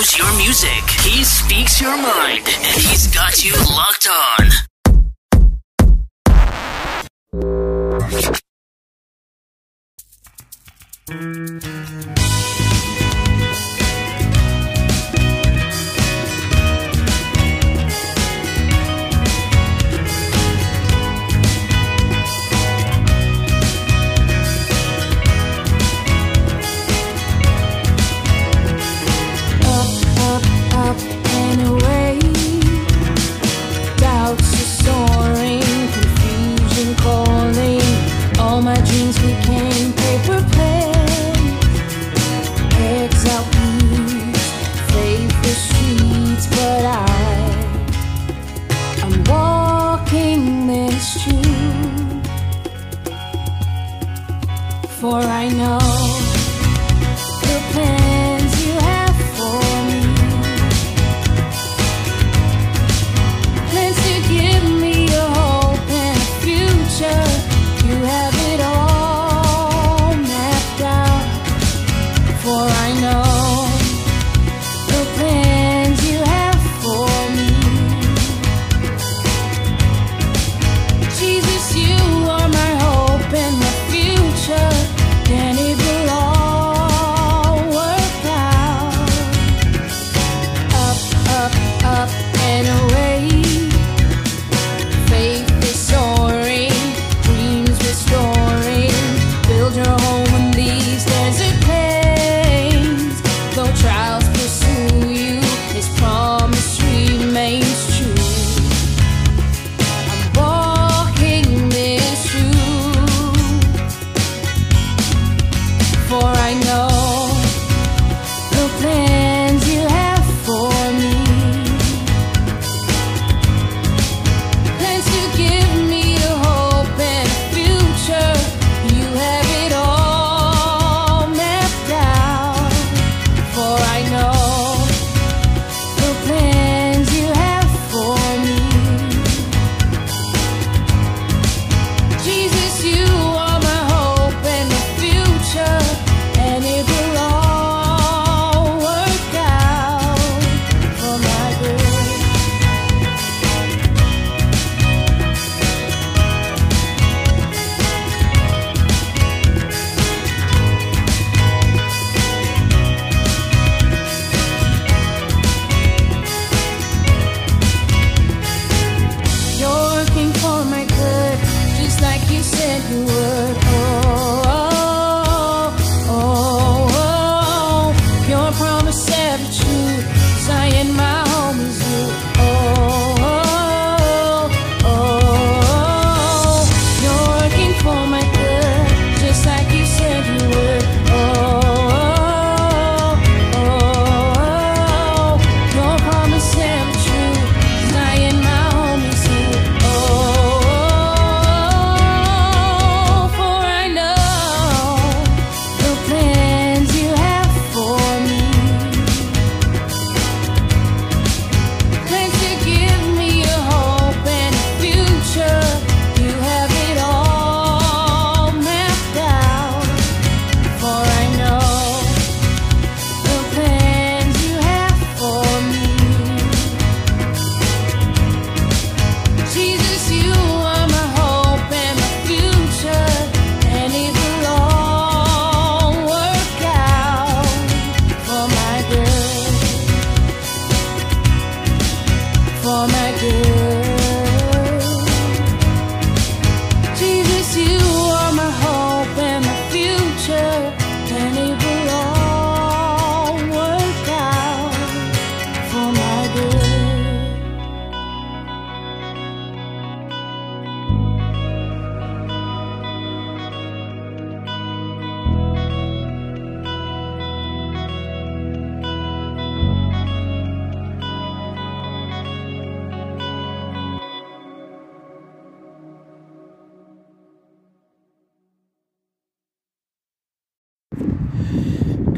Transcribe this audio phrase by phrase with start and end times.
[0.00, 0.82] knows your music.
[1.02, 2.46] He speaks your mind.
[2.46, 4.50] And he's got you locked on.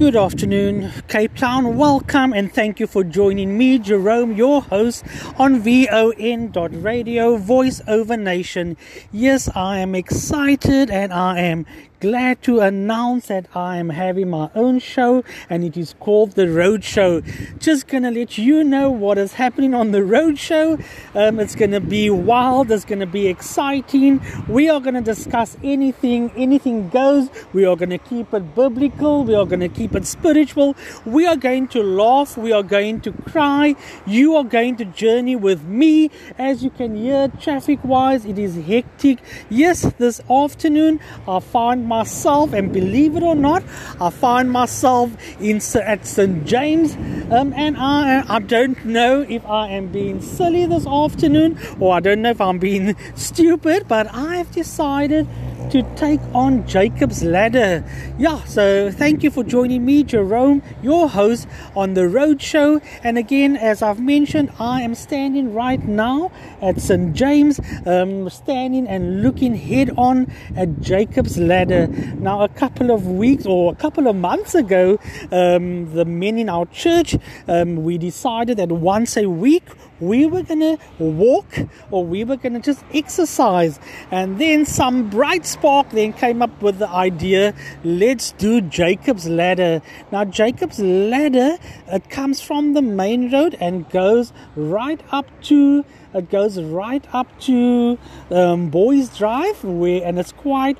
[0.02, 1.76] Good afternoon, Cape Town.
[1.76, 5.04] Welcome and thank you for joining me, Jerome, your host
[5.38, 8.76] on VON.radio, Voice Over Nation.
[9.12, 11.66] Yes, I am excited and I am
[12.02, 16.49] glad to announce that I am having my own show and it is called The
[16.49, 17.20] Road Show.
[17.60, 20.78] Just gonna let you know what is happening on The Road Show.
[21.14, 24.20] Um, it's gonna be wild, it's gonna be exciting.
[24.49, 27.31] We are gonna discuss anything, anything goes.
[27.52, 30.75] We are gonna keep it biblical, we are gonna keep it spiritual.
[31.06, 33.76] We are going to laugh, we are going to cry.
[34.06, 36.10] You are going to journey with me.
[36.37, 39.20] As you can hear, traffic wise, it is hectic.
[39.49, 43.62] Yes, this afternoon I find myself, and believe it or not,
[44.00, 45.09] I find myself
[45.41, 45.61] in
[45.94, 46.94] at St James,
[47.31, 52.00] um, and I I don't know if I am being silly this afternoon or I
[52.00, 55.29] don't know if I'm being stupid, but I've decided
[55.73, 57.83] to take on Jacob's Ladder.
[58.19, 62.81] Yeah, so thank you for joining me, Jerome, your host on the Road Show.
[63.03, 66.31] And again, as I've mentioned, I am standing right now
[66.61, 67.15] at St.
[67.15, 71.81] James, um, standing and looking head on at Jacob's Ladder.
[71.87, 74.99] Now, a couple of weeks or a couple of months ago,
[75.31, 77.17] um, the men in our church,
[77.49, 79.64] um, we decided that once a week
[80.00, 81.58] we were going to walk
[81.90, 83.79] or we were going to just exercise.
[84.11, 87.55] And then some bright spark then came up with the idea
[87.85, 89.81] let's do Jacob's Ladder.
[90.11, 96.31] Now, Jacob's Ladder, it comes from the main road and goes right up to it
[96.31, 97.99] goes right up to
[98.31, 100.76] um, Boys Drive, where and it's quite.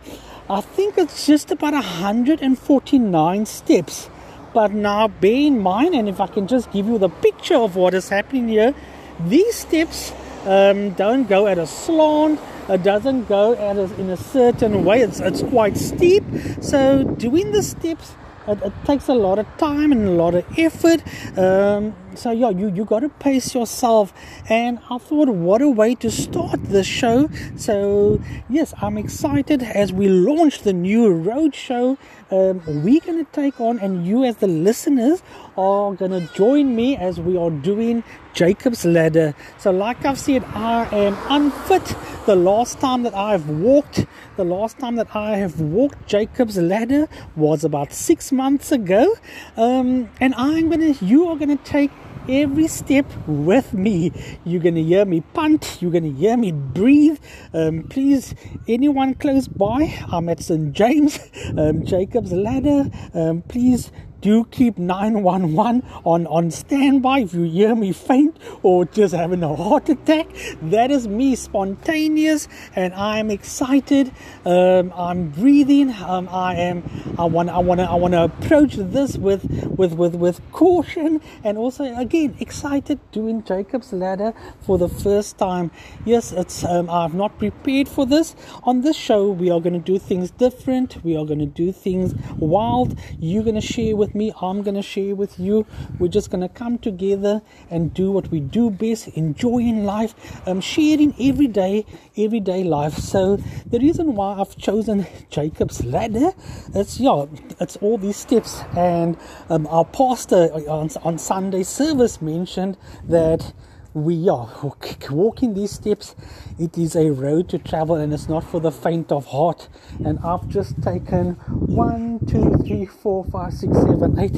[0.53, 4.11] I think it's just about 149 steps.
[4.53, 7.75] But now, bear in mind, and if I can just give you the picture of
[7.75, 8.75] what is happening here,
[9.19, 10.13] these steps
[10.45, 12.39] um, don't go at a slant.
[12.69, 15.01] It doesn't go at a, in a certain way.
[15.01, 16.23] It's, it's quite steep.
[16.61, 18.15] So doing the steps
[18.49, 21.03] it, it, takes a lot of time and a lot of effort.
[21.39, 24.13] Um, so yeah, you you got to pace yourself.
[24.49, 27.31] And I thought, what a way to start the show.
[27.57, 31.99] So yes, I'm excited as we launch the new road show.
[32.31, 35.23] Um, we're gonna take on, and you as the listeners
[35.57, 38.03] are gonna join me as we are doing
[38.33, 39.35] Jacob's Ladder.
[39.59, 41.95] So, like I've said, I am unfit.
[42.25, 44.07] The last time that I've walked,
[44.37, 49.15] the last time that I have walked Jacob's Ladder was about six months ago.
[49.57, 51.91] Um, and I'm gonna, you are gonna take
[52.29, 54.13] every step with me.
[54.45, 55.79] You're gonna hear me punt.
[55.81, 57.19] You're gonna hear me breathe.
[57.53, 58.35] Um, please,
[58.69, 61.19] anyone close by, I'm at St James,
[61.59, 62.91] um, Jacob's Ladder.
[63.15, 69.13] Um, please do keep 911 on, on standby if you hear me faint or just
[69.15, 70.29] having a heart attack.
[70.63, 74.13] That is me, spontaneous, and I'm excited.
[74.47, 75.91] Um, I'm breathing.
[75.91, 76.83] Um, I am.
[77.19, 77.51] I want.
[77.51, 77.91] I want to.
[77.91, 79.45] I want to approach this with
[79.77, 85.71] with with with caution and also again excited doing Jacob's ladder for the first time.
[86.05, 86.65] Yes, it's.
[86.65, 88.37] Um, I've not prepared for this.
[88.63, 91.03] On this show, we are going to do things different.
[91.05, 92.97] We are going to do things wild.
[93.19, 95.67] You're going to share with me, I'm to share with you.
[95.99, 100.15] We're just to come together and do what we do best, enjoying life,
[100.47, 101.87] um, sharing every day,
[102.17, 102.95] everyday life.
[102.95, 103.37] So
[103.67, 106.33] the reason why I've chosen Jacob's Ladder,
[106.75, 107.27] it's yeah,
[107.61, 108.63] it's all these steps.
[108.77, 109.17] And
[109.49, 112.77] um, our pastor on, on Sunday service mentioned
[113.09, 113.53] that
[113.95, 114.49] we are.
[115.11, 116.15] Walking these steps
[116.59, 119.69] it is a road to travel and it's not for the faint of heart.
[120.05, 124.35] And i've just taken one two three four five six seven eight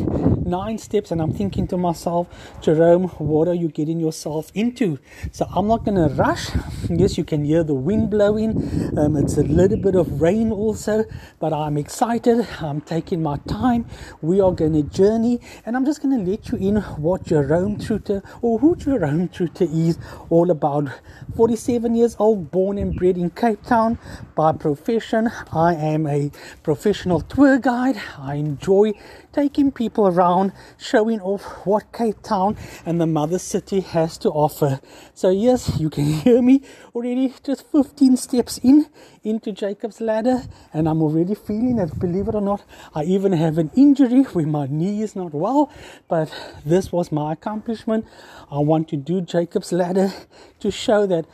[0.46, 2.28] nine steps and i'm thinking to myself
[2.60, 4.98] jerome what are you getting yourself into?
[5.32, 6.50] So i'm not going to rush.
[6.88, 8.98] Yes you can hear the wind blowing.
[8.98, 11.04] Um, it's a little bit of rain also
[11.38, 12.46] but i'm excited.
[12.60, 13.86] I'm taking my time.
[14.20, 17.78] We are going to journey and i'm just going to let you in what jerome
[17.78, 19.98] truter or who jerome truter Truter is
[20.30, 20.88] all about.
[21.36, 23.98] 47 years old, born and bred in Cape Town
[24.34, 25.30] by profession.
[25.52, 26.30] I am a
[26.62, 28.00] professional tour guide.
[28.18, 28.92] I enjoy
[29.34, 34.80] taking people around, showing off what Cape Town and the mother city has to offer.
[35.12, 36.62] So, yes, you can hear me
[36.94, 38.86] already just 15 steps in
[39.24, 42.62] into Jacob's ladder, and I'm already feeling that, Believe it or not,
[42.94, 45.70] I even have an injury where my knee is not well,
[46.08, 46.32] but
[46.64, 48.06] this was my accomplishment.
[48.50, 50.12] I want to do Jacob's ladder
[50.60, 51.26] to show that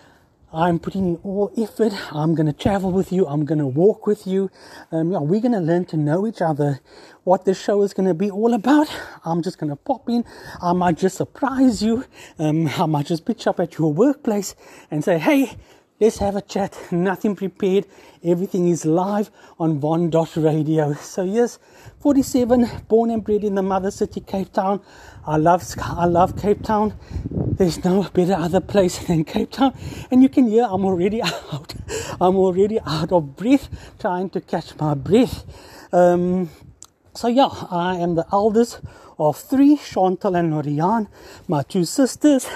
[0.52, 1.92] I'm putting in all effort.
[2.12, 3.24] I'm going to travel with you.
[3.26, 4.50] I'm going to walk with you.
[4.90, 6.80] Um, yeah, we're going to learn to know each other.
[7.24, 8.88] What this show is going to be all about.
[9.24, 10.24] I'm just going to pop in.
[10.62, 12.04] I might just surprise you.
[12.38, 14.54] Um, I might just pitch up at your workplace
[14.90, 15.56] and say, hey,
[16.00, 16.76] let's have a chat.
[16.90, 17.84] Nothing prepared.
[18.24, 20.94] Everything is live on Von Dot Radio.
[20.94, 21.58] So yes,
[22.00, 24.80] 47, born and bred in the mother city, Cape Town.
[25.26, 26.94] I love I love Cape Town.
[27.30, 29.76] There's no better other place than Cape Town.
[30.10, 31.22] And you can hear I'm already
[31.52, 31.74] out.
[32.18, 35.44] I'm already out of breath, trying to catch my breath.
[35.92, 36.48] Um,
[37.14, 38.80] so yeah, I am the eldest
[39.18, 41.08] of three, Chantal and Lorian,
[41.48, 42.48] my two sisters.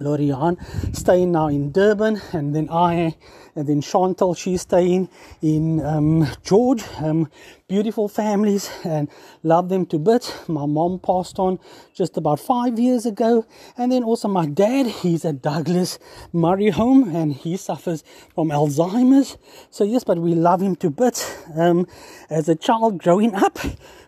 [0.00, 0.56] Lorian
[0.92, 3.14] staying now in Durban, and then I,
[3.54, 5.08] and then Chantal, she's staying
[5.42, 6.82] in um, George.
[6.98, 7.30] Um,
[7.66, 9.08] beautiful families, and
[9.42, 10.30] love them to bits.
[10.48, 11.58] My mom passed on
[11.94, 13.46] just about five years ago,
[13.76, 15.98] and then also my dad, he's at Douglas
[16.32, 19.38] Murray Home, and he suffers from Alzheimer's.
[19.70, 21.36] So yes, but we love him to bits.
[21.56, 21.86] Um,
[22.28, 23.58] as a child growing up,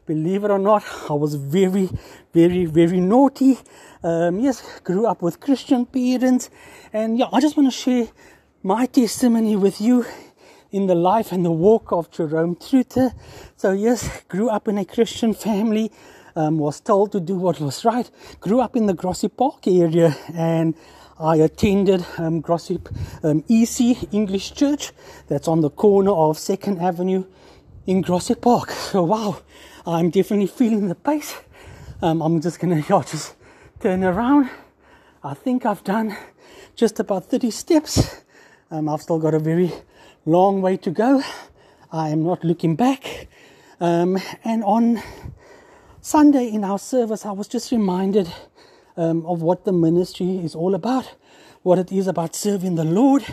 [0.07, 1.91] believe it or not, I was very,
[2.33, 3.59] very, very naughty
[4.07, 6.49] um, yes, grew up with Christian parents,
[6.93, 8.07] and yeah, I just want to share
[8.63, 10.07] my testimony with you
[10.71, 13.11] in the life and the walk of Jerome Truter.
[13.57, 15.91] So yes, grew up in a Christian family,
[16.37, 18.09] um, was told to do what was right.
[18.39, 20.77] Grew up in the Grassy Park area, and
[21.19, 22.45] I attended um,
[23.25, 24.93] um, EC English Church
[25.27, 27.25] that's on the corner of Second Avenue
[27.89, 28.71] in Grassy Park.
[28.93, 29.39] So wow,
[29.89, 31.37] I'm definitely feeling the pace.
[32.03, 33.37] Um, I'm just gonna just
[33.79, 34.51] turn around.
[35.23, 36.17] I think I've done
[36.75, 38.25] just about 30 steps.
[38.69, 39.73] Um, I've still got a very
[40.25, 41.23] long way to go.
[41.93, 43.29] I am not looking back.
[43.79, 45.01] Um, and on
[46.01, 48.27] Sunday in our service, I was just reminded
[48.97, 51.15] um, of what the ministry is all about,
[51.63, 53.25] what it is about serving the Lord.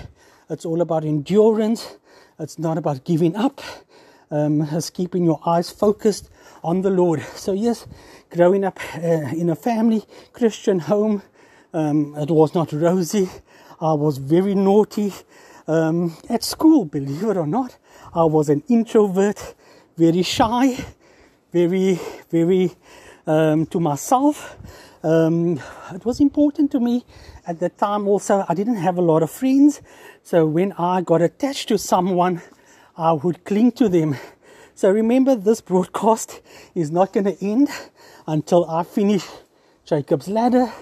[0.52, 1.98] It's all about endurance.
[2.38, 3.60] It's not about giving up.
[4.30, 6.30] Um, it's keeping your eyes focused
[6.64, 7.22] on the Lord.
[7.36, 7.88] So, yes,
[8.30, 11.22] growing up uh, in a family Christian home,
[11.74, 13.30] um, it was not rosy.
[13.82, 15.14] I was very naughty.
[15.68, 17.78] Um, at school, believe it or not,
[18.14, 19.56] I was an introvert,
[19.98, 20.78] very shy,
[21.52, 22.72] very, very
[23.26, 24.58] um, to myself.
[25.04, 25.60] Um,
[25.94, 27.06] it was important to me
[27.46, 29.82] at that time also, I didn't have a lot of friends.
[30.24, 32.42] So when I got attached to someone,
[32.96, 34.16] I would cling to them.
[34.76, 36.42] So remember, this broadcast
[36.74, 37.70] is not going to end
[38.26, 39.24] until I finish
[39.86, 40.74] Jacob's Ladder.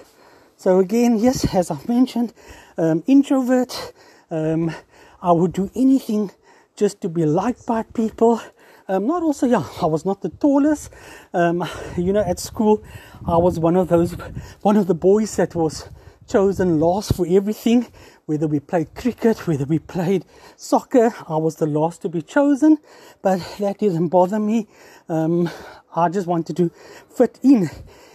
[0.56, 2.34] So again, yes, as I've mentioned,
[2.78, 3.94] um, introvert.
[4.30, 4.74] Um,
[5.22, 6.32] I would do anything
[6.78, 8.42] just to be liked by people.
[8.88, 10.90] Um, not also, yeah, I was not the tallest.
[11.34, 11.68] Um,
[11.98, 12.82] you know, at school,
[13.28, 14.14] I was one of those,
[14.62, 15.90] one of the boys that was
[16.30, 17.88] chosen last for everything.
[18.32, 20.24] Whether we played cricket, whether we played
[20.56, 22.78] soccer, I was the last to be chosen,
[23.22, 24.70] but that didn't bother me.
[25.10, 25.50] Um,
[25.94, 26.72] I just wanted to
[27.14, 27.70] fit in,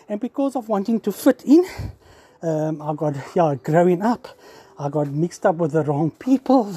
[0.09, 1.67] and because of wanting to fit in,
[2.41, 4.27] um, I got yeah growing up,
[4.79, 6.73] I got mixed up with the wrong people,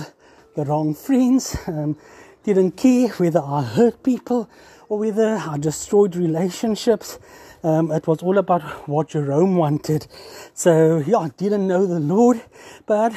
[0.57, 1.55] the wrong friends.
[1.65, 1.95] Um,
[2.43, 4.49] didn't care whether I hurt people
[4.89, 7.19] or whether I destroyed relationships.
[7.63, 10.07] Um, it was all about what Jerome wanted.
[10.53, 12.41] So, yeah, I didn't know the Lord,
[12.85, 13.13] but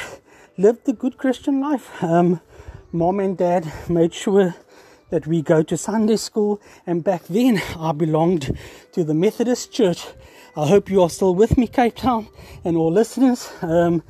[0.59, 2.03] lived a good Christian life.
[2.03, 2.41] Um,
[2.91, 4.55] mom and dad made sure
[5.11, 8.57] that we go to Sunday school, and back then I belonged
[8.93, 10.07] to the Methodist Church.
[10.57, 12.29] I hope you are still with me, Cape Town,
[12.65, 13.51] and all listeners.
[13.63, 14.03] Um,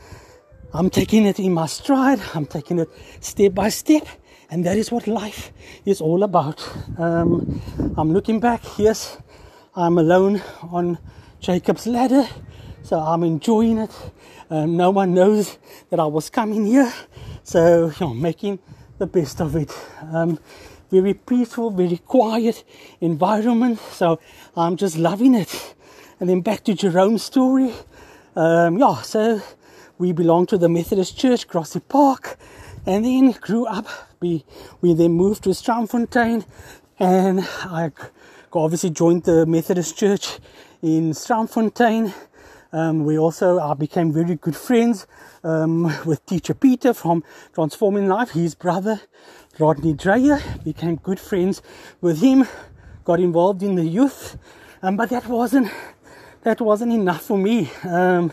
[0.72, 2.88] I'm taking it in my stride, I'm taking it
[3.20, 4.06] step by step,
[4.48, 5.52] and that is what life
[5.84, 6.66] is all about.
[6.98, 7.60] Um,
[7.96, 9.18] I'm looking back, yes,
[9.74, 10.98] I'm alone on
[11.40, 12.28] Jacob's ladder,
[12.82, 13.90] so I'm enjoying it.
[14.50, 15.56] Um, no one knows
[15.88, 16.92] that I was coming here,
[17.42, 18.58] so you know, making
[18.98, 19.72] the best of it.
[20.12, 20.38] Um,
[20.90, 22.64] very peaceful, very quiet
[23.00, 24.20] environment, so
[24.54, 25.74] I'm just loving it.
[26.20, 27.72] And then back to Jerome's story.
[28.36, 29.40] Um, yeah, so
[29.96, 32.36] we belong to the Methodist Church, Grassy Park,
[32.84, 33.86] and then grew up.
[34.20, 34.44] We
[34.82, 36.44] we then moved to Strandfontein,
[36.98, 37.90] and I
[38.60, 40.38] obviously joined the Methodist Church
[40.82, 42.12] in Strandfontein.
[42.72, 45.06] Um, we also I became very good friends
[45.42, 48.30] um, with Teacher Peter from Transforming Life.
[48.30, 49.00] His brother
[49.58, 51.62] Rodney Dreyer became good friends
[52.00, 52.46] with him.
[53.04, 54.38] Got involved in the youth,
[54.82, 55.70] um, but that wasn't
[56.42, 57.70] that wasn't enough for me.
[57.84, 58.32] Um,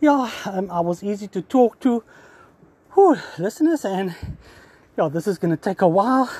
[0.00, 2.04] yeah, um, I was easy to talk to.
[2.94, 4.14] Whew, listeners, and
[4.96, 6.30] yeah, this is going to take a while.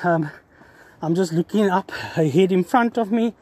[1.02, 3.34] I'm just looking up ahead in front of me.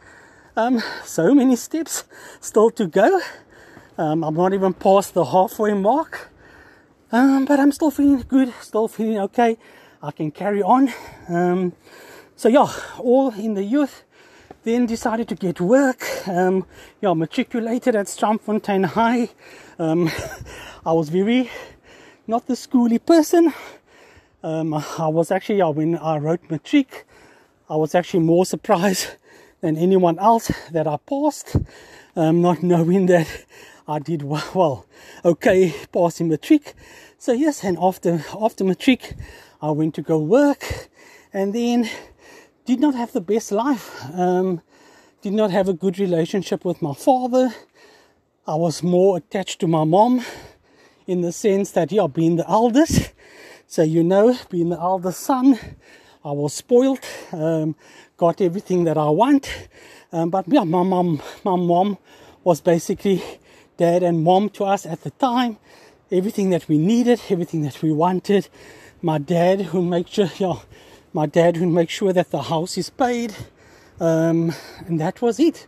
[0.56, 2.04] Um, so many steps
[2.40, 3.20] still to go.
[3.96, 6.30] Um, I'm not even past the halfway mark.
[7.12, 9.56] Um, but I'm still feeling good, still feeling okay.
[10.02, 10.92] I can carry on.
[11.28, 11.74] Um,
[12.34, 12.66] so yeah,
[12.98, 14.02] all in the youth.
[14.64, 16.04] Then decided to get work.
[16.26, 16.66] Um,
[17.00, 19.28] yeah, matriculated at Strandfontein High.
[19.78, 20.10] Um,
[20.86, 21.50] I was very
[22.26, 23.52] not the schooly person.
[24.42, 27.06] I was actually, yeah, when I wrote matric,
[27.68, 29.08] I was actually more surprised
[29.60, 31.56] than anyone else that I passed,
[32.16, 33.26] um, not knowing that
[33.88, 34.86] I did well, well
[35.24, 36.74] okay passing matric.
[37.18, 39.14] So yes, and after after matric,
[39.62, 40.88] I went to go work,
[41.32, 41.88] and then
[42.66, 44.04] did not have the best life.
[44.12, 44.60] Um,
[45.22, 47.54] did not have a good relationship with my father.
[48.46, 50.22] I was more attached to my mom
[51.06, 53.12] in the sense that, yeah, being the eldest,
[53.66, 55.58] so you know, being the eldest son,
[56.26, 57.00] I was spoiled,
[57.32, 57.76] um,
[58.16, 59.68] got everything that I want.
[60.10, 61.98] Um, but yeah, my mom, my mom
[62.42, 63.22] was basically
[63.76, 65.58] dad and mom to us at the time.
[66.10, 68.48] Everything that we needed, everything that we wanted.
[69.02, 70.54] My dad who make sure, yeah,
[71.12, 73.34] my dad who make sure that the house is paid,
[74.00, 74.54] um,
[74.86, 75.66] and that was it.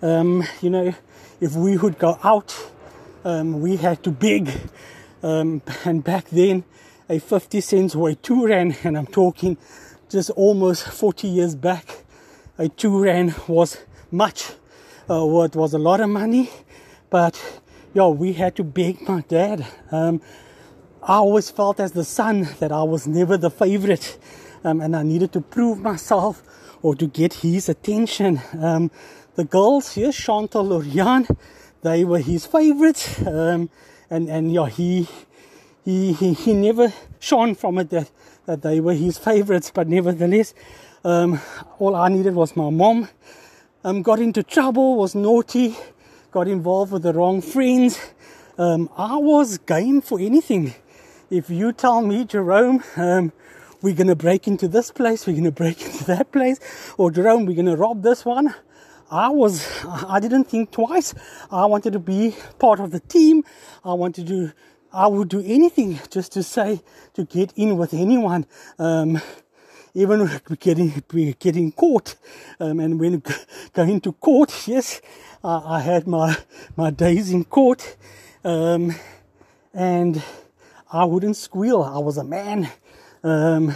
[0.00, 0.94] Um, you know,
[1.38, 2.56] if we would go out,
[3.26, 4.50] um, we had to beg.
[5.22, 6.64] Um, and back then,
[7.10, 9.58] a 50 cents a two rand, and I'm talking
[10.08, 12.04] just almost 40 years back,
[12.58, 13.78] a two rand was
[14.10, 14.52] much.
[15.10, 16.50] Uh, was a lot of money,
[17.08, 17.60] but
[17.94, 19.66] yo, we had to beg my dad.
[19.90, 20.20] Um,
[21.02, 24.18] I always felt as the son that I was never the favorite,
[24.64, 26.42] um, and I needed to prove myself
[26.82, 28.42] or to get his attention.
[28.60, 28.90] Um,
[29.36, 31.26] the girls here, Chantal Lorian,
[31.82, 33.70] they were his favorites, um,
[34.10, 35.08] and and yeah, he
[35.84, 38.10] he he, he never shone from it that,
[38.48, 40.54] that they were his favorites, but nevertheless,
[41.04, 41.38] um,
[41.78, 43.06] all I needed was my mom.
[43.84, 45.76] Um, got into trouble, was naughty,
[46.30, 48.00] got involved with the wrong friends.
[48.56, 50.74] Um, I was game for anything.
[51.28, 53.32] If you tell me, Jerome, um,
[53.82, 56.58] we're gonna break into this place, we're gonna break into that place,
[56.96, 58.54] or Jerome, we're gonna rob this one.
[59.10, 61.14] I was, I didn't think twice.
[61.50, 63.44] I wanted to be part of the team.
[63.84, 64.52] I wanted to,
[64.92, 66.80] I would do anything just to say,
[67.14, 68.46] to get in with anyone.
[68.78, 69.20] Um,
[69.94, 70.30] even
[70.60, 71.02] getting,
[71.38, 72.16] getting caught.
[72.58, 73.22] Um, and when
[73.72, 75.00] going to court, yes,
[75.44, 76.36] I, I had my,
[76.76, 77.96] my days in court.
[78.44, 78.94] Um,
[79.74, 80.22] and
[80.90, 81.82] I wouldn't squeal.
[81.82, 82.70] I was a man.
[83.22, 83.74] Um,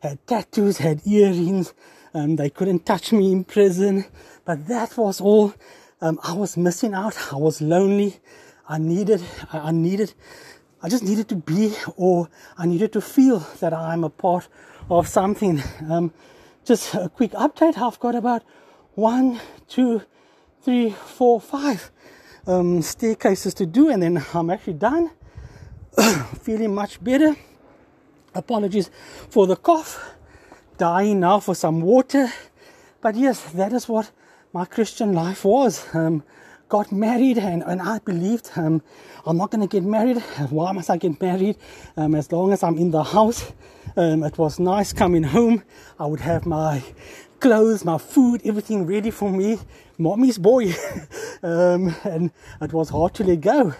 [0.00, 1.72] had tattoos, had earrings.
[2.14, 4.06] Um, they couldn't touch me in prison.
[4.44, 5.54] But that was all.
[6.00, 7.16] Um, I was missing out.
[7.32, 8.18] I was lonely.
[8.70, 10.12] I needed, I needed,
[10.82, 14.48] I just needed to be or I needed to feel that I'm a part
[14.88, 15.62] of something.
[15.88, 16.12] Um,
[16.64, 17.76] just a quick update.
[17.78, 18.42] I've got about
[18.94, 20.02] one, two,
[20.62, 21.90] three, four, five
[22.46, 25.10] um, staircases to do, and then I'm actually done.
[26.42, 27.34] Feeling much better.
[28.34, 28.90] Apologies
[29.30, 30.14] for the cough.
[30.76, 32.32] Dying now for some water.
[33.00, 34.10] But yes, that is what
[34.52, 35.84] my Christian life was.
[35.94, 36.22] Um,
[36.68, 38.82] got married and, and I believed um,
[39.26, 40.18] I'm not going to get married.
[40.50, 41.56] Why must I get married?
[41.96, 43.52] Um, as long as I'm in the house.
[43.96, 45.62] Um, it was nice coming home.
[45.98, 46.82] I would have my
[47.40, 49.58] clothes, my food, everything ready for me.
[49.98, 50.74] Mommy's boy.
[51.40, 53.72] Um, and it was hard to let go.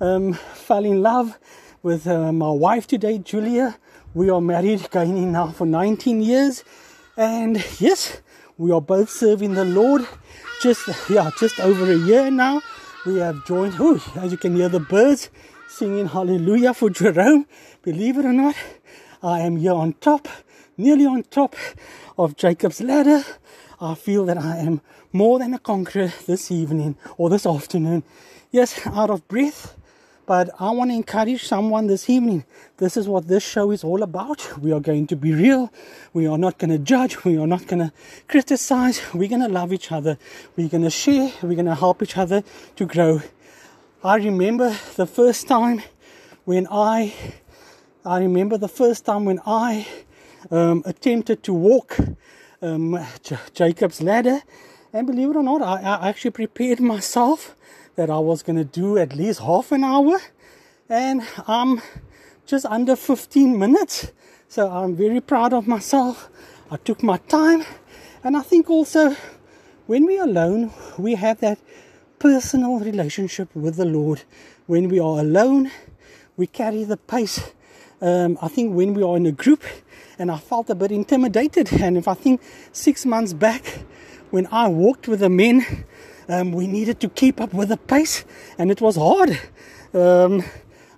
[0.00, 1.38] Um, fell in love
[1.80, 3.78] with uh, my wife today, Julia.
[4.12, 6.64] We are married, going in now for 19 years.
[7.16, 8.22] And yes,
[8.58, 10.04] we are both serving the Lord.
[10.62, 12.62] Just yeah, just over a year now.
[13.04, 13.74] We have joined.
[13.78, 15.28] Oh, as you can hear the birds
[15.68, 17.46] singing hallelujah for Jerome.
[17.82, 18.56] Believe it or not,
[19.22, 20.28] I am here on top,
[20.78, 21.54] nearly on top
[22.16, 23.22] of Jacob's ladder.
[23.80, 24.80] I feel that I am
[25.12, 28.02] more than a conqueror this evening or this afternoon.
[28.50, 29.76] Yes, out of breath,
[30.26, 32.44] but I want to encourage someone this evening.
[32.78, 34.58] This is what this show is all about.
[34.60, 35.72] We are going to be real.
[36.12, 37.24] We are not going to judge.
[37.24, 37.92] We are not going to
[38.28, 39.00] criticize.
[39.14, 40.18] We're going to love each other.
[40.56, 41.30] We're going to share.
[41.42, 42.42] We're going to help each other
[42.74, 43.22] to grow.
[44.02, 45.82] I remember the first time
[46.44, 47.14] when I,
[48.04, 49.86] I remember the first time when I
[50.50, 51.96] um, attempted to walk
[52.62, 54.42] um, J- Jacob's ladder.
[54.92, 57.54] And believe it or not, I, I actually prepared myself
[57.96, 60.20] that I was going to do at least half an hour,
[60.88, 61.80] and I'm
[62.44, 64.12] just under 15 minutes.
[64.48, 66.28] So I'm very proud of myself.
[66.70, 67.64] I took my time,
[68.22, 69.16] and I think also
[69.86, 71.58] when we're alone, we have that
[72.18, 74.22] personal relationship with the Lord.
[74.66, 75.70] When we are alone,
[76.36, 77.52] we carry the pace.
[78.00, 79.62] Um, I think when we are in a group,
[80.18, 83.64] and I felt a bit intimidated, and if I think six months back,
[84.30, 85.84] when I walked with the men,
[86.28, 88.24] um, we needed to keep up with the pace,
[88.58, 89.38] and it was hard.
[89.94, 90.44] Um,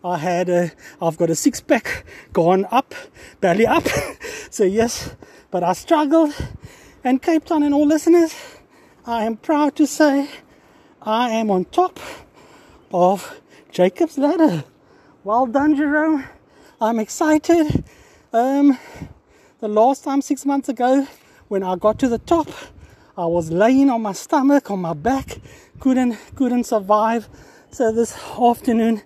[0.05, 2.95] I had a, I've got a six pack gone up,
[3.41, 3.87] belly up.
[4.51, 5.15] so yes,
[5.51, 6.35] but I struggled.
[7.05, 8.35] And Cape Town and all listeners,
[9.07, 10.29] I am proud to say
[11.03, 11.99] I am on top
[12.93, 14.65] of Jacob's ladder.
[15.25, 16.25] Well done, Jerome.
[16.81, 17.85] I'm excited.
[18.33, 18.79] Um,
[19.61, 21.07] the last time, six months ago,
[21.49, 22.49] when I got to the top,
[23.19, 25.41] I was laying on my stomach, on my back,
[25.81, 27.29] couldn't couldn't survive.
[27.73, 29.03] So this afternoon,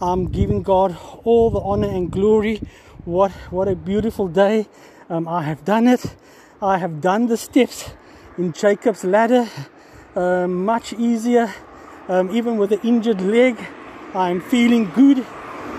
[0.00, 2.60] I'm giving God all the honor and glory.
[3.04, 4.66] What what a beautiful day!
[5.08, 6.16] Um, I have done it.
[6.60, 7.94] I have done the steps
[8.36, 9.48] in Jacob's ladder.
[10.16, 11.54] Um, much easier,
[12.08, 13.64] um, even with an injured leg.
[14.12, 15.24] I'm feeling good,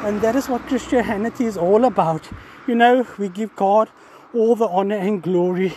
[0.06, 2.30] and that is what Christianity is all about.
[2.65, 3.89] You know, we give God
[4.34, 5.74] all the honor and glory.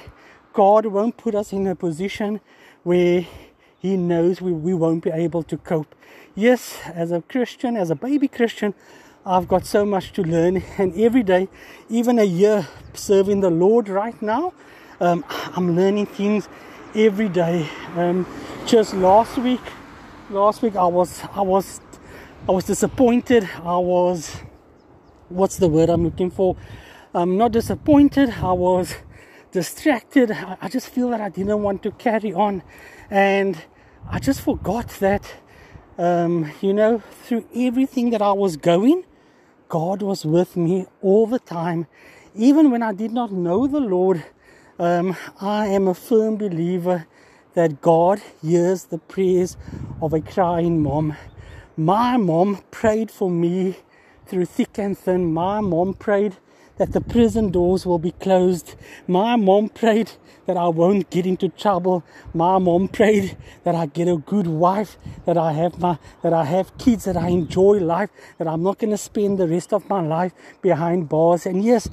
[0.56, 2.40] God won't put us in a position
[2.82, 3.26] where
[3.78, 5.94] He knows we, we won't be able to cope.
[6.34, 8.72] Yes, as a Christian, as a baby Christian,
[9.26, 11.48] I've got so much to learn, and every day,
[11.90, 14.54] even a year serving the Lord right now,
[14.98, 16.48] um, I'm learning things
[16.94, 17.68] every day.
[17.94, 18.26] Um,
[18.64, 19.60] just last week,
[20.30, 21.82] last week I was I was
[22.48, 23.46] I was disappointed.
[23.62, 24.40] I was
[25.28, 26.56] what's the word I'm looking for?
[27.12, 28.30] I'm not disappointed.
[28.40, 28.94] I was
[29.56, 30.30] distracted.
[30.60, 32.62] I, just feel that I didn't want to carry on,
[33.08, 33.56] and
[34.06, 35.24] I just forgot that.
[35.96, 39.04] Um, you know, through everything that I was going,
[39.70, 41.86] God was with me all the time.
[42.34, 44.26] Even when I did not know the Lord,
[44.78, 47.06] um, I am a firm believer
[47.54, 49.56] that God hears the prayers
[50.02, 51.16] of a crying mom.
[51.78, 53.76] My mom prayed for me
[54.26, 55.32] through thick and thin.
[55.32, 56.36] My mom prayed
[56.78, 58.74] that the prison doors will be closed.
[59.06, 60.12] My mom prayed
[60.46, 62.04] that I won't get into trouble.
[62.32, 66.44] My mom prayed that I get a good wife, that I have my that I
[66.44, 70.00] have kids, that I enjoy life, that I'm not gonna spend the rest of my
[70.00, 71.46] life behind bars.
[71.46, 71.88] And yes,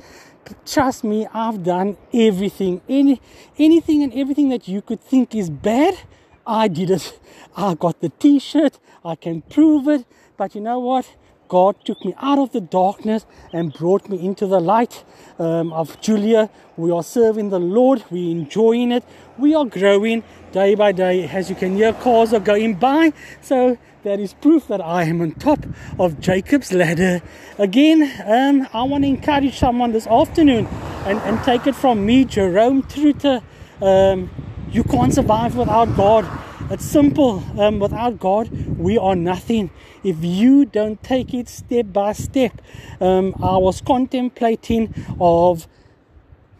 [0.65, 2.81] trust me, I've done everything.
[2.87, 3.21] Any
[3.57, 5.97] anything and everything that you could think is bad,
[6.45, 7.19] I did it.
[7.55, 10.05] I got the t-shirt, I can prove it.
[10.37, 11.07] But you know what?
[11.47, 15.03] God took me out of the darkness and brought me into the light
[15.39, 16.49] um, of Julia.
[16.77, 19.03] We are serving the Lord, we're enjoying it,
[19.37, 21.27] we are growing day by day.
[21.27, 23.13] As you can hear, cars are going by.
[23.41, 25.65] So that is proof that I am on top
[25.99, 27.21] of Jacob's ladder.
[27.57, 30.67] Again, um, I want to encourage someone this afternoon
[31.05, 33.41] and, and take it from me, Jerome Truter.
[33.81, 34.29] Um,
[34.71, 36.25] you can't survive without God.
[36.69, 37.43] It's simple.
[37.59, 39.69] Um, without God, we are nothing.
[40.03, 42.61] If you don't take it step by step,
[43.01, 45.67] um, I was contemplating of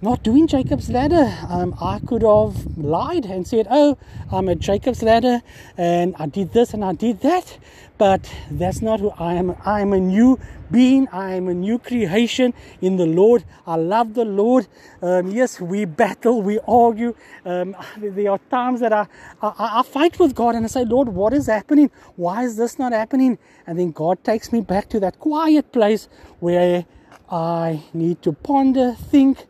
[0.02, 1.34] not doing Jacob's ladder.
[1.50, 3.98] Um, I could have lied and said, "Oh,
[4.30, 5.42] I'm at Jacob's ladder,
[5.78, 7.58] and I did this and I did that."
[8.04, 9.56] But that's not who I am.
[9.64, 10.38] I am a new
[10.70, 11.08] being.
[11.14, 13.46] I am a new creation in the Lord.
[13.66, 14.68] I love the Lord.
[15.02, 17.16] Um, yes, we battle, we argue.
[17.46, 19.08] Um, there are times that I,
[19.42, 21.92] I, I fight with God and I say, Lord, what is happening?
[22.18, 23.38] Why is this not happening?
[23.66, 26.10] And then God takes me back to that quiet place
[26.42, 26.86] where
[27.32, 29.46] I need to ponder, think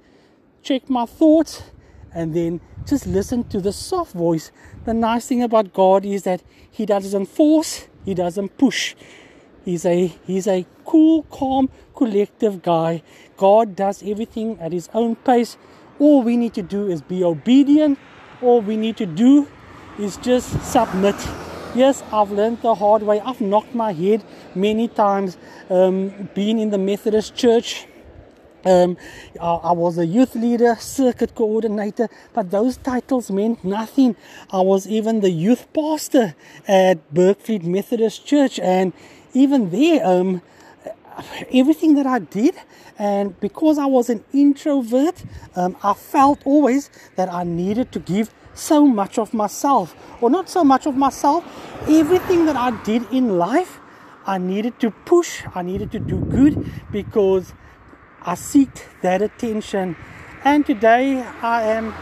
[0.61, 1.63] check my thoughts,
[2.13, 4.51] and then just listen to the soft voice.
[4.85, 8.95] The nice thing about God is that He doesn't force, He doesn't push.
[9.65, 13.01] He's a he's a cool, calm, collective guy.
[13.37, 15.57] God does everything at his own pace.
[15.99, 17.97] All we need to do is be obedient.
[18.41, 19.47] All we need to do
[19.97, 21.15] is just submit.
[21.75, 23.19] Yes, I've learned the hard way.
[23.21, 25.37] I've knocked my head many times.
[25.69, 27.87] Um, being in the Methodist Church,
[28.65, 28.97] um,
[29.41, 34.15] I, was a youth leader, circuit coordinator, but those titles meant nothing.
[34.51, 36.35] I was even the youth pastor
[36.67, 38.93] at Bergfried Methodist Church, and
[39.33, 40.41] even there, um,
[41.51, 42.55] everything that I did,
[42.97, 45.23] and because I was an introvert,
[45.55, 50.47] um, I felt always that I needed to give so much of myself, or not
[50.47, 51.43] so much of myself,
[51.89, 53.79] everything that I did in life.
[54.25, 57.51] I needed to push, I needed to do good because
[58.25, 58.69] I seek
[59.01, 59.95] that attention.
[60.45, 61.93] And today I am,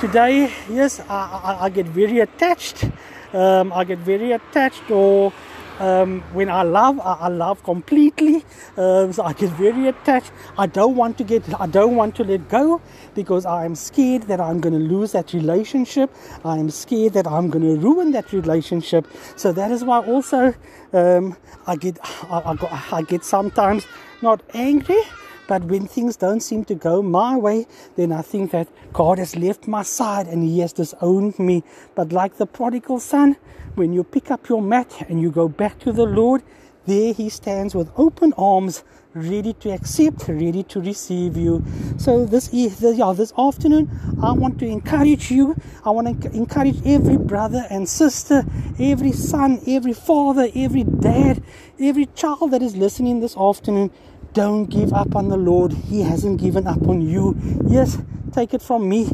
[0.00, 2.84] today, yes, I, I, I get very attached.
[3.32, 5.32] Um, I get very attached or
[5.78, 8.44] um, when I love, I, I love completely.
[8.76, 10.32] Um, so I get very attached.
[10.58, 12.80] I don't want to get, I don't want to let go
[13.14, 16.14] because I am scared that I'm going to lose that relationship.
[16.44, 19.06] I am scared that I'm going to ruin that relationship.
[19.36, 20.54] So that is why also
[20.92, 23.86] um, I get, I, I, I get sometimes
[24.22, 25.00] not angry,
[25.52, 29.36] but when things don't seem to go my way, then I think that God has
[29.36, 31.62] left my side and He has disowned me.
[31.94, 33.36] But like the prodigal son,
[33.74, 36.42] when you pick up your mat and you go back to the Lord,
[36.86, 41.62] there He stands with open arms, ready to accept, ready to receive you.
[41.98, 43.90] So this yeah, this afternoon,
[44.22, 45.54] I want to encourage you.
[45.84, 48.46] I want to encourage every brother and sister,
[48.80, 51.42] every son, every father, every dad,
[51.78, 53.90] every child that is listening this afternoon
[54.32, 55.72] don't give up on the Lord.
[55.72, 57.36] He hasn't given up on you.
[57.66, 57.98] Yes,
[58.32, 59.08] take it from me.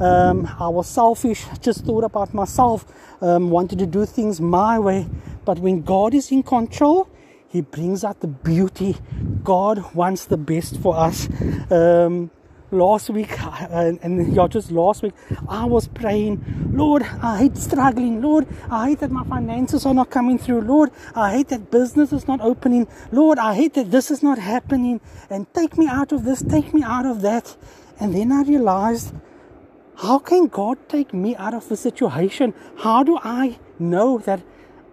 [0.00, 2.86] Um, I was selfish, just thought about myself,
[3.20, 5.06] um, wanted to do things my way.
[5.44, 7.08] But when God is in control,
[7.48, 8.96] He brings out the beauty.
[9.44, 11.28] God wants the best for us.
[11.70, 12.30] Um,
[12.72, 15.14] last week, uh, and yeah, just last week,
[15.48, 18.22] I was praying, Lord, I hate struggling.
[18.22, 20.62] Lord, I hate that my finances are not coming through.
[20.62, 22.86] Lord, I hate that business is not opening.
[23.12, 25.00] Lord, I hate that this is not happening.
[25.28, 27.56] And take me out of this, take me out of that.
[27.98, 29.12] And then I realized,
[29.96, 32.54] how can God take me out of the situation?
[32.78, 34.40] How do I know that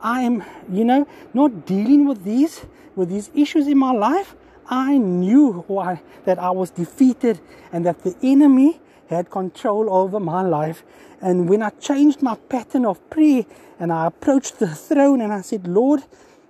[0.02, 4.36] I am, you know, not dealing with these with these issues in my life?
[4.70, 7.40] I knew why that I was defeated
[7.72, 10.84] and that the enemy had control over my life.
[11.22, 13.46] And when I changed my pattern of prayer
[13.80, 16.04] and I approached the throne and I said, Lord,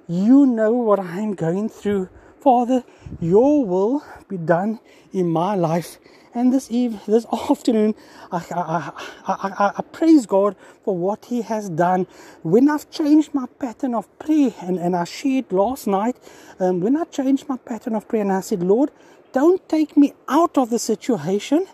[0.08, 2.10] you know what I'm going through.
[2.40, 2.84] Father,
[3.20, 4.80] your will be done
[5.14, 5.98] in my life.
[6.38, 7.96] And this eve, this afternoon,
[8.32, 8.92] I, I,
[9.28, 12.06] I, I, praise God for what He has done.
[12.44, 16.16] When I've changed my pattern of prayer, and, and I shared last night,
[16.60, 18.92] um, when I changed my pattern of prayer and I said, Lord,
[19.34, 21.66] don't take me out of the situation.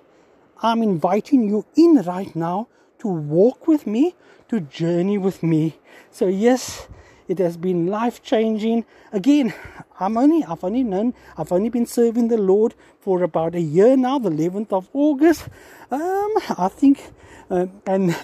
[0.62, 4.16] I'm inviting you in right now to walk with me,
[4.48, 5.76] to journey with me.
[6.10, 6.88] So, yes,
[7.28, 8.86] it has been life changing.
[9.12, 9.54] Again,
[10.00, 13.98] I'm only I've only known I've only been serving the Lord for about a year
[13.98, 15.50] now, the 11th of August.
[15.92, 17.12] Um, I think,
[17.50, 18.16] um, and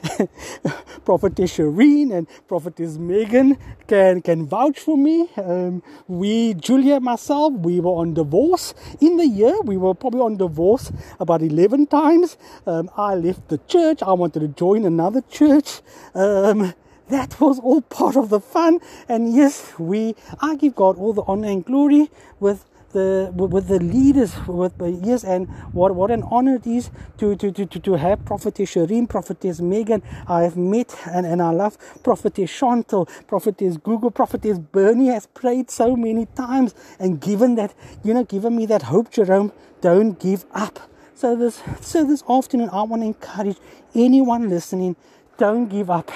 [1.05, 3.57] Prophetess Shireen and Prophetess Megan
[3.87, 5.29] can can vouch for me.
[5.37, 9.59] Um, we, Julia, myself, we were on divorce in the year.
[9.61, 12.37] We were probably on divorce about 11 times.
[12.65, 14.01] Um, I left the church.
[14.01, 15.81] I wanted to join another church.
[16.15, 16.73] Um,
[17.09, 18.79] that was all part of the fun.
[19.07, 23.79] And yes, we I give God all the honor and glory with the with the
[23.79, 27.93] leaders with yes and what what an honor it is to to to, to, to
[27.93, 30.01] have prophetess Shireen, prophetess Megan.
[30.27, 35.69] I have met and, and I love prophetess Chantal prophetess Google prophetess Bernie has prayed
[35.69, 40.45] so many times and given that you know given me that hope Jerome don't give
[40.53, 40.79] up.
[41.13, 43.57] So this so this afternoon I want to encourage
[43.93, 44.95] anyone listening
[45.37, 46.11] don't give up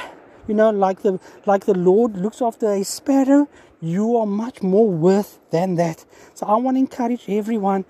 [0.47, 3.47] you know, like the like the Lord looks after a sparrow,
[3.82, 6.06] you are much more worth than that.
[6.34, 7.86] So I want to encourage everyone.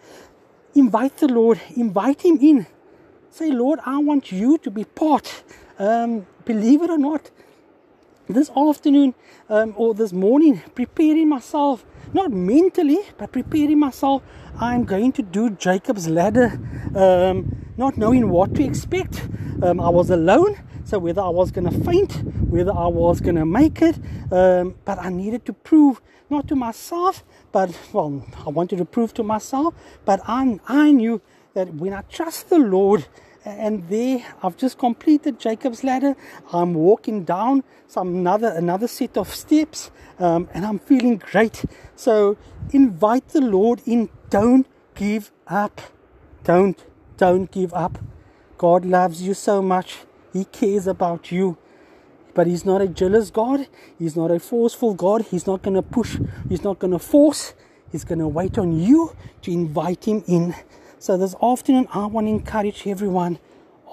[0.76, 2.66] Invite the Lord, invite him in.
[3.30, 5.44] Say, Lord, I want you to be part.
[5.78, 7.32] Um, believe it or not,
[8.28, 9.14] this afternoon
[9.50, 14.24] um, or this morning, preparing myself, not mentally, but preparing myself,
[14.60, 16.60] I'm going to do Jacob's ladder,
[16.96, 19.28] um, not knowing what to expect.
[19.62, 22.14] Um, I was alone so whether I was going to faint,
[22.50, 23.98] whether I was going to make it,
[24.32, 29.14] um, but I needed to prove not to myself, but well, I wanted to prove
[29.16, 29.74] to myself,
[30.06, 31.22] but I, I knew
[31.54, 33.06] that when I trust the Lord,
[33.46, 36.16] and there I've just completed Jacob's ladder.
[36.52, 41.66] I'm walking down some another another set of steps, um, and I'm feeling great.
[41.96, 42.38] So
[42.72, 44.10] invite the Lord in.
[44.30, 44.66] Don't
[44.96, 45.82] give up.
[46.44, 46.84] Don't
[47.18, 48.00] don't give up.
[48.58, 49.98] God loves you so much.
[50.34, 51.58] He cares about you.
[52.34, 53.68] But He's not a jealous God.
[54.00, 55.22] He's not a forceful God.
[55.30, 56.18] He's not going to push.
[56.50, 57.54] He's not going to force.
[57.92, 60.56] He's going to wait on you to invite Him in.
[60.98, 63.38] So this afternoon, I want to encourage everyone.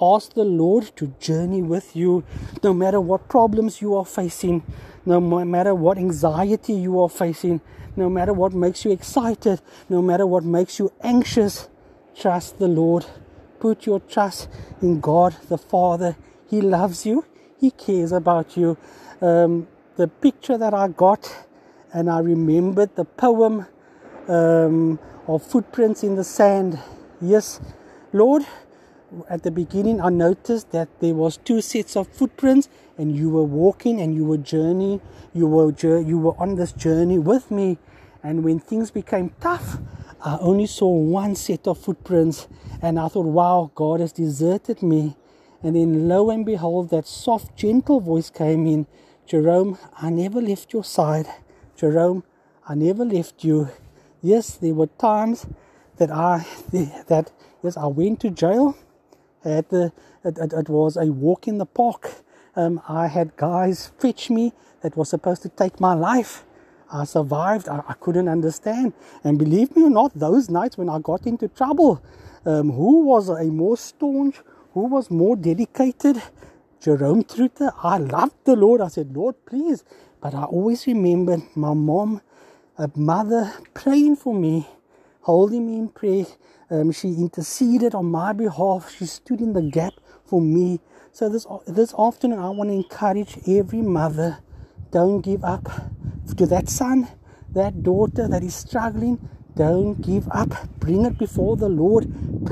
[0.01, 2.23] Ask the Lord to journey with you,
[2.63, 4.63] no matter what problems you are facing,
[5.05, 7.61] no matter what anxiety you are facing,
[7.95, 11.69] no matter what makes you excited, no matter what makes you anxious.
[12.15, 13.05] Trust the Lord.
[13.59, 14.49] Put your trust
[14.81, 16.15] in God the Father
[16.51, 17.23] he loves you.
[17.59, 18.77] He cares about you.
[19.21, 21.47] Um, the picture that I got,
[21.93, 23.65] and I remembered the poem
[24.27, 26.77] um, of footprints in the sand.
[27.21, 27.61] Yes,
[28.11, 28.43] Lord.
[29.29, 33.43] At the beginning, I noticed that there was two sets of footprints, and you were
[33.43, 35.01] walking and you were journeying.
[35.33, 37.77] You were you were on this journey with me.
[38.23, 39.77] And when things became tough,
[40.23, 42.47] I only saw one set of footprints,
[42.81, 45.15] and I thought, "Wow, God has deserted me."
[45.63, 48.87] And then lo and behold, that soft, gentle voice came in
[49.31, 51.25] Jerome, I never left your side.
[51.77, 52.23] Jerome,
[52.67, 53.69] I never left you.
[54.21, 55.45] Yes, there were times
[55.97, 56.45] that I
[57.07, 57.31] that
[57.63, 58.75] yes, I went to jail.
[59.45, 59.93] At the
[60.23, 62.11] it, it, it was a walk in the park.
[62.55, 66.43] Um, I had guys fetch me that was supposed to take my life.
[66.91, 67.69] I survived.
[67.69, 68.91] I, I, couldn't understand.
[69.23, 72.03] And believe me or not, those nights when I got into trouble,
[72.45, 74.41] um, who was a more staunch,
[74.73, 76.21] who was more dedicated?
[76.81, 77.71] Jerome Truter.
[77.83, 78.81] I loved the Lord.
[78.81, 79.83] I said, Lord, please.
[80.21, 82.21] But I always remembered my mom,
[82.77, 84.67] a mother, praying for me,
[85.21, 86.25] holding me in prayer.
[86.71, 88.95] Um, she interceded on my behalf.
[88.97, 89.93] She stood in the gap
[90.25, 90.79] for me.
[91.11, 94.39] So this this afternoon, I want to encourage every mother:
[94.91, 95.69] don't give up.
[96.37, 97.07] To that son,
[97.51, 99.19] that daughter that is struggling,
[99.55, 100.51] don't give up.
[100.79, 102.07] Bring it before the Lord.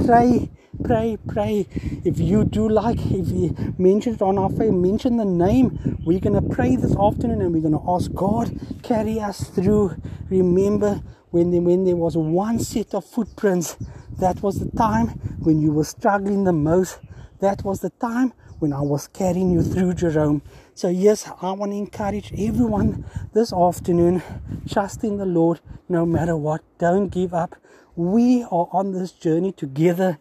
[0.06, 0.52] Pray,
[0.84, 1.68] pray, pray.
[2.04, 5.98] If you do like, if you mention it on our faith, mention the name.
[6.06, 9.96] We're gonna pray this afternoon, and we're gonna ask God carry us through.
[10.30, 13.78] Remember when there, when there was one set of footprints,
[14.20, 17.00] that was the time when you were struggling the most.
[17.40, 20.42] That was the time when I was carrying you through, Jerome.
[20.74, 24.22] So, yes, I want to encourage everyone this afternoon
[24.70, 26.62] trust in the Lord no matter what.
[26.78, 27.56] Don't give up.
[27.96, 30.18] We are on this journey together.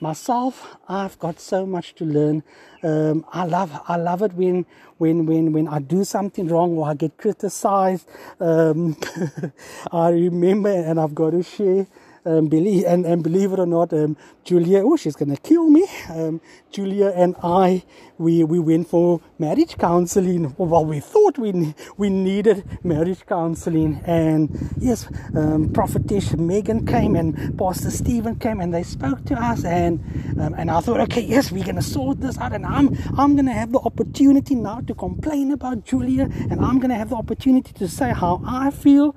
[0.00, 2.44] Myself, I've got so much to learn.
[2.84, 4.64] Um, I love, I love it when,
[4.98, 8.08] when, when, when I do something wrong or I get criticized.
[8.38, 8.96] Um,
[9.92, 11.88] I remember, and I've got to share
[12.26, 15.86] um, believe and, and believe it or not, um, Julia, oh, she's gonna kill me.
[16.10, 17.84] Um, Julia and I,
[18.18, 20.54] we we went for marriage counseling.
[20.58, 27.58] Well, we thought we we needed marriage counseling, and yes, um, prophetess Megan came and
[27.58, 30.00] Pastor Stephen came, and they spoke to us, and
[30.40, 33.52] um, and I thought, okay, yes, we're gonna sort this out, and I'm I'm gonna
[33.52, 37.88] have the opportunity now to complain about Julia, and I'm gonna have the opportunity to
[37.88, 39.14] say how I feel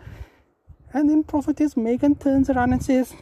[0.93, 3.13] and then prophetess Megan turns around and says,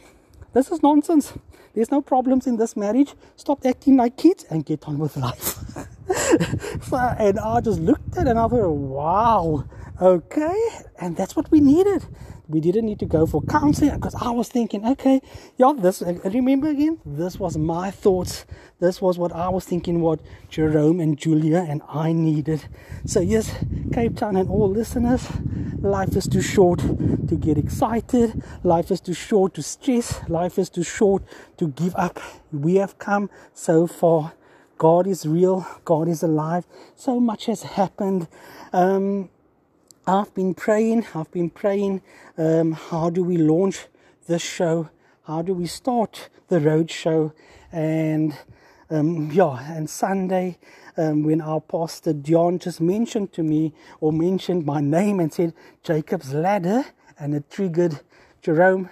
[0.52, 1.32] This is nonsense.
[1.74, 3.14] There's no problems in this marriage.
[3.36, 5.56] Stop acting like kids and get on with life.
[6.82, 9.64] so, and I just looked at it and I thought, wow,
[10.00, 10.68] okay.
[11.00, 12.06] And that's what we needed
[12.50, 15.22] we didn't need to go for counseling because I was thinking, okay,
[15.56, 18.44] yeah, this, remember again, this was my thoughts.
[18.80, 22.66] This was what I was thinking, what Jerome and Julia and I needed.
[23.06, 23.54] So, yes,
[23.92, 25.28] Cape Town and all listeners,
[25.80, 28.42] life is too short to get excited.
[28.64, 30.20] Life is too short to stress.
[30.28, 31.22] Life is too short
[31.58, 32.20] to give up.
[32.52, 34.32] We have come so far.
[34.78, 35.66] God is real.
[35.84, 36.66] God is alive.
[36.96, 38.28] So much has happened.
[38.72, 39.28] Um,
[40.10, 42.02] I've been praying, I've been praying,
[42.36, 43.86] um, how do we launch
[44.26, 44.90] this show?
[45.22, 47.32] How do we start the road show?
[47.70, 48.36] And
[48.90, 50.58] um, yeah, and Sunday,
[50.96, 55.54] um, when our pastor Dion just mentioned to me or mentioned my name and said
[55.84, 58.00] Jacob's Ladder, and it triggered
[58.42, 58.90] Jerome.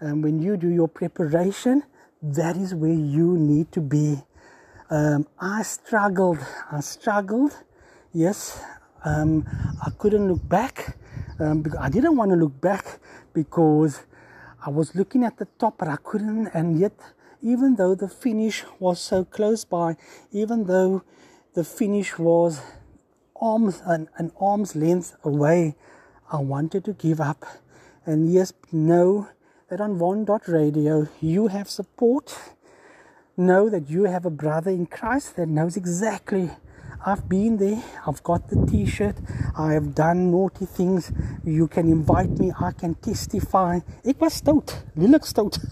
[0.00, 1.82] Um, when you do your preparation,
[2.22, 4.22] that is where you need to be.
[4.88, 6.38] Um, I struggled,
[6.70, 7.56] I struggled,
[8.12, 8.62] yes,
[9.04, 9.46] um,
[9.84, 10.96] I couldn't look back.
[11.38, 12.98] Um, I didn't want to look back
[13.32, 14.02] because
[14.64, 16.48] I was looking at the top, but I couldn't.
[16.48, 16.92] And yet,
[17.42, 19.96] even though the finish was so close by,
[20.32, 21.02] even though
[21.54, 22.60] the finish was
[23.40, 25.76] arms an, an arm's length away,
[26.30, 27.44] I wanted to give up.
[28.04, 29.28] And yes, know
[29.68, 32.38] that on Von Dot Radio you have support.
[33.36, 36.50] Know that you have a brother in Christ that knows exactly
[37.04, 37.82] I've been there.
[38.06, 39.16] I've got the t shirt.
[39.56, 41.12] I have done naughty things.
[41.44, 42.52] You can invite me.
[42.60, 43.80] I can testify.
[44.04, 44.82] It was stout.
[44.96, 45.58] Lilik stout.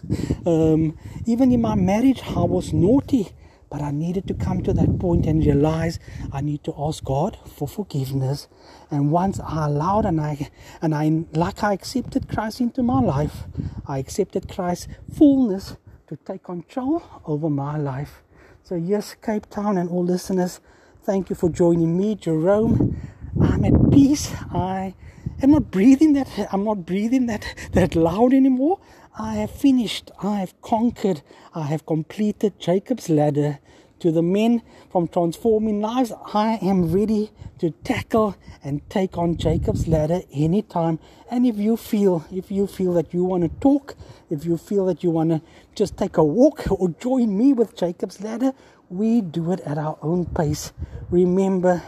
[0.46, 3.28] Um, even in my marriage, I was naughty.
[3.70, 5.98] But I needed to come to that point and realize
[6.32, 8.48] I need to ask God for forgiveness.
[8.90, 10.48] And once I allowed and I
[10.80, 13.44] and I like I accepted Christ into my life,
[13.86, 18.22] I accepted Christ's fullness to take control over my life.
[18.62, 20.60] So yes, Cape Town and all listeners,
[21.08, 23.00] Thank you for joining me, Jerome.
[23.40, 24.30] I'm at peace.
[24.52, 24.94] I
[25.40, 28.78] am not breathing that I'm not breathing that that loud anymore.
[29.18, 30.10] I have finished.
[30.22, 31.22] I have conquered.
[31.54, 33.58] I have completed Jacob's ladder.
[34.00, 39.88] To the men from transforming lives, I am ready to tackle and take on Jacob's
[39.88, 41.00] ladder anytime.
[41.30, 43.96] And if you feel, if you feel that you want to talk,
[44.30, 45.42] if you feel that you want to
[45.74, 48.52] just take a walk or join me with Jacob's ladder,
[48.90, 50.72] we do it at our own pace.
[51.10, 51.82] Remember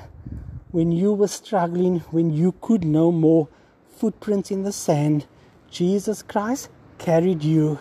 [0.70, 3.48] when you were struggling, when you could no more,
[3.88, 5.26] footprints in the sand,
[5.70, 7.78] Jesus Christ carried you.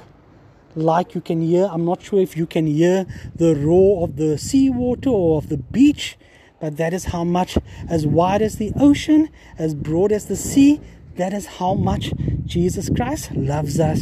[0.76, 3.06] Like you can hear, I'm not sure if you can hear
[3.36, 6.18] the roar of the seawater or of the beach,
[6.62, 7.58] but that is how much,
[7.90, 10.80] as wide as the ocean, as broad as the sea,
[11.20, 12.14] that is how much
[12.46, 14.02] Jesus Christ loves us.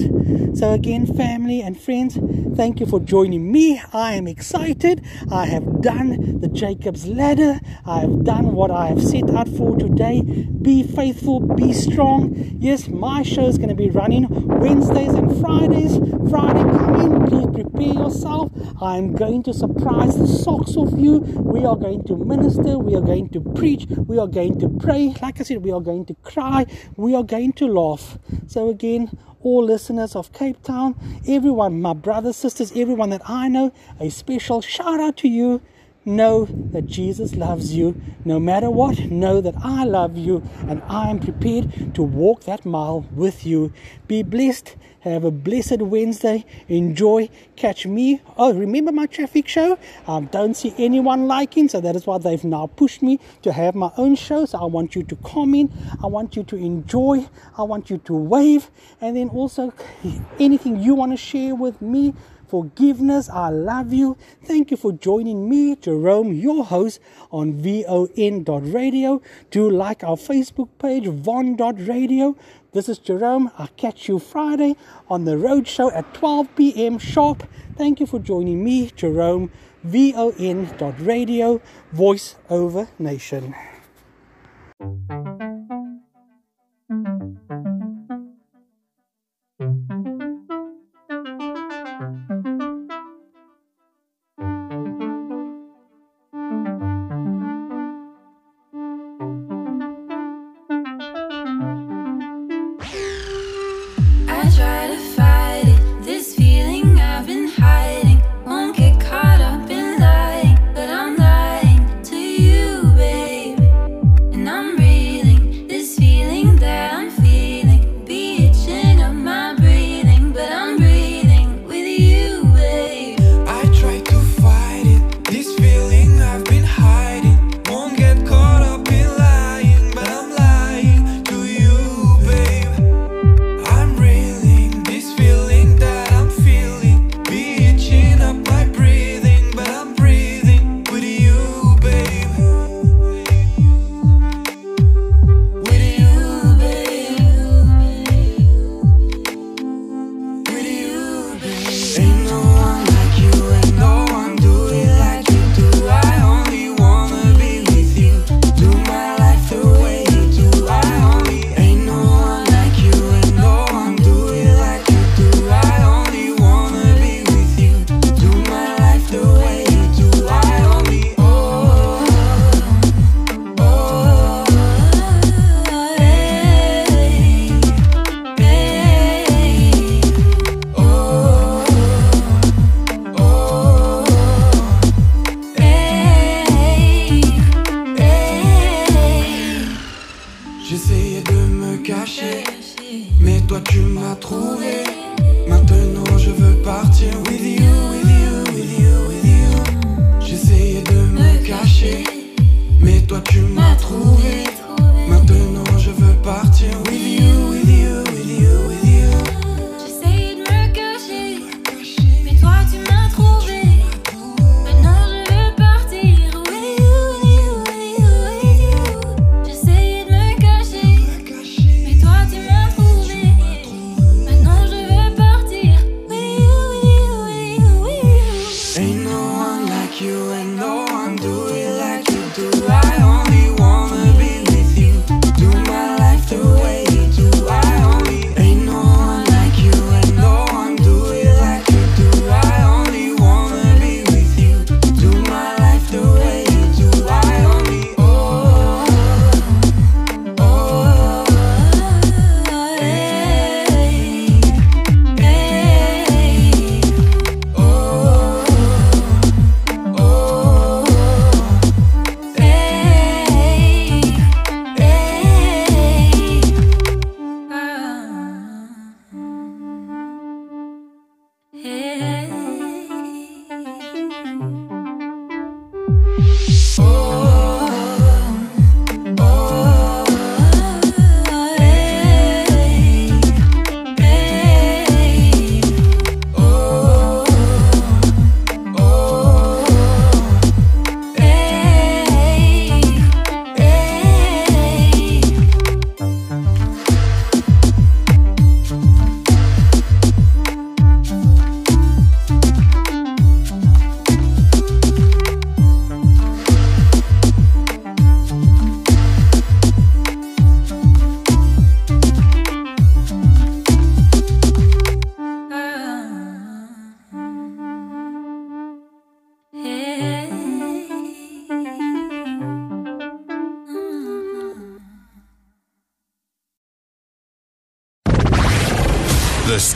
[0.58, 2.18] So, again, family and friends,
[2.56, 3.82] thank you for joining me.
[3.92, 5.06] I am excited.
[5.32, 7.60] I have done the Jacob's ladder.
[7.86, 10.22] I have done what I have set out for today.
[10.62, 12.34] Be faithful, be strong.
[12.60, 15.98] Yes, my show is going to be running Wednesdays and Fridays.
[16.30, 18.52] Friday coming, please prepare yourself.
[18.82, 21.20] I'm going to surprise the socks off you.
[21.20, 22.78] We are going to minister.
[22.80, 23.86] We are going to preach.
[23.90, 25.14] We are going to pray.
[25.22, 26.66] Like I said, we are going to cry.
[26.96, 28.18] We are going to laugh.
[28.48, 30.96] So, again, all listeners of Cape Town,
[31.28, 35.62] everyone, my brothers, sisters, everyone that I know, a special shout out to you.
[36.06, 38.02] Know that Jesus loves you.
[38.24, 42.66] No matter what, know that I love you and I am prepared to walk that
[42.66, 43.74] mile with you.
[44.08, 44.78] Be blessed.
[45.08, 46.46] Have a blessed Wednesday.
[46.68, 47.30] Enjoy.
[47.56, 48.22] Catch me.
[48.38, 49.78] Oh, remember my traffic show?
[50.08, 53.76] I don't see anyone liking, so that is why they've now pushed me to have
[53.76, 54.46] my own show.
[54.46, 55.72] So I want you to comment.
[56.04, 57.28] I want you to enjoy.
[57.58, 58.70] I want you to wave.
[59.02, 59.74] And then also
[60.40, 62.14] anything you want to share with me
[62.48, 63.30] forgiveness.
[63.30, 64.18] I love you.
[64.44, 67.00] Thank you for joining me, Jerome, your host
[67.32, 69.22] on VON.radio.
[69.52, 72.36] Do like our Facebook page, Von.radio.
[72.74, 73.50] This is Jerome.
[73.58, 74.76] I'll catch you Friday
[75.10, 76.98] on the road show at 12 p.m.
[77.00, 77.48] sharp.
[77.78, 79.52] Thank you for joining me, Jerome,
[79.84, 81.62] VON.radio,
[81.94, 83.56] Voice over Nation.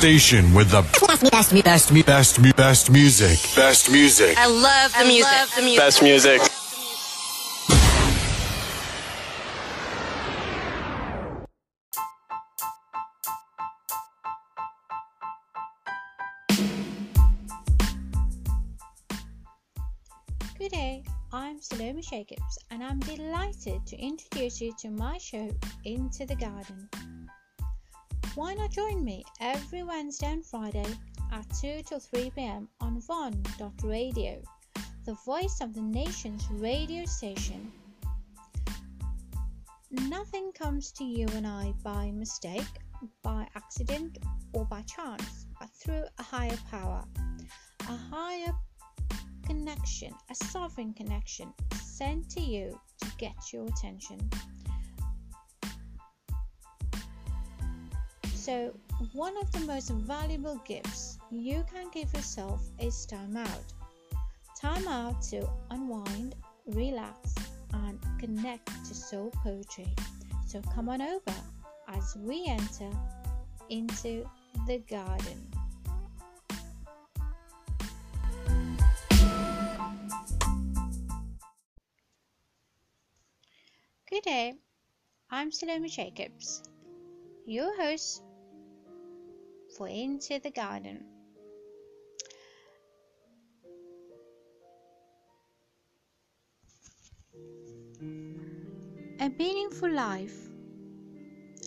[0.02, 3.38] Station with the best, best, best, best, best, best music.
[3.56, 4.36] Best music.
[4.36, 5.32] I love the music.
[5.32, 5.80] Love the music.
[5.80, 6.42] Best music.
[20.58, 25.52] Good day, I'm Salome Jacobs, and I'm delighted to introduce you to my show,
[25.86, 26.90] Into the Garden.
[28.42, 30.88] Why not join me every Wednesday and Friday
[31.32, 34.42] at 2 till 3 pm on Von.radio,
[35.06, 37.72] the voice of the nation's radio station?
[39.92, 42.66] Nothing comes to you and I by mistake,
[43.22, 44.18] by accident,
[44.54, 47.06] or by chance, but through a higher power,
[47.82, 48.56] a higher
[49.46, 54.18] connection, a sovereign connection sent to you to get your attention.
[58.42, 58.74] So,
[59.14, 63.66] one of the most valuable gifts you can give yourself is time out.
[64.60, 66.34] Time out to unwind,
[66.66, 67.36] relax,
[67.72, 69.94] and connect to soul poetry.
[70.48, 71.38] So, come on over
[71.88, 72.90] as we enter
[73.70, 74.28] into
[74.66, 75.48] the garden.
[84.10, 84.56] Good day,
[85.30, 86.64] I'm Salome Jacobs,
[87.46, 88.24] your host
[89.88, 91.06] Into the Garden.
[99.20, 100.50] A meaningful life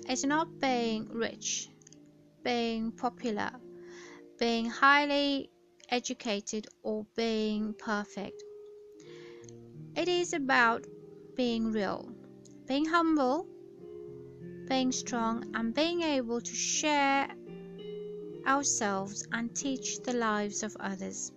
[0.09, 1.69] is not being rich,
[2.43, 3.51] being popular,
[4.39, 5.51] being highly
[5.89, 8.43] educated, or being perfect.
[9.97, 10.87] It is about
[11.37, 12.13] being real,
[12.67, 13.47] being humble,
[14.69, 17.29] being strong, and being able to share
[18.47, 21.33] ourselves and teach the lives of others.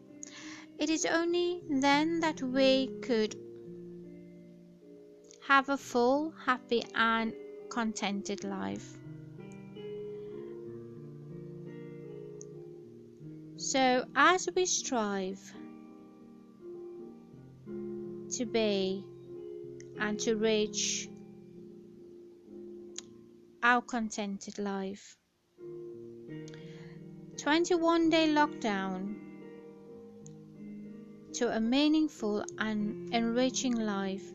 [0.77, 3.35] It is only then that we could
[5.47, 7.33] have a full, happy, and
[7.69, 8.97] contented life.
[13.57, 15.41] So, as we strive
[17.65, 19.03] to be
[19.99, 21.09] and to reach
[23.63, 25.16] our contented life,
[27.37, 29.13] 21 day lockdown
[31.31, 34.33] to a meaningful and enriching life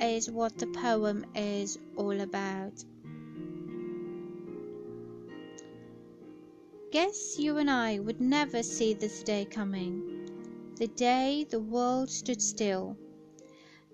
[0.00, 2.84] is what the poem is all about.
[6.90, 10.28] Guess you and I would never see this day coming.
[10.74, 12.96] The day the world stood still.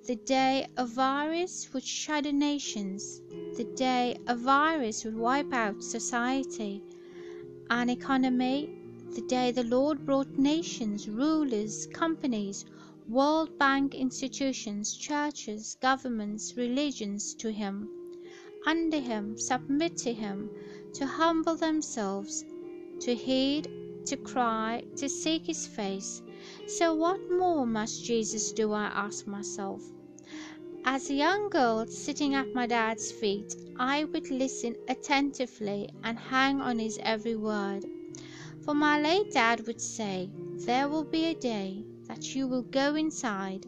[0.06, 3.20] The day a virus would shatter nations.
[3.58, 6.82] The day a virus would wipe out society
[7.72, 8.68] and economy.
[9.14, 12.66] The day the Lord brought nations, rulers, companies,
[13.08, 17.88] World Bank institutions, churches, governments, religions to Him,
[18.66, 20.50] under Him, submit to Him,
[20.92, 22.44] to humble themselves,
[23.00, 23.70] to heed,
[24.04, 26.20] to cry, to seek His face.
[26.66, 28.72] So, what more must Jesus do?
[28.72, 29.82] I ask myself.
[30.84, 36.60] As a young girl sitting at my dad's feet, I would listen attentively and hang
[36.60, 37.84] on his every word.
[38.64, 40.28] For my late dad would say,
[40.66, 43.64] There will be a day that you will go inside,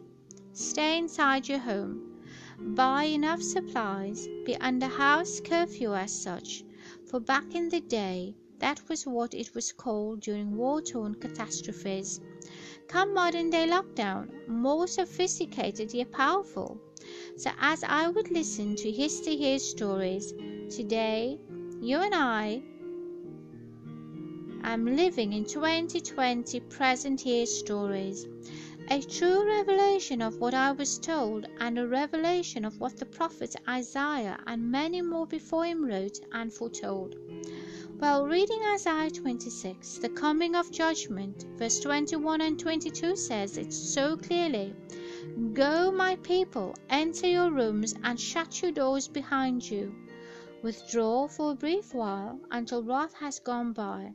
[0.53, 2.21] stay inside your home,
[2.59, 6.65] buy enough supplies, be under house curfew as such,
[7.07, 12.21] for back in the day that was what it was called during war torn catastrophes.
[12.89, 16.81] Come modern day lockdown, more sophisticated yet powerful.
[17.37, 20.33] So, as I would listen to history stories,
[20.71, 21.41] today
[21.81, 22.63] you and I
[24.63, 28.29] am living in 2020 present year stories.
[28.89, 33.57] A true revelation of what I was told, and a revelation of what the prophet
[33.69, 37.17] Isaiah and many more before him wrote and foretold.
[37.99, 44.17] While reading Isaiah 26, the coming of judgment, verse 21 and 22 says it so
[44.17, 44.75] clearly
[45.53, 49.95] Go, my people, enter your rooms and shut your doors behind you.
[50.63, 54.13] Withdraw for a brief while until wrath has gone by.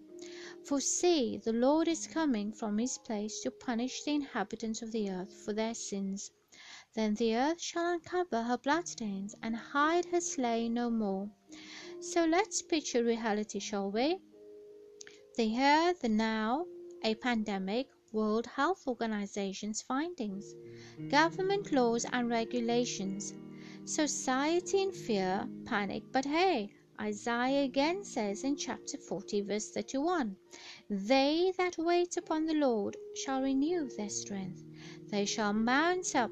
[0.66, 5.10] For see, the Lord is coming from his place to punish the inhabitants of the
[5.10, 6.32] earth for their sins.
[6.94, 11.30] Then the earth shall uncover her bloodstains and hide her slain no more.
[12.02, 14.20] So let's picture reality, shall we?
[15.36, 16.66] The here, the now,
[17.04, 20.56] a pandemic, World Health Organization's findings,
[21.10, 23.34] government laws and regulations,
[23.86, 30.36] society in fear, panic, but hey, Isaiah again says in chapter 40, verse 31
[30.90, 34.64] They that wait upon the Lord shall renew their strength.
[35.12, 36.32] They shall mount up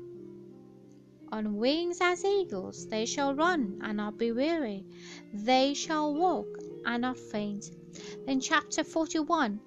[1.32, 2.88] on wings as eagles.
[2.88, 4.84] They shall run and not be weary.
[5.32, 6.48] They shall walk
[6.86, 7.70] and not faint.
[8.26, 9.60] Then, chapter 41,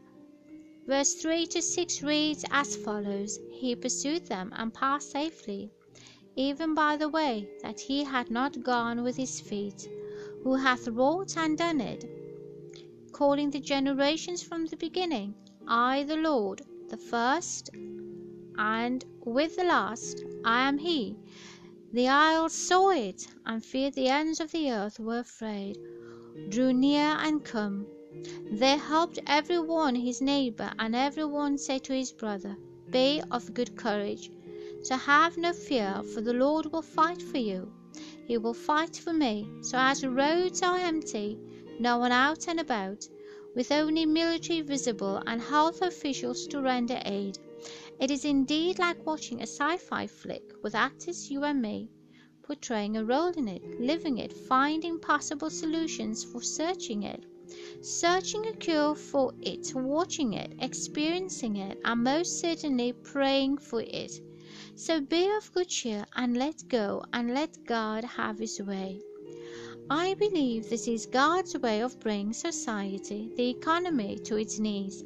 [0.90, 5.70] verse 3 to 6 reads as follows He pursued them and passed safely,
[6.34, 9.88] even by the way that he had not gone with his feet
[10.42, 12.10] who hath wrought and done it,
[13.12, 15.36] calling the generations from the beginning.
[15.68, 17.70] I, the Lord, the first,
[18.58, 21.16] and with the last, I am He.
[21.92, 25.78] The isles saw it, and feared the ends of the earth were afraid,
[26.48, 27.86] drew near and come.
[28.50, 32.56] They helped every one his neighbor, and every one said to his brother,
[32.90, 34.32] Be of good courage.
[34.82, 37.72] So have no fear, for the Lord will fight for you.
[38.26, 39.48] He will fight for me.
[39.62, 41.38] So as roads are empty,
[41.78, 43.06] no one out and about,
[43.54, 47.38] with only military visible and health officials to render aid,
[48.00, 51.88] it is indeed like watching a sci-fi flick with actors you and me,
[52.42, 57.24] portraying a role in it, living it, finding possible solutions for searching it,
[57.82, 64.20] searching a cure for it, watching it, experiencing it, and most certainly praying for it.
[64.74, 69.00] So be of good cheer and let go and let God have his way.
[69.88, 75.02] I believe this is God's way of bringing society, the economy, to its knees.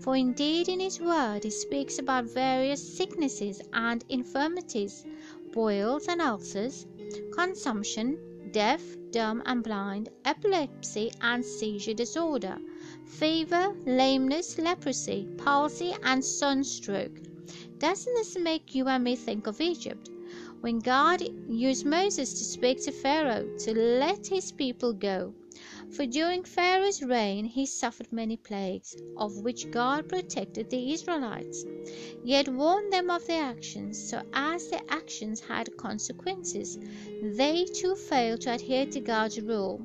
[0.00, 5.04] For indeed in his word he speaks about various sicknesses and infirmities,
[5.52, 6.86] boils and ulcers,
[7.32, 8.18] consumption,
[8.52, 12.58] deaf, dumb, and blind, epilepsy and seizure disorder,
[13.04, 17.18] fever, lameness, leprosy, palsy, and sunstroke.
[17.78, 20.10] Doesn't this make you and me think of Egypt?
[20.60, 25.34] When God used Moses to speak to Pharaoh to let his people go.
[25.92, 31.64] For during Pharaoh's reign he suffered many plagues, of which God protected the Israelites,
[32.22, 36.78] yet warned them of their actions, so as their actions had consequences,
[37.20, 39.84] they too failed to adhere to God's rule.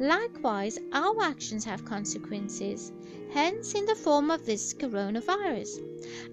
[0.00, 2.90] Likewise, our actions have consequences,
[3.30, 5.80] hence, in the form of this coronavirus.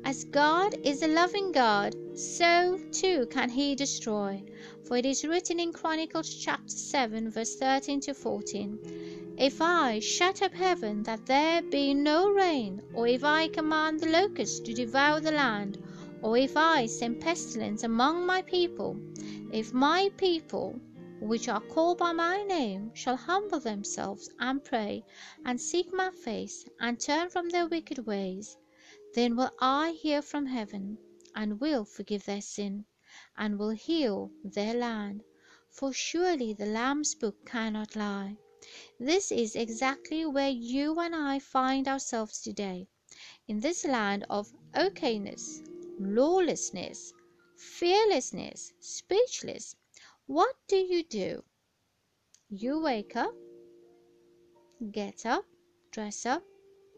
[0.04, 4.44] As God is a loving God, so too can He destroy.
[4.88, 10.44] For it is written in Chronicles chapter 7, verse 13 to 14 If I shut
[10.44, 15.20] up heaven that there be no rain, or if I command the locusts to devour
[15.22, 15.84] the land,
[16.22, 18.96] or if I send pestilence among my people,
[19.52, 20.80] if my people,
[21.20, 25.04] which are called by my name, shall humble themselves and pray,
[25.46, 28.56] and seek my face, and turn from their wicked ways,
[29.16, 31.00] then will I hear from heaven,
[31.34, 32.86] and will forgive their sin,
[33.38, 35.24] and will heal their land.
[35.70, 38.38] For surely the Lamb's book cannot lie.
[39.00, 42.88] This is exactly where you and I find ourselves today,
[43.48, 45.62] in this land of okayness,
[46.00, 47.14] lawlessness,
[47.58, 49.76] fearlessness, speechless.
[50.28, 51.44] What do you do?
[52.50, 53.34] You wake up,
[54.92, 55.46] get up,
[55.92, 56.44] dress up,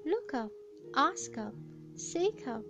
[0.06, 0.52] look up,
[0.96, 1.54] ask up,
[1.96, 2.64] seek up,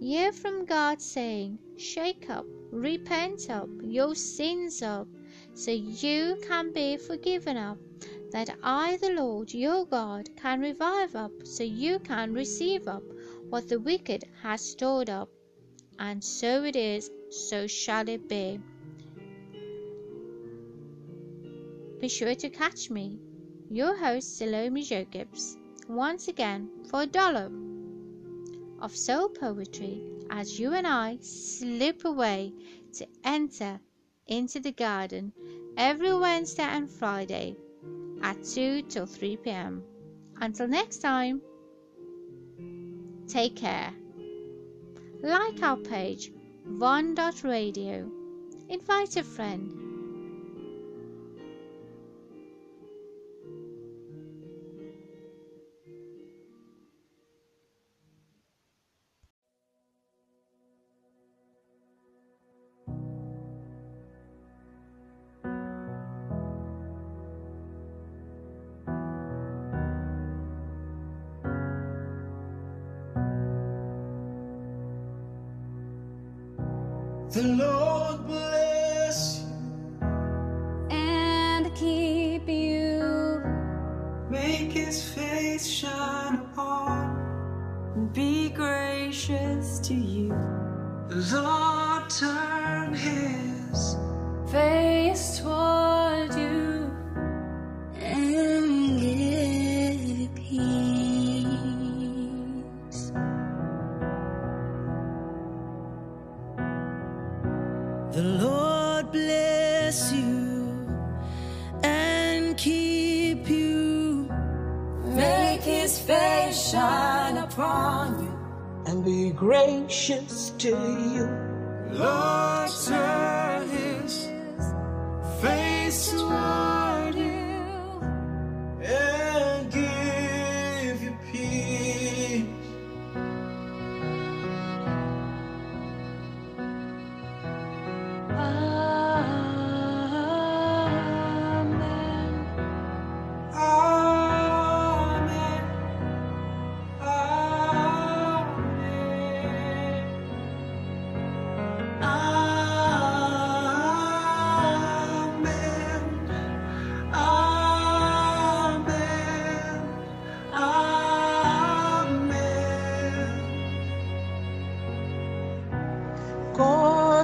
[0.00, 5.08] hear from God saying, Shake up, repent up, your sins up,
[5.54, 7.78] so you can be forgiven up,
[8.32, 13.02] that I, the Lord your God, can revive up, so you can receive up
[13.48, 15.28] what the wicked has stored up.
[15.98, 18.60] And so it is, so shall it be.
[22.00, 23.18] Be sure to catch me,
[23.68, 25.56] your host Salome Jacobs,
[25.88, 27.67] once again for a dollop
[28.80, 30.00] of soul poetry
[30.30, 32.52] as you and I slip away
[32.94, 33.80] to enter
[34.26, 35.32] into the garden
[35.76, 37.56] every Wednesday and Friday
[38.22, 39.82] at 2 till 3 p.m.
[40.40, 41.40] Until next time,
[43.26, 43.92] take care.
[45.22, 46.30] Like our page,
[46.64, 48.10] von.radio.
[48.68, 49.87] Invite a friend.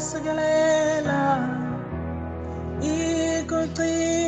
[0.05, 1.23] Kosekelela
[2.83, 4.24] ikugcine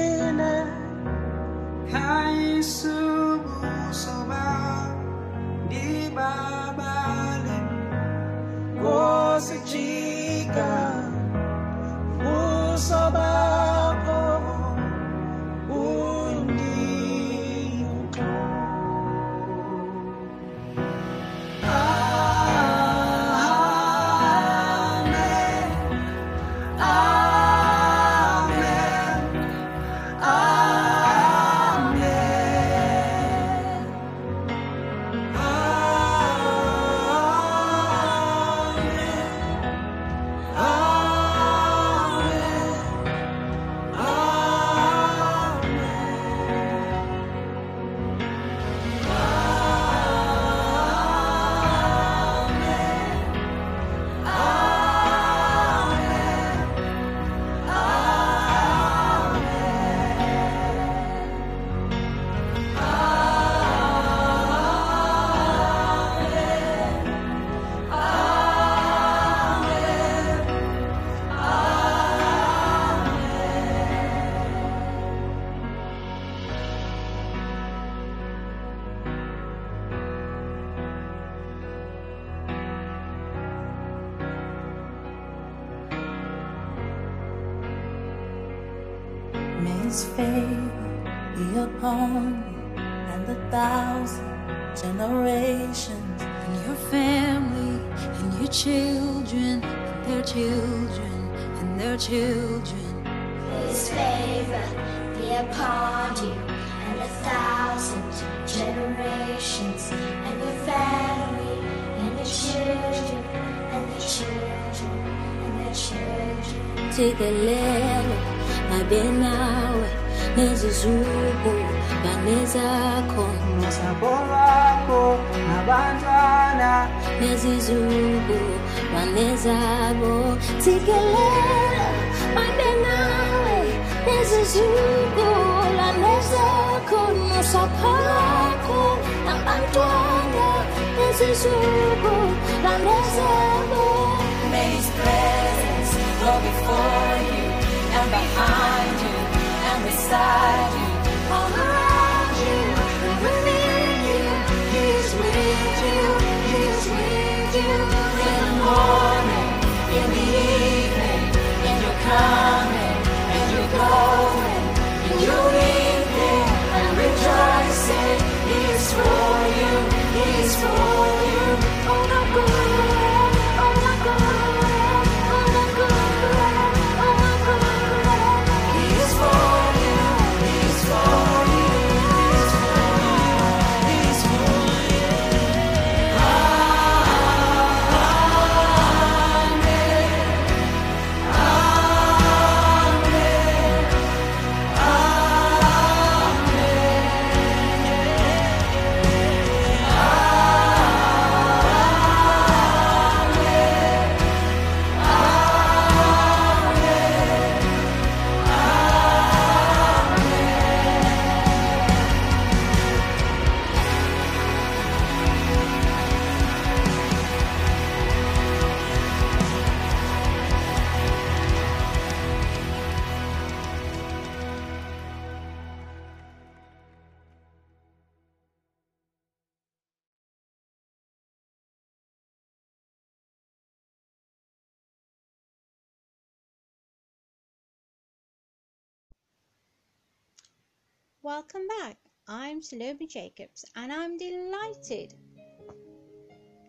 [241.27, 241.97] Welcome back.
[242.29, 245.13] I'm Salome Jacobs, and I'm delighted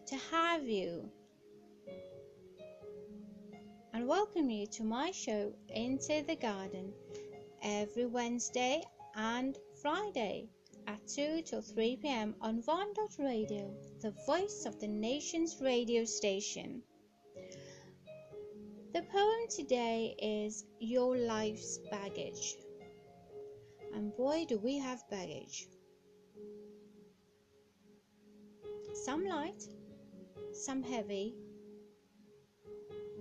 [0.08, 1.12] to have you
[3.94, 6.92] and welcome you to my show Into the Garden
[7.62, 8.82] every Wednesday
[9.14, 10.50] and Friday
[10.88, 16.04] at 2 till 3 pm on Von Dot Radio, the voice of the nation's radio
[16.04, 16.82] station.
[18.96, 22.56] The poem today is Your Life's Baggage.
[23.94, 25.68] And boy, do we have baggage.
[28.94, 29.64] Some light,
[30.54, 31.36] some heavy,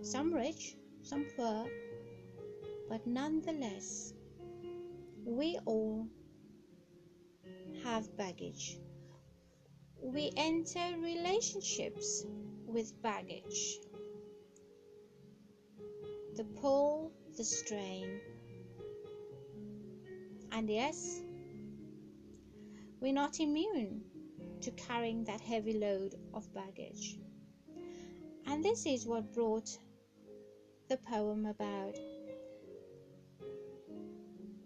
[0.03, 1.67] some rich, some poor,
[2.89, 4.13] but nonetheless,
[5.25, 6.07] we all
[7.85, 8.79] have baggage.
[10.03, 12.25] We enter relationships
[12.67, 13.79] with baggage.
[16.37, 18.21] The pull, the strain.
[20.53, 21.21] And yes,
[23.01, 24.03] we're not immune
[24.63, 27.19] to carrying that heavy load of baggage.
[28.47, 29.69] And this is what brought
[30.89, 31.97] the poem about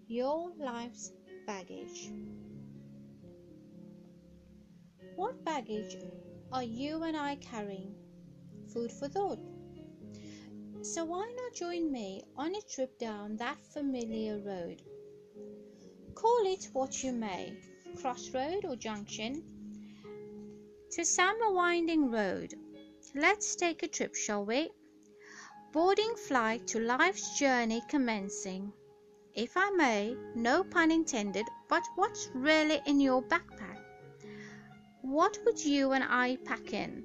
[0.06, 1.12] your life's
[1.46, 2.10] baggage.
[5.16, 5.96] What baggage
[6.52, 7.94] are you and I carrying?
[8.72, 9.38] Food for thought.
[10.82, 14.82] So, why not join me on a trip down that familiar road?
[16.14, 17.56] Call it what you may
[18.00, 19.42] crossroad or junction
[20.90, 22.54] to some a winding road.
[23.14, 24.70] Let's take a trip, shall we?
[25.72, 28.72] Boarding flight to life's journey commencing.
[29.34, 33.78] If I may, no pun intended, but what's really in your backpack?
[35.02, 37.04] What would you and I pack in?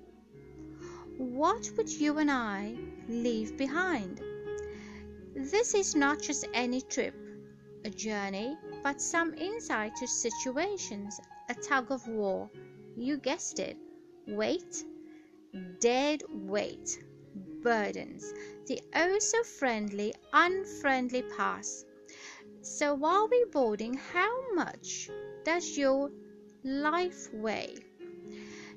[1.18, 2.76] What would you and I
[3.08, 4.22] leave behind?
[5.36, 7.16] This is not just any trip,
[7.86, 12.50] a journey, but some insight to situations, a tug of war.
[12.98, 13.78] You guessed it.
[14.28, 14.84] Weight,
[15.80, 16.98] dead weight,
[17.62, 18.34] burdens,
[18.66, 21.86] the oh so friendly, unfriendly pass.
[22.62, 25.12] So while we're boarding, how much
[25.44, 26.10] does your
[26.64, 27.76] life weigh?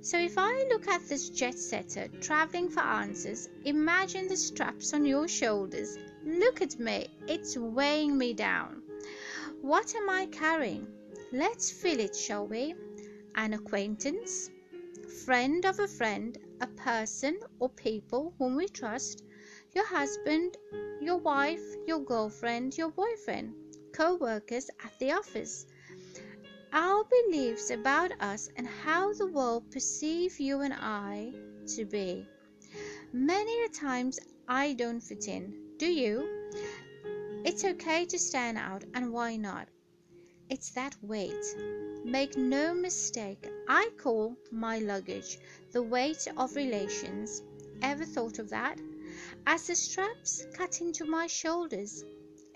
[0.02, 5.06] So if I look at this jet setter traveling for answers, imagine the straps on
[5.06, 5.96] your shoulders.
[6.26, 8.82] Look at me, it's weighing me down.
[9.60, 10.86] What am I carrying?
[11.32, 12.74] Let's fill it, shall we?
[13.34, 14.50] An acquaintance,
[15.24, 19.24] friend of a friend, a person or people whom we trust,
[19.74, 20.56] your husband,
[21.00, 23.54] your wife, your girlfriend, your boyfriend,
[23.92, 25.66] co workers at the office
[26.72, 31.32] our beliefs about us and how the world perceive you and I
[31.76, 32.26] to be.
[33.12, 35.54] Many a times I don't fit in.
[35.78, 36.37] Do you?
[37.44, 39.68] It's okay to stand out, and why not?
[40.50, 41.44] It's that weight.
[42.04, 45.38] Make no mistake, I call my luggage
[45.72, 47.42] the weight of relations.
[47.82, 48.80] Ever thought of that?
[49.46, 52.04] As the straps cut into my shoulders,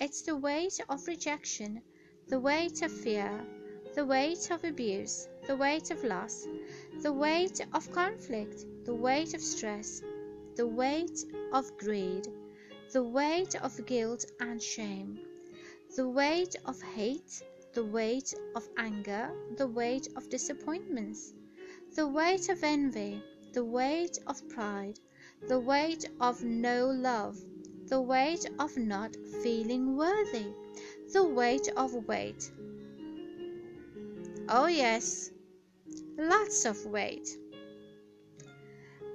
[0.01, 1.83] it's the weight of rejection,
[2.29, 3.47] the weight of fear,
[3.95, 6.47] the weight of abuse, the weight of loss,
[7.03, 10.03] the weight of conflict, the weight of stress,
[10.57, 12.27] the weight of greed,
[12.93, 15.19] the weight of guilt and shame,
[15.97, 21.33] the weight of hate, the weight of anger, the weight of disappointments,
[21.97, 23.23] the weight of envy,
[23.55, 24.99] the weight of pride,
[25.49, 27.39] the weight of no love,
[27.89, 30.53] the weight of not feeling worthy,
[31.15, 32.53] the weight of weight.
[34.51, 35.31] Oh, yes,
[36.19, 37.27] lots of weight.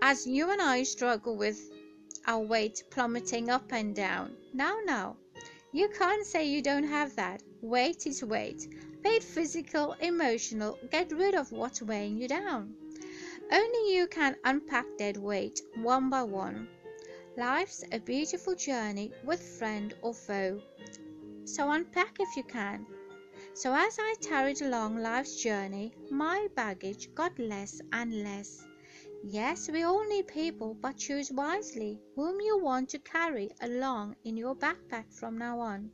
[0.02, 1.77] As you and I struggle with
[2.28, 4.36] our weight plummeting up and down.
[4.54, 5.16] Now, now,
[5.72, 7.42] you can't say you don't have that.
[7.62, 8.68] Weight is weight.
[9.02, 12.76] Be it physical, emotional, get rid of what's weighing you down.
[13.50, 16.68] Only you can unpack dead weight one by one.
[17.38, 20.62] Life's a beautiful journey with friend or foe.
[21.46, 22.86] So unpack if you can.
[23.54, 28.67] So as I tarried along life's journey, my baggage got less and less.
[29.24, 34.38] Yes, we all need people, but choose wisely whom you want to carry along in
[34.38, 35.92] your backpack from now on.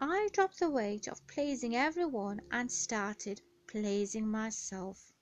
[0.00, 5.12] I dropped the weight of pleasing everyone and started pleasing myself.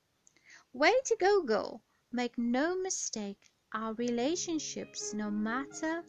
[0.73, 1.83] Way to go, girl!
[2.13, 6.05] Make no mistake, our relationships, no matter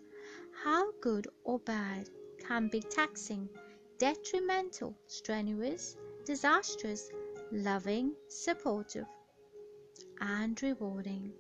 [0.64, 3.50] how good or bad, can be taxing,
[3.98, 5.96] detrimental, strenuous,
[6.26, 7.10] disastrous,
[7.52, 9.08] loving, supportive,
[10.22, 11.34] and rewarding.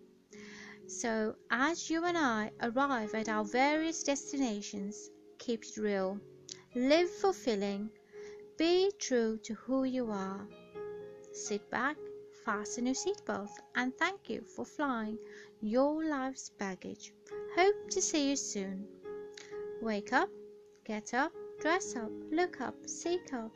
[0.87, 6.19] So, as you and I arrive at our various destinations, keep it real,
[6.75, 7.89] live fulfilling,
[8.57, 10.47] Be true to who you are.
[11.31, 11.97] Sit back,
[12.45, 15.17] fasten your seatbelt, and thank you for flying
[15.61, 17.13] your life's baggage.
[17.55, 18.87] Hope to see you soon.
[19.81, 20.29] Wake up,
[20.85, 23.51] get up, dress up, look up, seek up,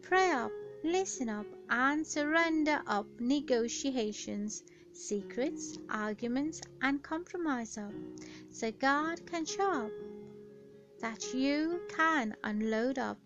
[0.00, 0.50] pray up,
[0.82, 4.62] listen up, and surrender up negotiations,
[4.92, 7.78] secrets, arguments, and compromise
[8.50, 9.90] so God can show up
[11.00, 13.18] that you can unload up,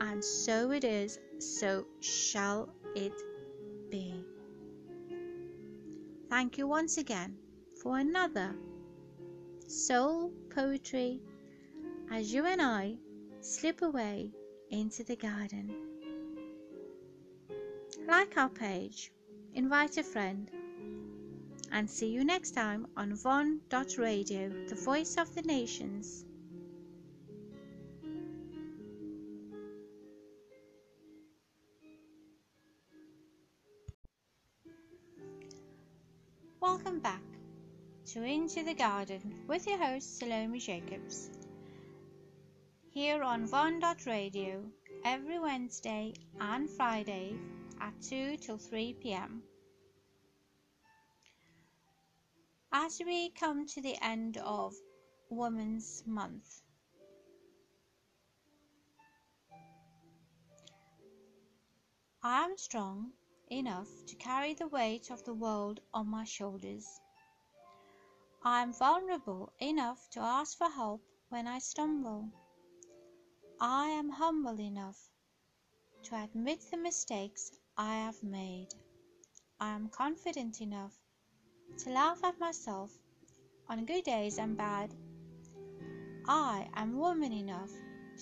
[0.00, 3.12] and so it is, so shall it
[3.90, 4.14] be.
[6.30, 7.36] Thank you once again
[7.82, 8.54] for another
[9.66, 11.20] soul poetry
[12.12, 12.96] as you and I
[13.40, 14.30] slip away
[14.70, 15.97] into the garden.
[18.08, 19.12] Like our page,
[19.52, 20.50] invite a friend,
[21.70, 26.24] and see you next time on Von.radio, the voice of the nations.
[36.60, 37.20] Welcome back
[38.06, 41.28] to Into the Garden with your host Salome Jacobs.
[42.88, 44.64] Here on Von.radio
[45.04, 47.36] every Wednesday and Friday
[47.80, 49.42] at 2 till 3 pm.
[52.72, 54.74] As we come to the end of
[55.30, 56.62] Women's Month,
[62.22, 63.12] I am strong
[63.50, 66.86] enough to carry the weight of the world on my shoulders.
[68.44, 72.28] I am vulnerable enough to ask for help when I stumble.
[73.60, 75.10] I am humble enough
[76.04, 77.50] to admit the mistakes
[77.80, 78.74] I have made.
[79.60, 80.94] I am confident enough
[81.84, 82.90] to laugh at myself
[83.68, 84.92] on good days and bad.
[86.26, 87.70] I am woman enough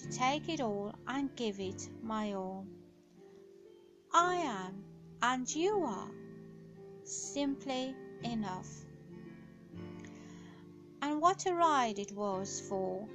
[0.03, 2.67] to take it all and give it my all.
[4.13, 4.85] I am,
[5.23, 6.11] and you are,
[7.05, 7.95] simply
[8.25, 8.69] enough.
[11.01, 13.09] And what a ride it was for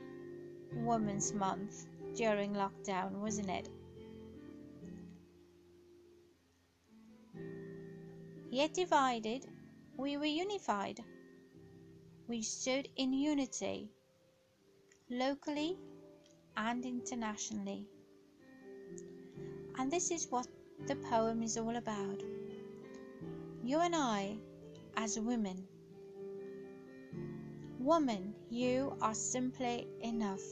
[0.73, 1.85] Women's Month
[2.15, 3.69] during lockdown, wasn't it?
[8.51, 9.47] Yet divided,
[9.95, 10.99] we were unified.
[12.27, 13.89] We stood in unity,
[15.09, 15.79] locally
[16.57, 17.87] and internationally.
[19.79, 20.47] And this is what
[20.85, 22.21] the poem is all about.
[23.63, 24.35] You and I,
[24.97, 25.65] as women.
[27.79, 30.43] Woman, you are simply enough.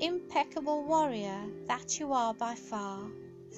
[0.00, 3.08] Impeccable warrior that you are by far,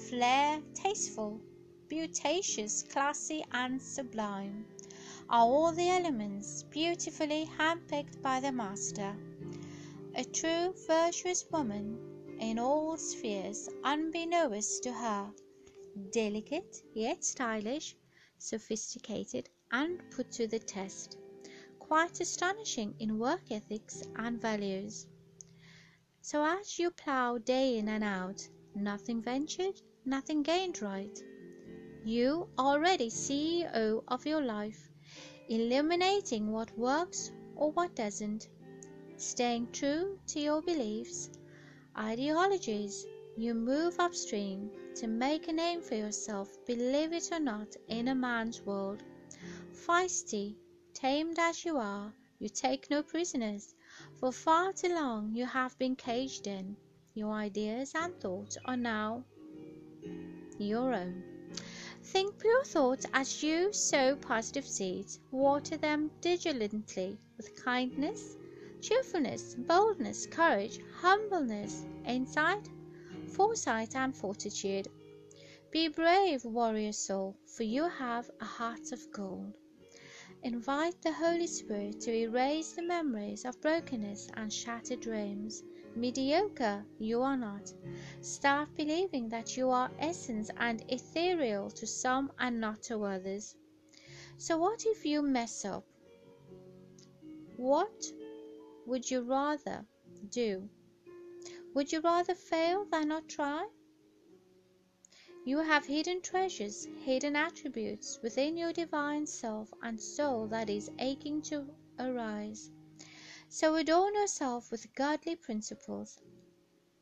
[0.09, 1.41] flair, tasteful,
[1.89, 4.65] beauteous, classy, and sublime,
[5.29, 9.15] are all the elements beautifully handpicked by the Master.
[10.15, 11.97] A true virtuous woman
[12.39, 15.31] in all spheres, unbeknownst to her,
[16.11, 17.95] delicate yet stylish,
[18.37, 21.17] sophisticated and put to the test,
[21.79, 25.07] quite astonishing in work ethics and values.
[26.21, 31.23] So as you plough day in and out, nothing ventured, nothing gained right.
[32.05, 34.89] You already CEO of your life,
[35.49, 38.47] illuminating what works or what doesn't,
[39.17, 41.29] staying true to your beliefs,
[41.97, 48.07] ideologies, you move upstream to make a name for yourself, believe it or not, in
[48.07, 49.03] a man's world.
[49.73, 50.55] Feisty,
[50.93, 53.75] tamed as you are, you take no prisoners,
[54.19, 56.75] for far too long you have been caged in.
[57.13, 59.23] Your ideas and thoughts are now
[60.59, 61.36] your own.
[62.11, 65.19] Think pure thoughts as you sow positive seeds.
[65.29, 68.37] Water them diligently with kindness,
[68.81, 72.69] cheerfulness, boldness, courage, humbleness, insight,
[73.27, 74.87] foresight, and fortitude.
[75.69, 79.53] Be brave, warrior soul, for you have a heart of gold.
[80.43, 85.61] Invite the Holy Spirit to erase the memories of brokenness and shattered dreams.
[85.97, 87.73] Mediocre, you are not.
[88.21, 93.55] Start believing that you are essence and ethereal to some and not to others.
[94.37, 95.83] So, what if you mess up?
[97.55, 98.05] What
[98.85, 99.87] would you rather
[100.29, 100.69] do?
[101.73, 103.67] Would you rather fail than not try?
[105.45, 111.41] You have hidden treasures, hidden attributes within your divine self and soul that is aching
[111.43, 111.65] to
[111.97, 112.69] arise.
[113.49, 116.19] So adorn yourself with godly principles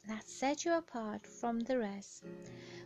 [0.08, 2.24] that set you apart from the rest.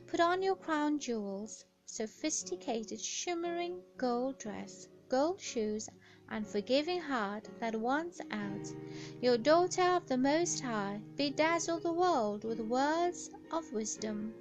[0.08, 5.90] Put on your crown jewels, sophisticated, shimmering gold dress, gold shoes,
[6.30, 8.74] and forgiving heart that wants out.
[9.22, 14.34] Your daughter of the Most High, bedazzle the world with words of wisdom.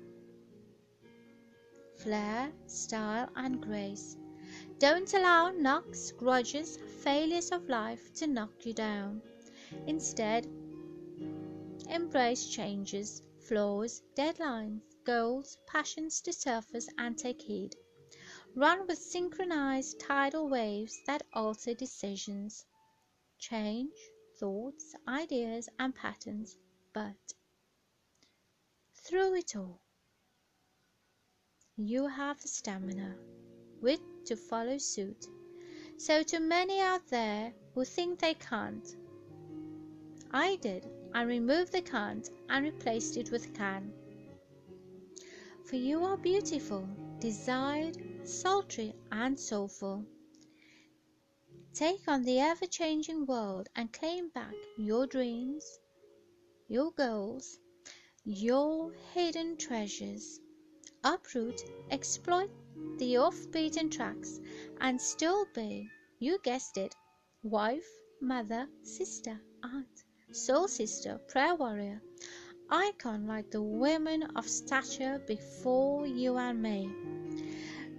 [1.96, 4.16] Flair, style, and grace.
[4.78, 9.20] Don't allow knocks, grudges, failures of life to knock you down.
[9.88, 10.46] Instead,
[11.90, 17.74] embrace changes, flaws, deadlines, goals, passions to surface and take heed.
[18.54, 22.64] Run with synchronized tidal waves that alter decisions,
[23.38, 23.96] change
[24.38, 26.56] thoughts, ideas, and patterns,
[26.92, 27.34] but
[28.94, 29.80] through it all,
[31.76, 33.16] you have the stamina,
[33.80, 35.26] wit to follow suit.
[35.96, 38.86] So, to many out there who think they can't,
[40.30, 40.86] I did.
[41.14, 43.92] I removed the can't and replaced it with can.
[45.64, 50.04] For you are beautiful, desired, sultry, and soulful.
[51.74, 55.78] Take on the ever changing world and claim back your dreams,
[56.68, 57.58] your goals,
[58.24, 60.40] your hidden treasures.
[61.04, 62.50] Uproot, exploit
[62.98, 64.40] the off beaten tracks,
[64.80, 66.94] and still be, you guessed it,
[67.42, 67.88] wife,
[68.20, 72.02] mother, sister, aunt, soul sister, prayer warrior,
[72.70, 76.90] icon like the women of stature before you and me.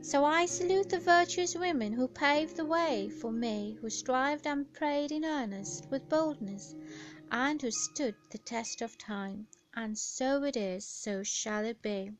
[0.01, 4.71] So I salute the virtuous women who paved the way for me, who strived and
[4.73, 6.75] prayed in earnest with boldness,
[7.31, 9.47] and who stood the test of time.
[9.73, 12.11] And so it is, so shall it be.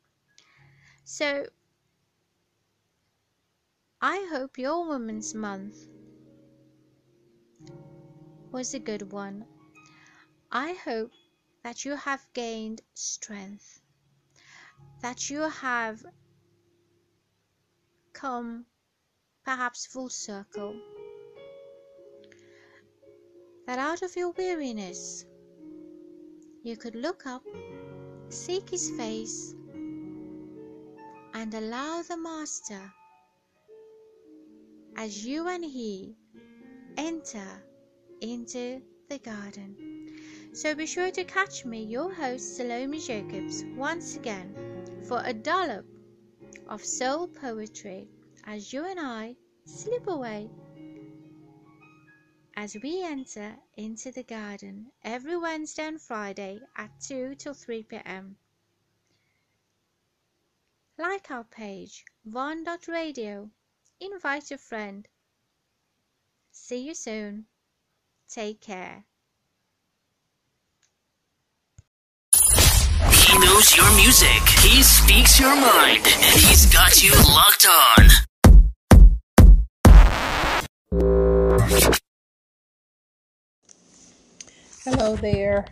[1.04, 1.48] So
[4.02, 5.76] I hope your Women's Month
[8.50, 9.44] was a good one.
[10.50, 11.12] I hope
[11.64, 13.82] that you have gained strength,
[15.02, 16.06] that you have
[18.14, 18.66] come
[19.44, 20.80] perhaps full circle,
[23.68, 25.26] that out of your weariness
[26.64, 27.44] you could look up,
[28.30, 29.54] seek His face,
[31.34, 32.94] and allow the Master
[34.96, 36.16] as you and He
[36.98, 37.64] enter
[38.22, 39.76] into the garden.
[40.54, 44.56] So be sure to catch me, your host Salome Jacobs, once again
[45.08, 45.86] for a dollop
[46.68, 48.08] of soul poetry
[48.46, 49.36] as you and I
[49.66, 50.50] slip away
[52.56, 58.36] as we enter into the garden every Wednesday and Friday at 2 till 3 pm.
[60.98, 63.50] Like our page, von.radio.
[64.02, 65.06] Invite a friend.
[66.52, 67.48] See you soon.
[68.30, 69.04] Take care.
[73.12, 74.42] He knows your music.
[74.62, 76.06] He speaks your mind.
[76.06, 78.08] And he's got you locked on.
[84.86, 85.66] Hello there.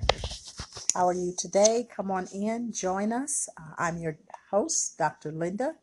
[0.94, 1.88] How are you today?
[1.96, 3.48] Come on in, join us.
[3.58, 4.18] Uh, I'm your
[4.52, 5.32] host, Dr.
[5.32, 5.76] Linda,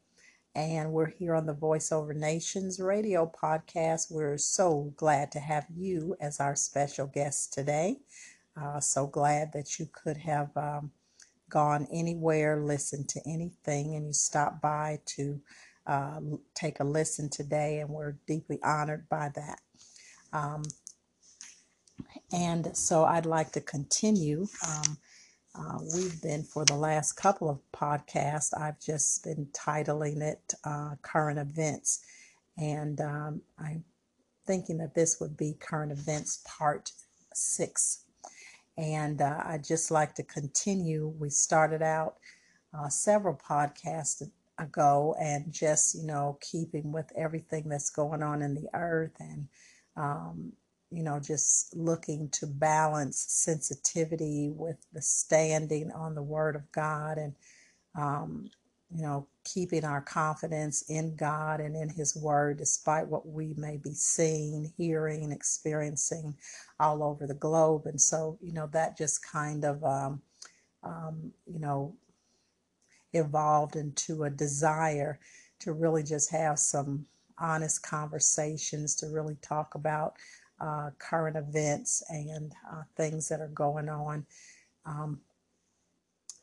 [0.54, 4.10] and we're here on the Voiceover Nations radio podcast.
[4.10, 7.98] We're so glad to have you as our special guest today.
[8.56, 10.92] Uh, so glad that you could have um,
[11.48, 15.40] gone anywhere, listened to anything, and you stopped by to
[15.88, 16.20] uh,
[16.54, 19.60] take a listen today, and we're deeply honored by that.
[20.32, 20.62] Um,
[22.32, 24.46] and so I'd like to continue.
[24.66, 24.98] Um,
[25.56, 30.96] uh, we've been, for the last couple of podcasts, I've just been titling it uh,
[31.02, 32.04] Current Events.
[32.58, 33.84] And um, I'm
[34.46, 36.90] thinking that this would be Current Events Part
[37.32, 38.04] 6.
[38.76, 41.14] And uh, I'd just like to continue.
[41.18, 42.16] We started out
[42.76, 44.28] uh, several podcasts
[44.58, 49.48] ago and just, you know, keeping with everything that's going on in the earth and,
[49.96, 50.52] um,
[50.94, 57.18] you know, just looking to balance sensitivity with the standing on the Word of God
[57.18, 57.34] and,
[57.96, 58.48] um,
[58.94, 63.76] you know, keeping our confidence in God and in His Word despite what we may
[63.76, 66.36] be seeing, hearing, experiencing
[66.78, 67.86] all over the globe.
[67.86, 70.22] And so, you know, that just kind of, um,
[70.84, 71.96] um, you know,
[73.12, 75.18] evolved into a desire
[75.60, 77.06] to really just have some
[77.38, 80.14] honest conversations to really talk about
[80.64, 84.26] uh, current events and uh, things that are going on.
[84.86, 85.20] Um,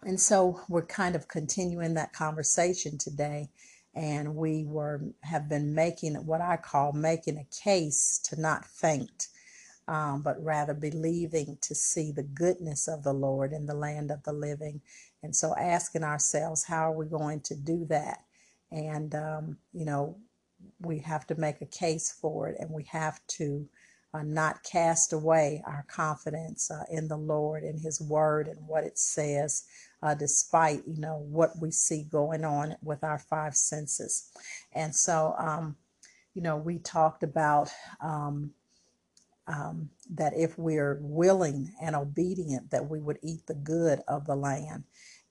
[0.04, 3.50] and so we're kind of continuing that conversation today.
[3.96, 9.28] And we were have been making what I call making a case to not faint,
[9.88, 14.24] um, but rather believing to see the goodness of the Lord in the land of
[14.24, 14.82] the living.
[15.24, 18.20] And so asking ourselves, how are we going to do that?
[18.72, 20.18] And um, you know,
[20.82, 23.68] we have to make a case for it, and we have to
[24.14, 28.84] uh, not cast away our confidence uh, in the Lord and His Word and what
[28.84, 29.64] it says,
[30.04, 34.32] uh, despite you know what we see going on with our five senses.
[34.74, 35.76] And so, um,
[36.34, 37.70] you know, we talked about.
[38.02, 38.52] Um,
[39.48, 44.36] um, that if we're willing and obedient, that we would eat the good of the
[44.36, 44.84] land.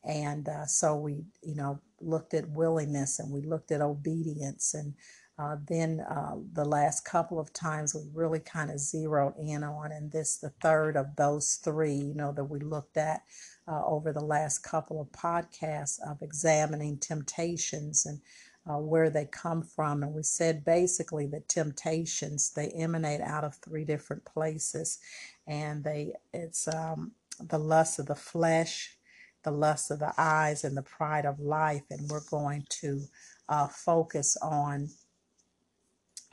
[0.04, 4.74] And uh, so we, you know, looked at willingness and we looked at obedience.
[4.74, 4.94] And
[5.40, 9.90] uh, then uh, the last couple of times we really kind of zeroed in on,
[9.90, 13.22] and this the third of those three, you know, that we looked at
[13.66, 18.20] uh, over the last couple of podcasts of examining temptations and
[18.68, 20.02] uh, where they come from.
[20.02, 24.98] And we said basically that temptations they emanate out of three different places,
[25.46, 28.98] and they it's um, the lust of the flesh,
[29.42, 31.84] the lust of the eyes, and the pride of life.
[31.88, 33.04] And we're going to
[33.48, 34.90] uh, focus on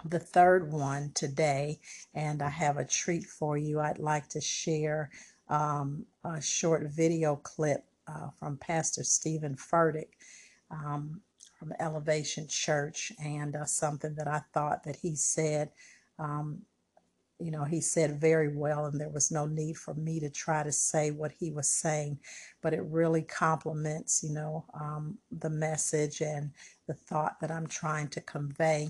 [0.05, 1.79] the third one today,
[2.13, 3.79] and I have a treat for you.
[3.79, 5.09] I'd like to share
[5.49, 10.09] um, a short video clip uh, from Pastor Steven Furtick
[10.71, 11.21] um,
[11.57, 15.71] from Elevation Church, and uh, something that I thought that he said.
[16.19, 16.61] Um,
[17.39, 20.63] you know, he said very well, and there was no need for me to try
[20.63, 22.19] to say what he was saying,
[22.61, 26.51] but it really complements, you know, um, the message and
[26.87, 28.89] the thought that I'm trying to convey.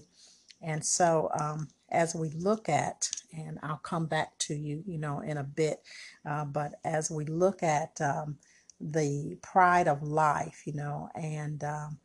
[0.61, 5.21] And so, um, as we look at, and I'll come back to you, you know,
[5.21, 5.81] in a bit,
[6.25, 8.37] uh, but as we look at um,
[8.81, 11.99] the pride of life, you know, and um,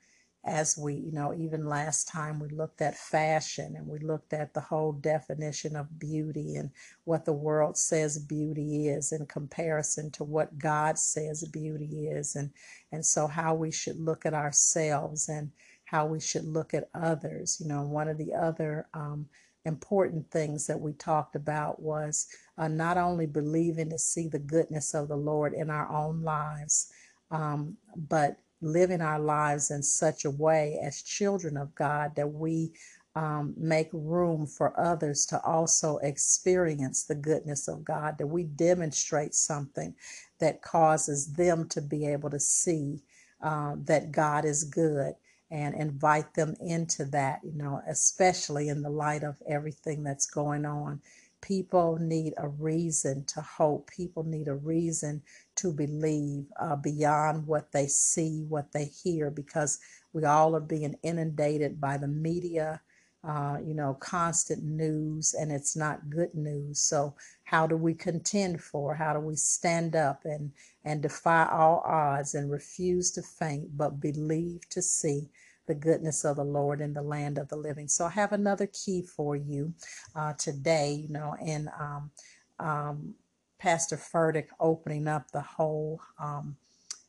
[0.45, 4.55] as we, you know, even last time we looked at fashion and we looked at
[4.55, 6.71] the whole definition of beauty and
[7.05, 12.51] what the world says beauty is in comparison to what God says beauty is, and
[12.93, 15.51] and so how we should look at ourselves and
[15.93, 17.59] how we should look at others.
[17.61, 19.29] You know, one of the other um,
[19.67, 22.29] important things that we talked about was
[22.59, 26.93] uh, not only believing to see the goodness of the Lord in our own lives,
[27.31, 27.77] um,
[28.09, 32.73] but living our lives in such a way as children of God that we
[33.17, 39.35] um, make room for others to also experience the goodness of God, that we demonstrate
[39.35, 39.95] something
[40.41, 43.03] that causes them to be able to see
[43.43, 45.15] uh, that God is good
[45.53, 50.67] and invite them into that, you know, especially in the light of everything that's going
[50.67, 51.03] on.
[51.43, 53.91] People need a reason to hope.
[53.91, 55.23] People need a reason
[55.57, 59.79] to believe uh, beyond what they see, what they hear, because
[60.15, 62.81] we all are being inundated by the media,
[63.25, 66.81] uh, you know, constant news, and it's not good news.
[66.81, 68.95] So, how do we contend for?
[68.95, 70.53] How do we stand up and
[70.85, 75.29] and defy all odds and refuse to faint, but believe to see?
[75.67, 77.89] the goodness of the Lord in the land of the living.
[77.89, 79.75] So I have another key for you
[80.17, 82.11] uh, today, you know, and um,
[82.59, 83.15] um,
[83.59, 86.57] Pastor Furtick opening up the whole, um,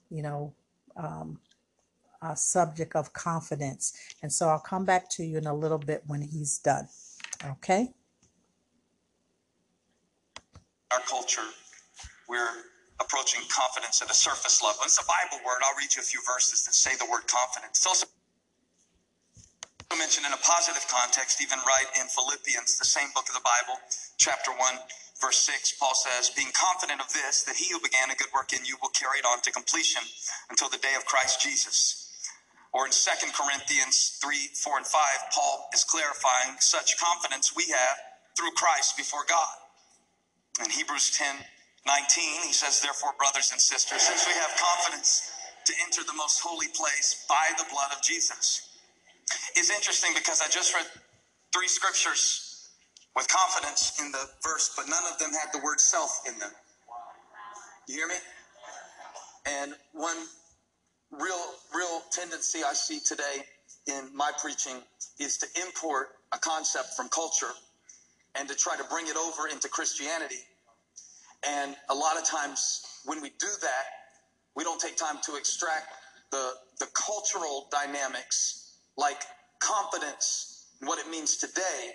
[0.10, 0.54] you know,
[0.98, 1.40] um,
[2.24, 3.94] uh, subject of confidence.
[4.22, 6.88] And so I'll come back to you in a little bit when he's done.
[7.46, 7.94] Okay?
[10.94, 11.50] our culture,
[12.30, 12.70] we're
[13.02, 14.86] approaching confidence at a surface level.
[14.86, 15.66] It's a Bible word.
[15.66, 17.82] I'll read you a few verses that say the word confidence.
[17.82, 18.06] It's also
[19.98, 23.78] mentioned in a positive context, even right in Philippians, the same book of the Bible,
[24.18, 24.58] chapter 1,
[25.22, 25.78] verse 6.
[25.78, 28.78] Paul says, Being confident of this, that he who began a good work in you
[28.82, 30.02] will carry it on to completion
[30.50, 32.03] until the day of Christ Jesus.
[32.74, 35.02] Or in 2 Corinthians 3, 4, and 5,
[35.34, 37.98] Paul is clarifying such confidence we have
[38.36, 39.54] through Christ before God.
[40.60, 41.28] In Hebrews 10,
[41.86, 45.30] 19, he says, Therefore, brothers and sisters, since we have confidence
[45.66, 48.70] to enter the most holy place by the blood of Jesus.
[49.56, 50.86] It's interesting because I just read
[51.54, 52.70] three scriptures
[53.16, 56.52] with confidence in the verse, but none of them had the word self in them.
[57.88, 58.16] You hear me?
[59.46, 60.18] And one
[61.20, 63.44] real, real tendency I see today
[63.88, 64.82] in my preaching
[65.20, 67.52] is to import a concept from culture
[68.36, 70.40] and to try to bring it over into Christianity.
[71.48, 73.86] And a lot of times when we do that,
[74.56, 75.88] we don't take time to extract
[76.32, 79.24] the, the cultural dynamics, like
[79.60, 81.92] confidence, and what it means today,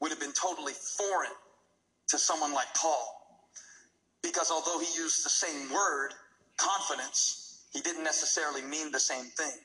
[0.00, 1.30] would have been totally foreign
[2.08, 3.16] to someone like Paul.
[4.22, 6.10] Because although he used the same word,
[6.56, 9.58] confidence, he didn't necessarily mean the same thing.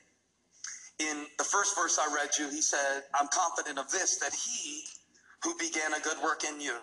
[1.00, 4.84] In the first verse I read you, he said, I'm confident of this, that he
[5.44, 6.76] who began a good work in you.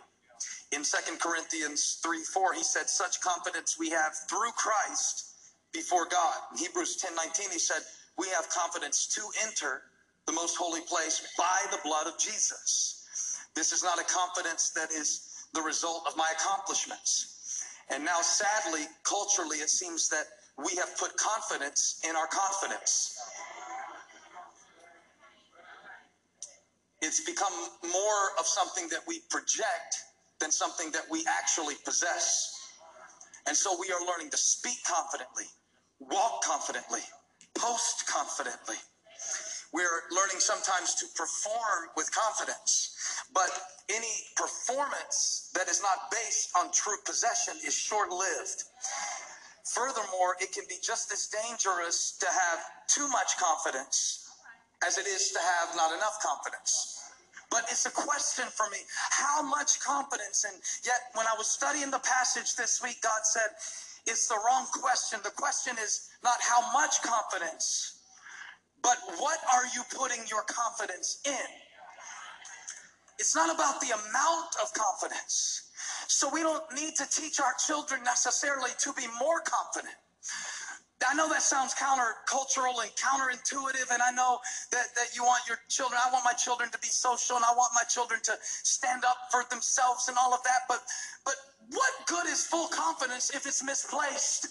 [0.71, 5.25] In 2 Corinthians 3 4, he said, Such confidence we have through Christ
[5.73, 6.35] before God.
[6.53, 7.81] In Hebrews ten nineteen, he said,
[8.19, 9.81] We have confidence to enter
[10.27, 13.07] the most holy place by the blood of Jesus.
[13.55, 17.65] This is not a confidence that is the result of my accomplishments.
[17.91, 20.25] And now, sadly, culturally, it seems that
[20.57, 23.17] we have put confidence in our confidence.
[27.01, 27.53] It's become
[27.91, 29.97] more of something that we project
[30.39, 32.59] than something that we actually possess.
[33.47, 35.45] And so we are learning to speak confidently,
[35.99, 37.01] walk confidently,
[37.55, 38.77] post confidently.
[39.73, 42.95] We're learning sometimes to perform with confidence.
[43.33, 43.49] But
[43.89, 48.63] any performance that is not based on true possession is short lived.
[49.63, 54.29] Furthermore, it can be just as dangerous to have too much confidence
[54.85, 56.99] as it is to have not enough confidence.
[57.49, 58.79] But it's a question for me
[59.11, 60.43] how much confidence?
[60.43, 63.49] And yet, when I was studying the passage this week, God said,
[64.05, 65.19] it's the wrong question.
[65.23, 68.01] The question is not how much confidence,
[68.81, 71.47] but what are you putting your confidence in?
[73.19, 75.62] It's not about the amount of confidence.
[76.07, 79.95] So we don't need to teach our children necessarily to be more confident.
[81.05, 84.39] I know that sounds countercultural and counterintuitive, and I know
[84.71, 87.53] that, that you want your children, I want my children to be social, and I
[87.53, 90.81] want my children to stand up for themselves and all of that, but
[91.25, 91.35] but
[91.71, 94.47] what good is full confidence if it's misplaced?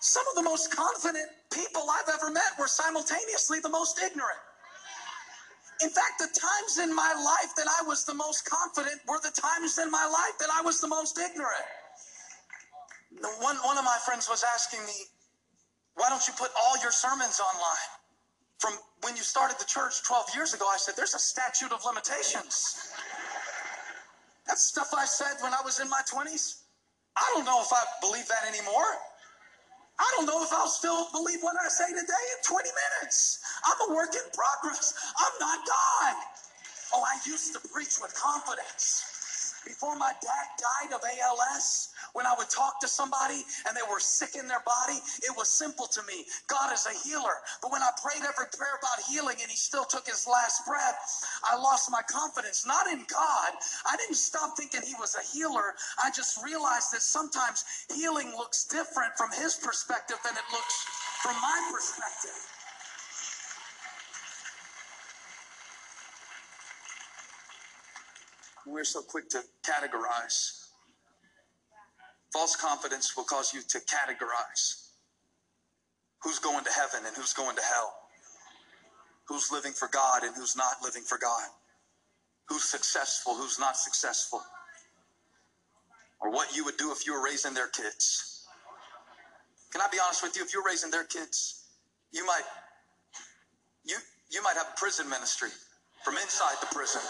[0.00, 4.40] Some of the most confident people I've ever met were simultaneously the most ignorant.
[5.82, 9.32] In fact, the times in my life that I was the most confident were the
[9.32, 11.64] times in my life that I was the most ignorant.
[13.40, 15.06] One, one of my friends was asking me,
[15.94, 17.90] why don't you put all your sermons online?
[18.58, 21.84] From when you started the church 12 years ago, I said, there's a statute of
[21.84, 22.92] limitations.
[24.46, 26.62] That's stuff I said when I was in my 20s.
[27.16, 28.96] I don't know if I believe that anymore.
[30.00, 32.70] I don't know if I'll still believe what I say today in 20
[33.02, 33.40] minutes.
[33.66, 34.94] I'm a work in progress.
[35.20, 36.16] I'm not God.
[36.94, 39.09] Oh, I used to preach with confidence.
[39.66, 44.00] Before my dad died of ALS, when I would talk to somebody and they were
[44.00, 46.24] sick in their body, it was simple to me.
[46.48, 47.36] God is a healer.
[47.62, 50.96] But when I prayed every prayer about healing and he still took his last breath,
[51.44, 52.66] I lost my confidence.
[52.66, 53.50] Not in God.
[53.86, 55.74] I didn't stop thinking he was a healer.
[56.02, 57.64] I just realized that sometimes
[57.94, 60.76] healing looks different from his perspective than it looks
[61.22, 62.59] from my perspective.
[68.70, 70.68] We're so quick to categorize.
[72.32, 74.90] False confidence will cause you to categorize
[76.22, 77.92] who's going to heaven and who's going to hell,
[79.26, 81.48] who's living for God and who's not living for God,
[82.48, 84.40] who's successful, who's not successful,
[86.20, 88.46] or what you would do if you were raising their kids.
[89.72, 90.44] Can I be honest with you?
[90.44, 91.64] If you're raising their kids,
[92.12, 92.42] you might
[93.84, 93.96] you
[94.30, 95.48] you might have a prison ministry
[96.04, 97.00] from inside the prison.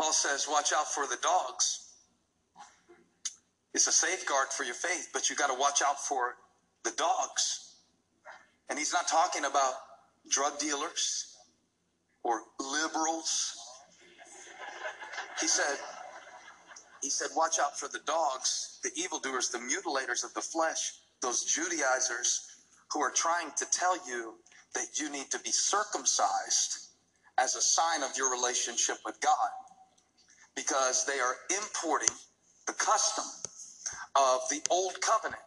[0.00, 1.92] Paul says, watch out for the dogs.
[3.74, 6.36] It's a safeguard for your faith, but you got to watch out for
[6.84, 7.74] the dogs.
[8.70, 9.74] And he's not talking about
[10.30, 11.36] drug dealers
[12.22, 13.58] or liberals.
[15.38, 15.76] He said,
[17.02, 21.44] he said, watch out for the dogs, the evildoers, the mutilators of the flesh, those
[21.44, 24.36] Judaizers who are trying to tell you
[24.74, 26.88] that you need to be circumcised
[27.36, 29.50] as a sign of your relationship with God
[30.56, 32.14] because they are importing
[32.66, 33.24] the custom
[34.16, 35.42] of the old covenant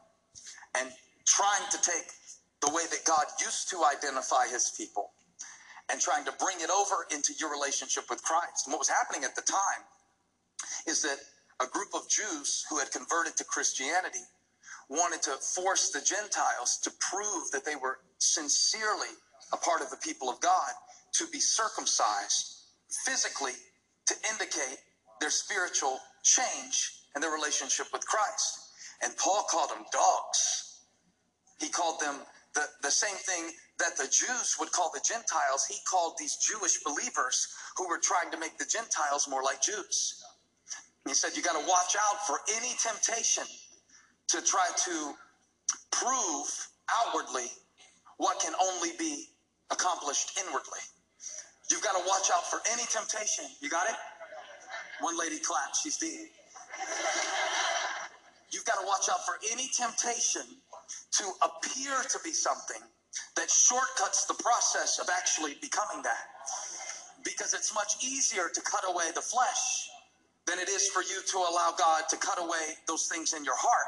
[0.78, 0.90] and
[1.26, 2.06] trying to take
[2.62, 5.12] the way that God used to identify his people
[5.92, 8.68] and trying to bring it over into your relationship with Christ.
[8.68, 9.84] And what was happening at the time
[10.88, 11.18] is that
[11.62, 14.22] a group of Jews who had converted to Christianity
[14.90, 19.10] wanted to force the Gentiles to prove that they were sincerely
[19.54, 20.72] a part of the people of God
[21.14, 22.66] to be circumcised
[23.06, 23.54] physically
[24.08, 24.80] to indicate
[25.24, 28.60] their spiritual change and their relationship with Christ.
[29.02, 30.82] And Paul called them dogs.
[31.62, 32.20] He called them
[32.54, 35.66] the, the same thing that the Jews would call the Gentiles.
[35.66, 37.48] He called these Jewish believers
[37.78, 40.22] who were trying to make the Gentiles more like Jews.
[41.08, 43.46] He said, You got to watch out for any temptation
[44.28, 45.14] to try to
[45.92, 47.48] prove outwardly
[48.18, 49.28] what can only be
[49.72, 50.84] accomplished inwardly.
[51.72, 53.46] You've got to watch out for any temptation.
[53.62, 53.96] You got it?
[55.04, 55.78] One lady clapped.
[55.84, 56.32] She's deep.
[58.52, 60.44] You've got to watch out for any temptation
[61.20, 62.82] to appear to be something
[63.38, 66.26] that shortcuts the process of actually becoming that.
[67.26, 69.90] Because it's much easier to cut away the flesh
[70.48, 73.58] than it is for you to allow God to cut away those things in your
[73.58, 73.88] heart.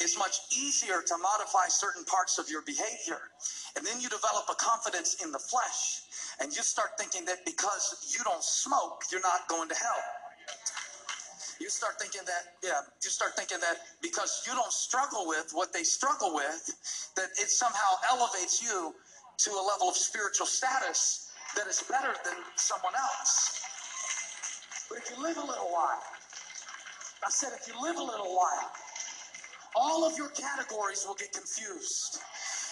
[0.00, 3.20] it's much easier to modify certain parts of your behavior.
[3.76, 6.02] And then you develop a confidence in the flesh.
[6.40, 10.02] And you start thinking that because you don't smoke, you're not going to hell.
[11.60, 15.72] You start thinking that, yeah, you start thinking that because you don't struggle with what
[15.74, 18.94] they struggle with, that it somehow elevates you
[19.38, 23.60] to a level of spiritual status that is better than someone else.
[24.88, 26.00] But if you live a little while,
[27.26, 28.70] I said, if you live a little while,
[29.76, 32.18] all of your categories will get confused.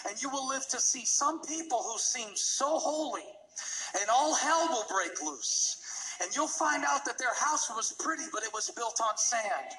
[0.09, 3.23] And you will live to see some people who seem so holy,
[3.99, 5.77] and all hell will break loose.
[6.21, 9.71] And you'll find out that their house was pretty, but it was built on sand.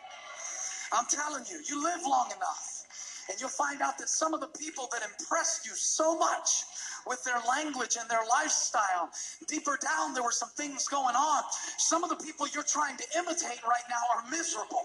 [0.92, 2.84] I'm telling you, you live long enough,
[3.30, 6.64] and you'll find out that some of the people that impressed you so much
[7.06, 9.10] with their language and their lifestyle,
[9.46, 11.42] deeper down, there were some things going on.
[11.78, 14.82] Some of the people you're trying to imitate right now are miserable.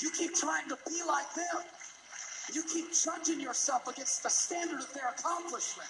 [0.00, 1.64] You keep trying to be like them.
[2.54, 5.88] You keep judging yourself against the standard of their accomplishment.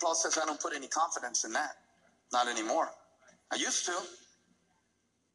[0.00, 1.72] Paul says, I don't put any confidence in that.
[2.32, 2.88] Not anymore.
[3.52, 3.92] I used to.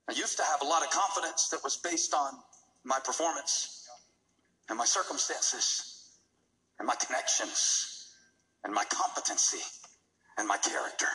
[0.10, 2.34] I used to have a lot of confidence that was based on
[2.84, 3.88] my performance
[4.70, 6.12] and my circumstances
[6.80, 8.08] and my connections
[8.64, 9.64] and my competency
[10.38, 11.08] and my character.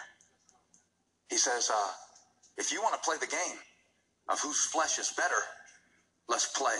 [1.30, 1.90] He says, uh,
[2.58, 3.58] if you want to play the game
[4.28, 5.40] of whose flesh is better,
[6.28, 6.76] let's play.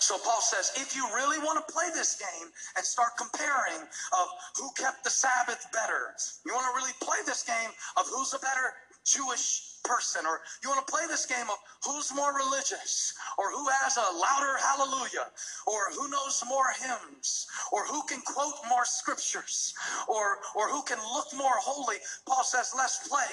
[0.00, 4.26] So Paul says, if you really want to play this game and start comparing of
[4.56, 8.38] who kept the Sabbath better, you want to really play this game of who's a
[8.38, 8.74] better
[9.04, 13.64] Jewish person, or you want to play this game of who's more religious, or who
[13.82, 15.30] has a louder hallelujah,
[15.66, 19.74] or who knows more hymns, or who can quote more scriptures,
[20.08, 21.96] or or who can look more holy.
[22.26, 23.30] Paul says, let's play.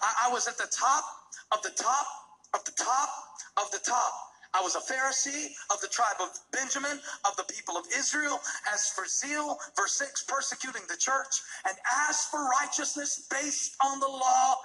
[0.00, 1.04] I, I was at the top
[1.50, 2.06] of the top
[2.54, 3.10] of the top
[3.56, 4.12] of the top.
[4.54, 8.40] I was a Pharisee of the tribe of Benjamin, of the people of Israel.
[8.72, 11.42] As for zeal, verse 6, persecuting the church.
[11.68, 11.76] And
[12.08, 14.56] as for righteousness based on the law,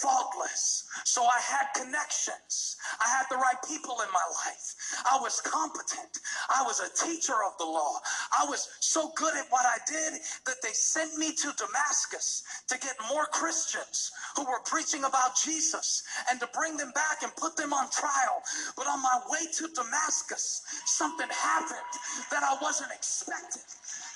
[0.00, 0.84] faultless.
[1.04, 2.76] So I had connections.
[3.00, 4.74] I had the right people in my life.
[5.10, 6.18] I was competent.
[6.50, 7.98] I was a teacher of the law.
[8.38, 12.78] I was so good at what I did that they sent me to Damascus to
[12.78, 17.56] get more Christians who were preaching about Jesus and to bring them back and put
[17.56, 18.42] them on trial.
[18.76, 21.92] But on my way to Damascus, something happened
[22.30, 23.62] that I wasn't expecting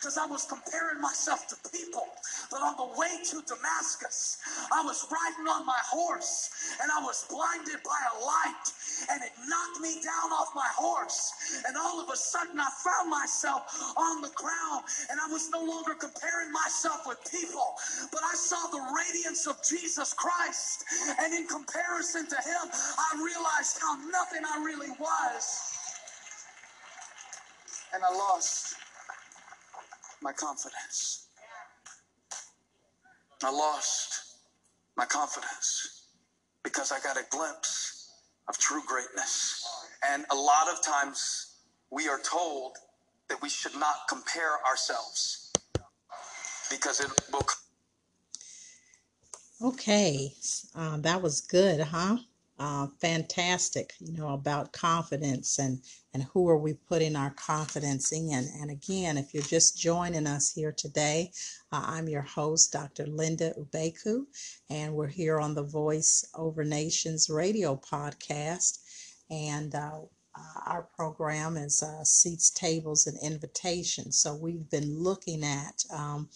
[0.01, 2.09] because I was comparing myself to people.
[2.51, 4.41] But on the way to Damascus,
[4.73, 6.49] I was riding on my horse
[6.81, 8.67] and I was blinded by a light
[9.13, 11.37] and it knocked me down off my horse.
[11.69, 15.61] And all of a sudden, I found myself on the ground and I was no
[15.61, 17.77] longer comparing myself with people,
[18.11, 20.85] but I saw the radiance of Jesus Christ.
[21.21, 25.77] And in comparison to him, I realized how nothing I really was.
[27.93, 28.80] And I lost
[30.23, 31.27] my confidence.
[33.43, 34.37] I lost
[34.97, 36.09] my confidence
[36.63, 38.11] because I got a glimpse
[38.49, 39.65] of true greatness.
[40.09, 41.57] And a lot of times
[41.91, 42.77] we are told
[43.29, 45.53] that we should not compare ourselves
[46.71, 47.47] because it will.
[49.63, 50.33] Okay,
[50.75, 52.17] um, that was good, huh?
[52.59, 55.81] Uh, fantastic, you know, about confidence and
[56.13, 58.49] and who are we putting our confidence in.
[58.61, 61.33] And again, if you're just joining us here today,
[61.73, 63.07] uh, I'm your host, Dr.
[63.07, 64.25] Linda Ubeku,
[64.69, 68.79] and we're here on the Voice Over Nations radio podcast.
[69.31, 70.01] And uh,
[70.37, 74.19] uh, our program is uh, Seats, Tables, and Invitations.
[74.19, 76.29] So we've been looking at um,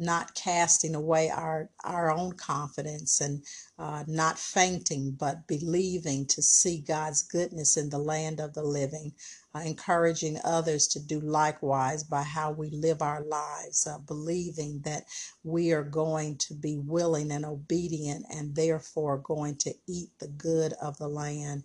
[0.00, 3.44] not casting away our, our own confidence and
[3.78, 9.12] uh, not fainting, but believing to see God's goodness in the land of the living,
[9.54, 15.04] uh, encouraging others to do likewise by how we live our lives, uh, believing that
[15.44, 20.74] we are going to be willing and obedient and therefore going to eat the good
[20.82, 21.64] of the land.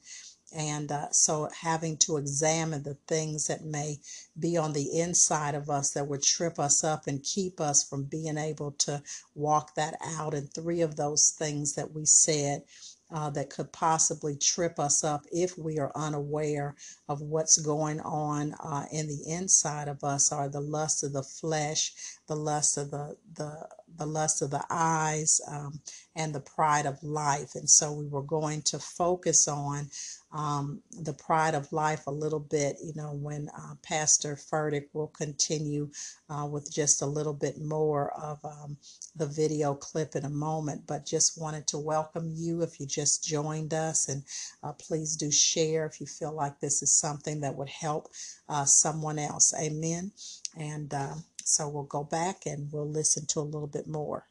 [0.55, 3.99] And uh, so, having to examine the things that may
[4.39, 8.03] be on the inside of us that would trip us up and keep us from
[8.03, 9.03] being able to
[9.35, 10.33] walk that out.
[10.33, 12.63] And three of those things that we said
[13.11, 16.75] uh, that could possibly trip us up if we are unaware
[17.07, 21.23] of what's going on uh, in the inside of us are the lust of the
[21.23, 21.93] flesh,
[22.27, 23.67] the lust of the the
[23.97, 25.79] the lust of the eyes, um,
[26.15, 27.55] and the pride of life.
[27.55, 29.89] And so we were going to focus on
[30.35, 35.07] um, the pride of life a little bit, you know, when uh, Pastor Furtick will
[35.07, 35.89] continue
[36.29, 38.75] uh, with just a little bit more of um,
[39.15, 40.81] the video clip in a moment.
[40.85, 44.23] But just wanted to welcome you if you just joined us, and
[44.61, 48.09] uh, please do share if you feel like this is something that would help
[48.49, 49.53] uh, someone else.
[49.57, 50.11] Amen.
[50.57, 54.27] And uh, so we'll go back and we'll listen to a little bit more.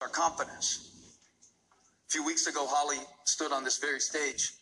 [0.00, 0.92] Our confidence.
[2.06, 4.52] A few weeks ago, Holly stood on this very stage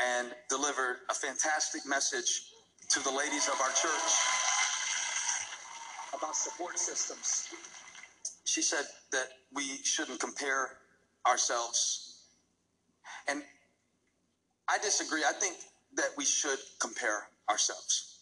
[0.00, 2.52] and delivered a fantastic message
[2.90, 4.12] to the ladies of our church
[6.14, 7.48] about support systems.
[8.44, 10.70] She said that we shouldn't compare
[11.26, 12.22] ourselves.
[13.28, 13.42] And
[14.68, 15.22] I disagree.
[15.28, 15.56] I think
[15.96, 18.20] that we should compare ourselves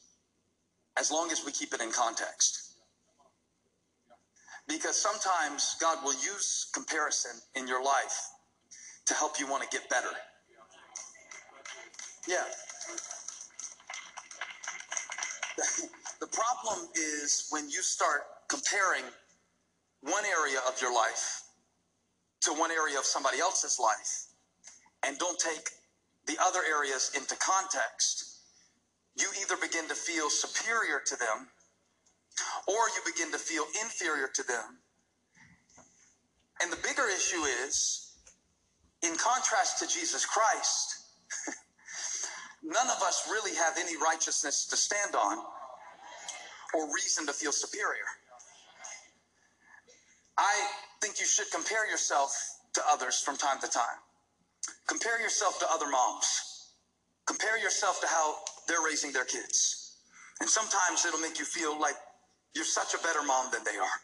[0.99, 2.77] as long as we keep it in context.
[4.69, 8.31] Because sometimes God will use comparison in your life
[9.07, 10.09] to help you want to get better.
[12.29, 12.45] Yeah.
[16.21, 19.05] The problem is when you start comparing
[20.03, 21.43] one area of your life
[22.43, 24.27] to one area of somebody else's life
[25.07, 25.71] and don't take
[26.27, 28.41] the other areas into context,
[29.17, 31.49] you either begin to feel superior to them
[32.69, 34.79] or you begin to feel inferior to them.
[36.63, 38.13] And the bigger issue is,
[39.03, 40.97] in contrast to Jesus Christ,
[42.65, 45.39] none of us really have any righteousness to stand on
[46.75, 48.09] or reason to feel superior.
[50.37, 50.55] I
[51.01, 52.33] think you should compare yourself
[52.75, 54.01] to others from time to time.
[54.89, 56.73] Compare yourself to other moms.
[57.27, 58.37] Compare yourself to how
[58.67, 59.99] they're raising their kids.
[60.41, 61.95] And sometimes it'll make you feel like
[62.55, 63.99] you're such a better mom than they are.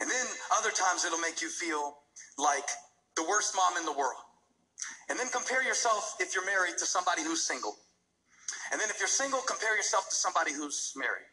[0.00, 0.26] And then
[0.58, 1.98] other times it'll make you feel
[2.38, 2.66] like
[3.16, 4.22] the worst mom in the world.
[5.10, 7.74] And then compare yourself if you're married to somebody who's single.
[8.70, 11.26] And then if you're single, compare yourself to somebody who's married.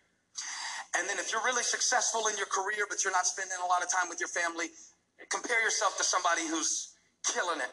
[0.97, 3.85] And then if you're really successful in your career, but you're not spending a lot
[3.85, 4.73] of time with your family,
[5.29, 7.69] compare yourself to somebody who's killing it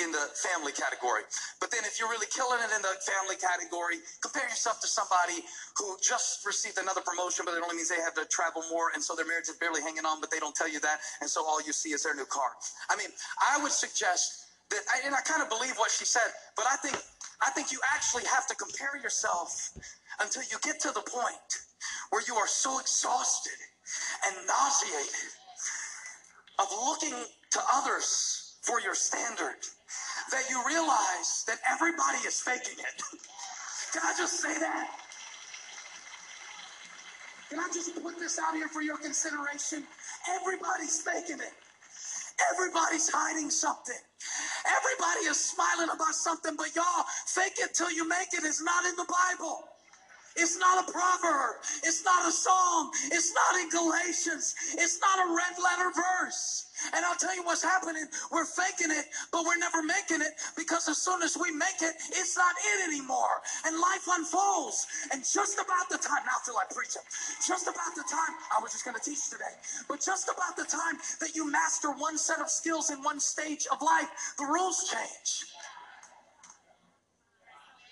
[0.00, 1.24] in the family category.
[1.60, 5.40] But then if you're really killing it in the family category, compare yourself to somebody
[5.76, 9.00] who just received another promotion, but it only means they have to travel more, and
[9.04, 11.44] so their marriage is barely hanging on, but they don't tell you that, and so
[11.44, 12.52] all you see is their new car.
[12.88, 13.08] I mean,
[13.40, 16.96] I would suggest that, and I kind of believe what she said, but I think
[17.42, 19.70] I think you actually have to compare yourself
[20.20, 21.52] until you get to the point
[22.10, 23.58] where you are so exhausted
[24.26, 25.30] and nauseated
[26.60, 29.56] of looking to others for your standard
[30.32, 33.02] that you realize that everybody is faking it.
[33.92, 34.88] Can I just say that?
[37.50, 39.84] Can I just put this out here for your consideration?
[40.36, 41.54] Everybody's faking it.
[42.52, 43.96] Everybody's hiding something.
[44.66, 48.84] Everybody is smiling about something, but y'all, fake it till you make it is not
[48.86, 49.64] in the Bible.
[50.36, 51.56] It's not a proverb.
[51.82, 52.90] It's not a psalm.
[53.12, 54.54] It's not in Galatians.
[54.76, 56.66] It's not a red letter verse.
[56.94, 58.04] And I'll tell you what's happening.
[58.30, 61.94] We're faking it, but we're never making it because as soon as we make it,
[62.12, 63.40] it's not it anymore.
[63.64, 64.86] And life unfolds.
[65.12, 67.02] And just about the time, now till I preach it,
[67.46, 69.56] just about the time, I was just going to teach today,
[69.88, 73.66] but just about the time that you master one set of skills in one stage
[73.72, 74.08] of life,
[74.38, 75.55] the rules change.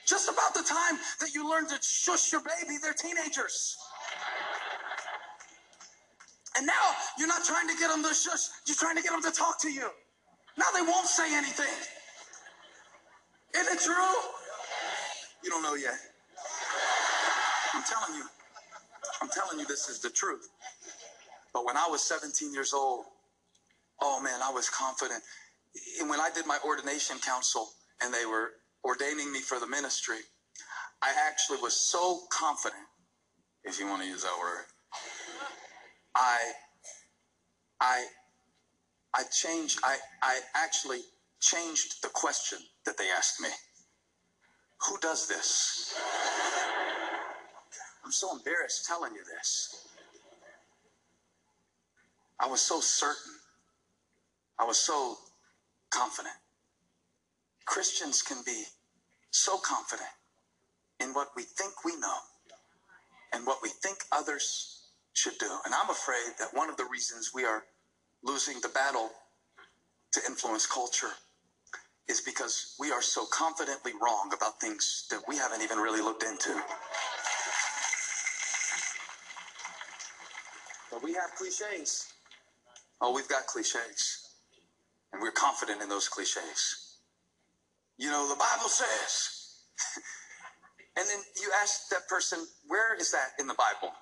[0.07, 3.77] Just about the time that you learn to shush your baby, they're teenagers.
[6.57, 6.73] And now
[7.19, 9.61] you're not trying to get them to shush, you're trying to get them to talk
[9.63, 9.89] to you.
[10.57, 11.75] Now they won't say anything.
[13.57, 14.15] Isn't it true?
[15.43, 15.95] You don't know yet.
[17.75, 18.25] I'm telling you.
[19.23, 20.49] I'm telling you this is the truth.
[21.53, 23.05] But when I was 17 years old,
[24.03, 25.23] oh man, I was confident.
[26.01, 27.69] And when I did my ordination council
[28.03, 28.51] and they were
[28.85, 30.19] ordaining me for the ministry,
[31.03, 32.83] I actually was so confident,
[33.65, 34.65] if you want to use that word.
[36.15, 36.39] I,
[37.81, 38.07] I,
[39.15, 39.81] I changed.
[39.85, 41.01] I, I actually
[41.41, 43.49] changed the question that they asked me.
[44.89, 45.95] Who does this?
[48.05, 49.89] I'm so embarrassed telling you this.
[52.41, 53.33] I was so certain.
[54.59, 55.17] I was so
[55.91, 56.35] confident.
[57.67, 58.65] Christians can be
[59.31, 60.09] so confident
[61.01, 62.19] in what we think we know
[63.33, 64.83] and what we think others
[65.15, 65.51] should do.
[65.65, 67.65] And I'm afraid that one of the reasons we are
[68.23, 69.11] losing the battle
[70.13, 71.13] to influence culture
[72.09, 76.23] is because we are so confidently wrong about things that we haven't even really looked
[76.25, 76.61] into.
[80.91, 82.07] But we have cliches.
[83.01, 84.29] Oh, we've got cliches,
[85.13, 86.84] and we're confident in those cliches.
[87.99, 89.31] You know, the Bible says,
[90.97, 93.93] and then you ask that person, where is that in the Bible?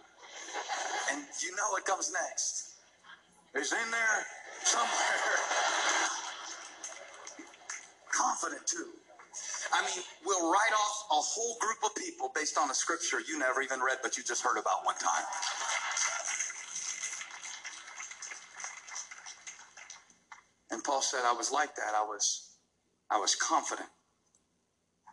[1.13, 2.75] And you know what comes next.
[3.55, 4.27] It's in there
[4.65, 4.89] somewhere.
[8.13, 8.89] Confident too.
[9.73, 13.39] I mean, we'll write off a whole group of people based on a scripture you
[13.39, 15.25] never even read, but you just heard about one time.
[20.71, 21.95] And Paul said, I was like that.
[21.97, 22.52] I was,
[23.13, 23.89] I was confident.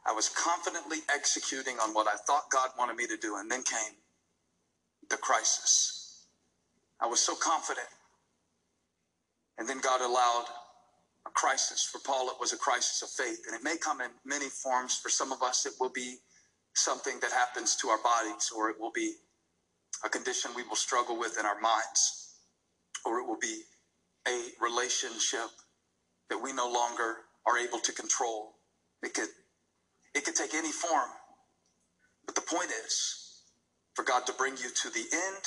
[0.06, 3.36] I was confidently executing on what I thought God wanted me to do.
[3.36, 3.96] And then came
[5.10, 6.26] the crisis.
[7.02, 7.88] I was so confident.
[9.58, 10.46] And then God allowed
[11.28, 11.84] a crisis.
[11.84, 13.42] For Paul, it was a crisis of faith.
[13.46, 14.98] And it may come in many forms.
[14.98, 16.18] For some of us, it will be
[16.76, 19.16] something that happens to our bodies, or it will be
[20.06, 22.36] a condition we will struggle with in our minds,
[23.06, 23.64] or it will be
[24.28, 25.50] a relationship
[26.30, 27.18] that we no longer
[27.48, 28.56] are able to control.
[29.04, 29.30] It could,
[30.16, 31.10] it could take any form.
[32.26, 33.44] But the point is
[33.96, 35.46] for God to bring you to the end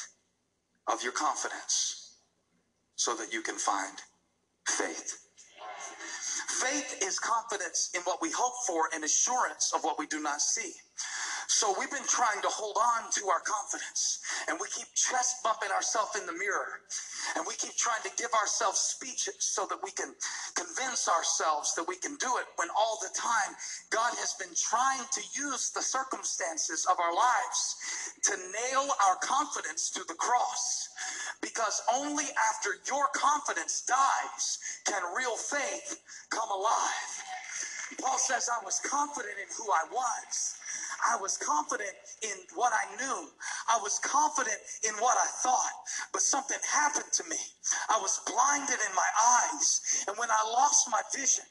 [0.89, 2.17] of your confidence
[2.97, 3.99] so that you can find
[4.69, 5.19] faith.
[6.49, 10.41] Faith is confidence in what we hope for and assurance of what we do not
[10.41, 10.73] see.
[11.53, 15.69] So we've been trying to hold on to our confidence and we keep chest bumping
[15.69, 16.81] ourselves in the mirror
[17.37, 20.17] and we keep trying to give ourselves speeches so that we can
[20.57, 23.53] convince ourselves that we can do it when all the time
[23.91, 27.77] God has been trying to use the circumstances of our lives
[28.25, 30.89] to nail our confidence to the cross.
[31.43, 34.59] Because only after your confidence dies
[34.89, 36.01] can real faith
[36.31, 37.13] come alive.
[38.01, 40.57] Paul says, I was confident in who I was.
[41.09, 41.91] I was confident
[42.23, 43.29] in what I knew.
[43.73, 45.73] I was confident in what I thought.
[46.13, 47.39] But something happened to me.
[47.91, 49.11] I was blinded in my
[49.55, 50.05] eyes.
[50.09, 51.45] And when I lost my vision,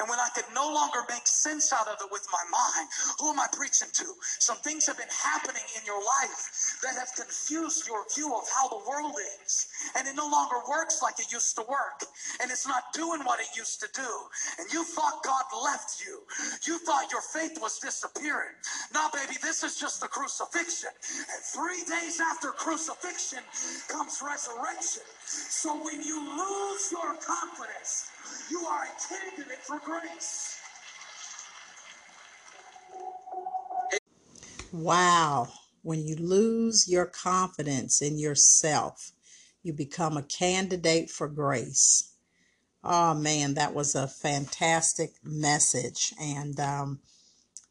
[0.00, 2.88] and when I could no longer make sense out of it with my mind,
[3.18, 4.06] who am I preaching to?
[4.38, 8.68] Some things have been happening in your life that have confused your view of how
[8.68, 9.66] the world is.
[9.96, 12.04] And it no longer works like it used to work.
[12.40, 14.10] And it's not doing what it used to do.
[14.58, 16.20] And you thought God left you.
[16.66, 18.54] You thought your faith was disappearing.
[18.92, 20.90] Now, baby, this is just the crucifixion.
[20.92, 23.42] And three days after crucifixion
[23.88, 25.02] comes resurrection.
[25.24, 28.10] So when you lose your confidence,
[28.50, 30.58] you are a candidate for grace.
[34.72, 35.48] Wow.
[35.82, 39.12] When you lose your confidence in yourself,
[39.62, 42.12] you become a candidate for grace.
[42.84, 46.12] Oh man, that was a fantastic message.
[46.20, 47.00] And, um,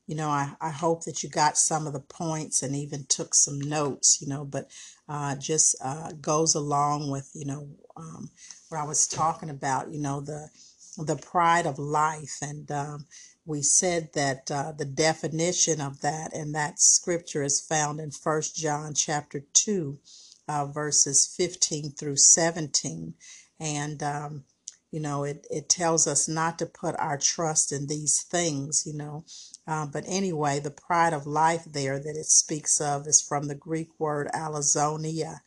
[0.08, 3.36] you know, I, I hope that you got some of the points and even took
[3.36, 4.70] some notes, you know, but
[5.08, 8.32] uh, just uh, goes along with, you know, um,
[8.70, 10.50] where I was talking about, you know, the
[10.98, 12.38] the pride of life.
[12.42, 13.06] And um,
[13.46, 18.56] we said that uh, the definition of that and that scripture is found in First
[18.56, 20.00] John chapter 2,
[20.48, 23.14] uh, verses 15 through 17.
[23.60, 24.44] And, um,
[24.92, 28.94] you know, it, it tells us not to put our trust in these things, you
[28.94, 29.26] know.
[29.68, 33.56] Uh, but anyway, the pride of life there that it speaks of is from the
[33.56, 35.42] Greek word alazonia.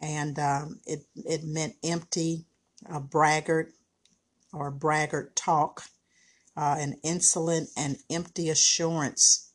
[0.00, 2.44] And um, it, it meant empty,
[2.90, 3.72] uh, braggart,
[4.52, 5.84] or braggart talk,
[6.56, 9.52] uh, an insolent and empty assurance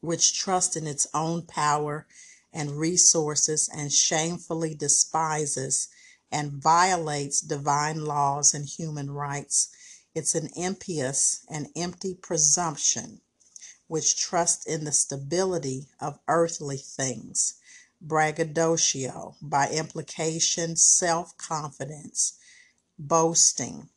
[0.00, 2.06] which trusts in its own power
[2.52, 5.88] and resources and shamefully despises
[6.30, 9.68] and violates divine laws and human rights.
[10.14, 13.20] It's an impious and empty presumption
[13.86, 17.54] which trusts in the stability of earthly things.
[18.06, 22.38] Braggadocio, by implication, self confidence,
[22.98, 23.88] boasting.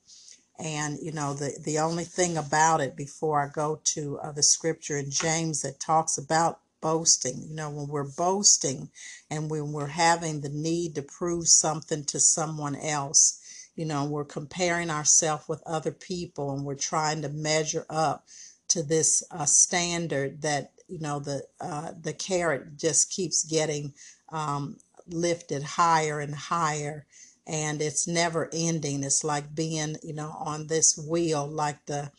[0.59, 4.41] And, you know, the, the only thing about it before I go to uh, the
[4.41, 8.89] scripture in James that talks about boasting, you know, when we're boasting
[9.29, 13.39] and when we're having the need to prove something to someone else,
[13.75, 18.25] you know, we're comparing ourselves with other people and we're trying to measure up
[18.69, 23.93] to this uh, standard that, you know, the, uh, the carrot just keeps getting
[24.29, 24.77] um,
[25.07, 27.05] lifted higher and higher
[27.47, 29.03] and it's never ending.
[29.03, 32.11] It's like being, you know, on this wheel, like the,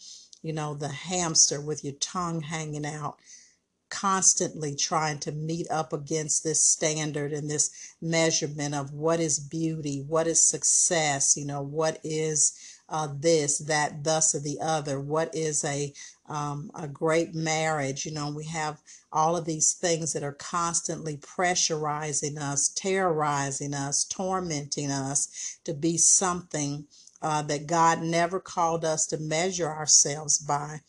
[0.42, 3.18] you know, the hamster with your tongue hanging out,
[3.90, 10.02] constantly trying to meet up against this standard and this measurement of what is beauty,
[10.08, 15.00] what is success, you know, what is uh, this, that, thus, or the other.
[15.00, 15.92] What is a
[16.28, 18.04] um, a great marriage?
[18.04, 18.80] You know, we have
[19.12, 25.96] all of these things that are constantly pressurizing us, terrorizing us, tormenting us to be
[25.96, 26.86] something
[27.20, 30.80] uh, that God never called us to measure ourselves by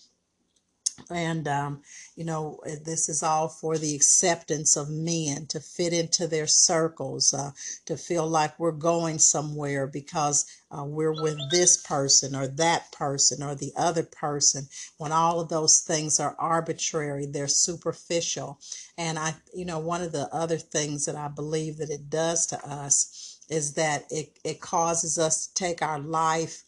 [1.10, 1.82] and um,
[2.16, 6.48] you know eh, this is all for the acceptance of men to fit into their
[6.48, 7.52] circles uh,
[7.86, 13.42] to feel like we're going somewhere because uh, we're with this person or that person
[13.42, 14.68] or the other person.
[14.98, 18.60] When all of those things are arbitrary they're superficial.
[18.98, 22.46] And i you know one of the other things that i believe that it does
[22.48, 26.64] to us is that it, it causes us to take our life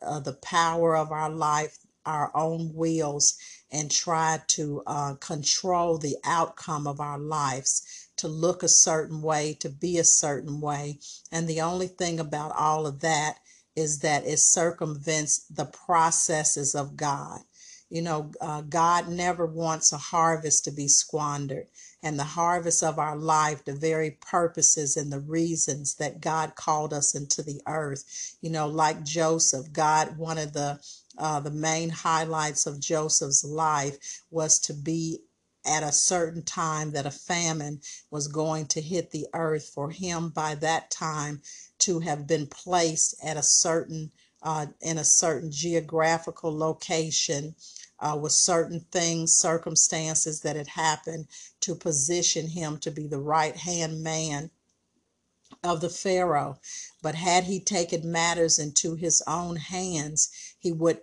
[0.00, 3.38] uh, the power of our life our own wills
[3.72, 9.54] and try to uh, control the outcome of our lives, to look a certain way,
[9.54, 10.98] to be a certain way.
[11.32, 13.38] And the only thing about all of that
[13.74, 17.40] is that it circumvents the processes of God.
[17.88, 21.66] You know, uh, God never wants a harvest to be squandered.
[22.02, 26.92] And the harvest of our life, the very purposes and the reasons that God called
[26.92, 28.34] us into the earth.
[28.40, 30.80] You know, like Joseph, God, one of the
[31.18, 35.20] uh, the main highlights of Joseph's life was to be
[35.64, 37.80] at a certain time that a famine
[38.10, 41.40] was going to hit the earth for him by that time
[41.78, 44.10] to have been placed at a certain
[44.42, 47.54] uh, in a certain geographical location
[48.00, 51.28] uh, with certain things circumstances that had happened
[51.60, 54.50] to position him to be the right hand man
[55.62, 56.58] of the Pharaoh.
[57.02, 60.28] But had he taken matters into his own hands,
[60.62, 61.00] he would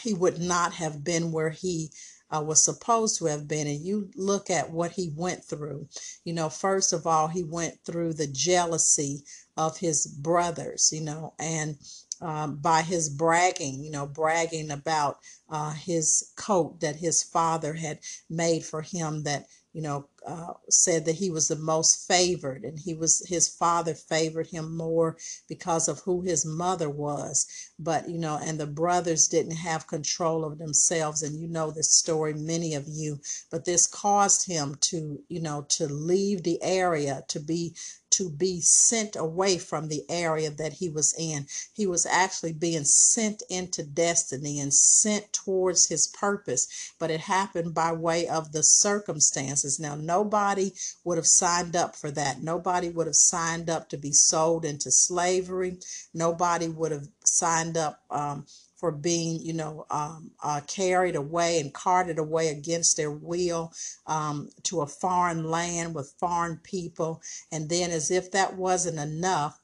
[0.00, 1.90] he would not have been where he
[2.34, 3.66] uh, was supposed to have been.
[3.66, 5.88] And you look at what he went through.
[6.24, 9.22] You know, first of all, he went through the jealousy
[9.56, 11.76] of his brothers, you know, and
[12.20, 15.18] um, by his bragging, you know, bragging about
[15.48, 21.04] uh, his coat that his father had made for him that you know, uh, said
[21.04, 25.16] that he was the most favored, and he was his father favored him more
[25.48, 27.46] because of who his mother was.
[27.78, 31.90] But you know, and the brothers didn't have control of themselves, and you know this
[31.90, 33.20] story, many of you.
[33.50, 37.74] But this caused him to, you know, to leave the area, to be
[38.16, 41.46] to be sent away from the area that he was in.
[41.72, 46.68] He was actually being sent into destiny and sent towards his purpose,
[46.98, 49.80] but it happened by way of the circumstances.
[49.80, 50.72] Now, nobody
[51.04, 52.42] would have signed up for that.
[52.42, 55.78] Nobody would have signed up to be sold into slavery.
[56.12, 58.00] Nobody would have signed up.
[58.10, 63.72] Um, for being, you know, um, uh, carried away and carted away against their will
[64.06, 67.22] um, to a foreign land with foreign people.
[67.52, 69.60] And then, as if that wasn't enough,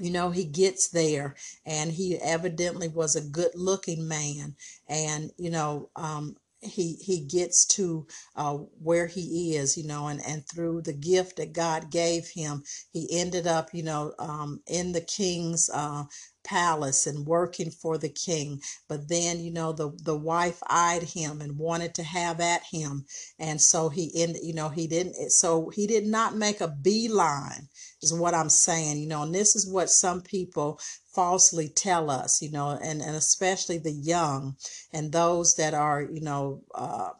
[0.00, 1.34] you know, he gets there
[1.66, 4.56] and he evidently was a good looking man.
[4.88, 10.20] And, you know, um, he he gets to uh, where he is you know and
[10.26, 14.92] and through the gift that god gave him he ended up you know um, in
[14.92, 16.04] the king's uh,
[16.48, 21.42] palace and working for the king but then you know the the wife eyed him
[21.42, 23.04] and wanted to have at him
[23.38, 27.68] and so he ended you know he didn't so he did not make a beeline
[28.02, 30.80] is what i'm saying you know and this is what some people
[31.12, 34.56] falsely tell us you know and and especially the young
[34.92, 37.10] and those that are you know uh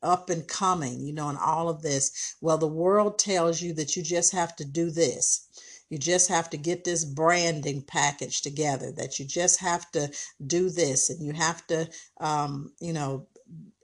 [0.00, 2.36] up and coming, you know, and all of this.
[2.40, 5.44] Well, the world tells you that you just have to do this.
[5.90, 10.10] You just have to get this branding package together, that you just have to
[10.46, 11.88] do this, and you have to,
[12.20, 13.26] um, you know,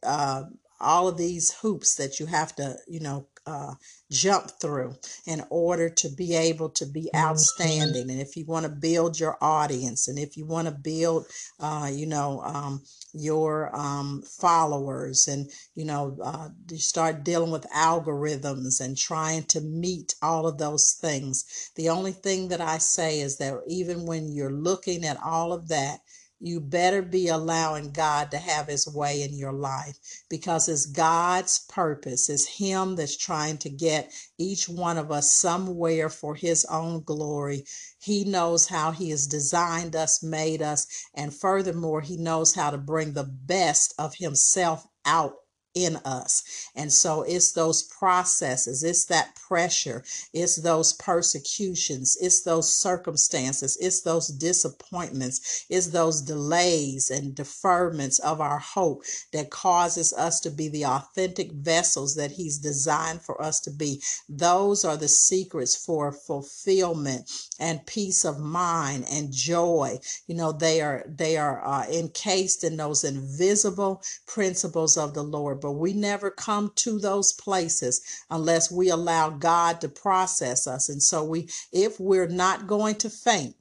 [0.03, 0.45] uh,
[0.81, 3.75] all of these hoops that you have to, you know, uh,
[4.11, 4.95] jump through
[5.27, 8.11] in order to be able to be outstanding.
[8.11, 11.27] And if you want to build your audience, and if you want to build,
[11.61, 17.66] uh, you know, um, your um, followers, and you know, uh, you start dealing with
[17.75, 21.71] algorithms and trying to meet all of those things.
[21.77, 25.69] The only thing that I say is that even when you're looking at all of
[25.69, 26.01] that,
[26.40, 29.98] you better be allowing God to have his way in your life
[30.28, 32.28] because it's God's purpose.
[32.28, 37.65] It's him that's trying to get each one of us somewhere for his own glory.
[38.01, 42.78] He knows how he has designed us, made us, and furthermore, he knows how to
[42.78, 45.35] bring the best of himself out
[45.75, 46.43] in us.
[46.77, 54.03] And so it's those processes, it's that pressure, it's those persecutions, it's those circumstances, it's
[54.03, 59.03] those disappointments, it's those delays and deferments of our hope
[59.33, 64.01] that causes us to be the authentic vessels that He's designed for us to be.
[64.29, 69.99] Those are the secrets for fulfillment and peace of mind and joy.
[70.27, 75.64] You know, they are they are uh, encased in those invisible principles of the Lord.
[75.65, 80.91] But we never come to those places unless we allow God to process us.
[80.91, 83.57] And so we, if we're not going to faint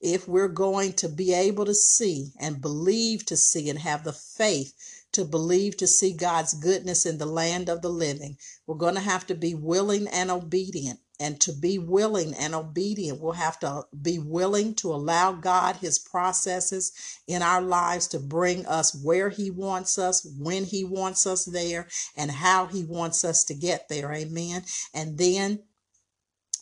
[0.00, 4.12] if we're going to be able to see and believe to see and have the
[4.12, 4.72] faith
[5.12, 9.00] to believe to see God's goodness in the land of the living, we're going to
[9.00, 11.00] have to be willing and obedient.
[11.20, 15.98] And to be willing and obedient, we'll have to be willing to allow God his
[15.98, 16.92] processes
[17.26, 21.88] in our lives to bring us where he wants us, when he wants us there,
[22.16, 24.12] and how he wants us to get there.
[24.12, 24.62] Amen.
[24.94, 25.60] And then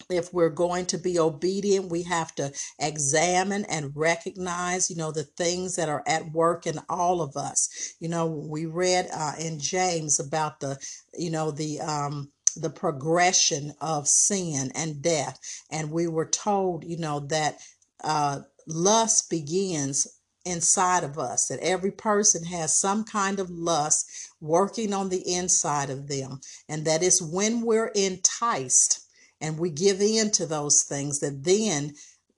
[0.09, 5.25] if we're going to be obedient, we have to examine and recognize, you know, the
[5.25, 7.95] things that are at work in all of us.
[8.01, 10.79] You know, we read uh, in James about the,
[11.15, 15.39] you know, the, um, the progression of sin and death.
[15.71, 17.59] And we were told, you know, that
[18.03, 20.07] uh, lust begins
[20.45, 24.09] inside of us, that every person has some kind of lust
[24.41, 26.41] working on the inside of them.
[26.69, 29.01] And that it's when we're enticed
[29.41, 31.95] and we give in to those things that then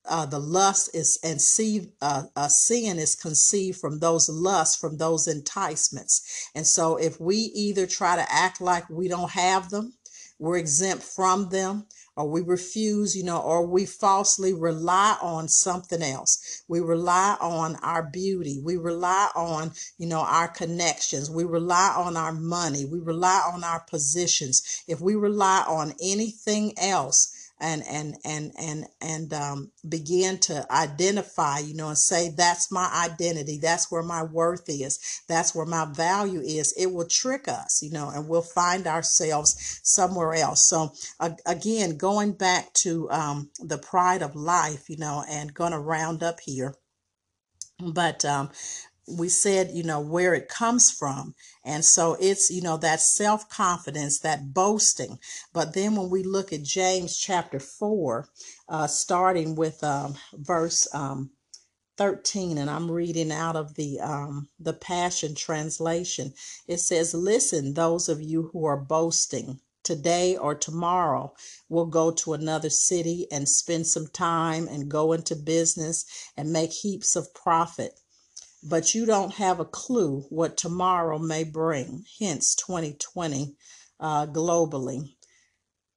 [0.08, 4.96] uh, the lust is and see uh, uh, sin is conceived from those lusts from
[4.96, 9.92] those enticements and so if we either try to act like we don't have them
[10.38, 11.86] we're exempt from them
[12.16, 16.62] or we refuse you know or we falsely rely on something else.
[16.68, 18.60] We rely on our beauty.
[18.62, 21.30] We rely on you know our connections.
[21.30, 22.84] We rely on our money.
[22.84, 24.84] We rely on our positions.
[24.88, 31.58] If we rely on anything else and and and and and um, begin to identify
[31.58, 33.58] you know and say that's my identity.
[33.60, 35.22] That's where my worth is.
[35.28, 36.74] That's where my value is.
[36.76, 40.68] It will trick us you know and we'll find ourselves somewhere else.
[40.68, 45.80] So uh, again going back to um, the pride of life you know and gonna
[45.80, 46.74] round up here.
[47.80, 48.50] But um,
[49.08, 51.34] we said, you know, where it comes from.
[51.64, 55.18] And so it's, you know, that self confidence, that boasting.
[55.52, 58.28] But then when we look at James chapter 4,
[58.68, 61.30] uh, starting with um, verse um,
[61.98, 66.32] 13 and i'm reading out of the um the passion translation
[66.68, 71.34] it says listen those of you who are boasting today or tomorrow
[71.68, 76.04] we'll go to another city and spend some time and go into business
[76.36, 77.98] and make heaps of profit
[78.62, 83.56] but you don't have a clue what tomorrow may bring hence 2020
[84.00, 85.14] uh, globally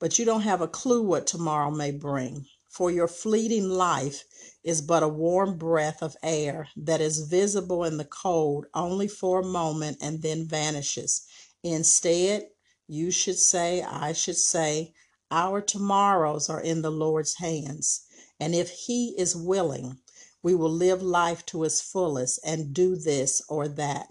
[0.02, 2.48] but you don't have a clue what tomorrow may bring.
[2.68, 4.24] For your fleeting life
[4.64, 9.42] is but a warm breath of air that is visible in the cold only for
[9.42, 11.22] a moment and then vanishes.
[11.62, 12.48] Instead,
[12.88, 14.96] you should say, I should say,
[15.30, 18.02] our tomorrows are in the Lord's hands.
[18.40, 20.00] And if He is willing,
[20.44, 24.08] we will live life to its fullest and do this or that.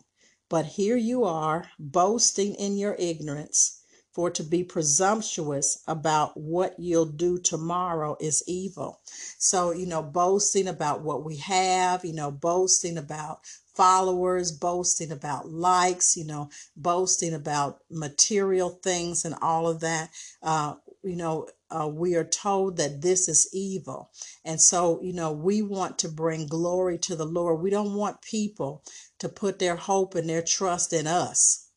[0.48, 3.76] But here you are, boasting in your ignorance.
[4.12, 9.00] For to be presumptuous about what you'll do tomorrow is evil.
[9.38, 13.38] So, you know, boasting about what we have, you know, boasting about
[13.76, 20.10] followers, boasting about likes, you know, boasting about material things and all of that.
[20.42, 20.74] Uh,
[21.04, 24.10] you know, uh, we are told that this is evil.
[24.44, 27.60] And so, you know, we want to bring glory to the Lord.
[27.60, 28.82] We don't want people
[29.20, 31.70] to put their hope and their trust in us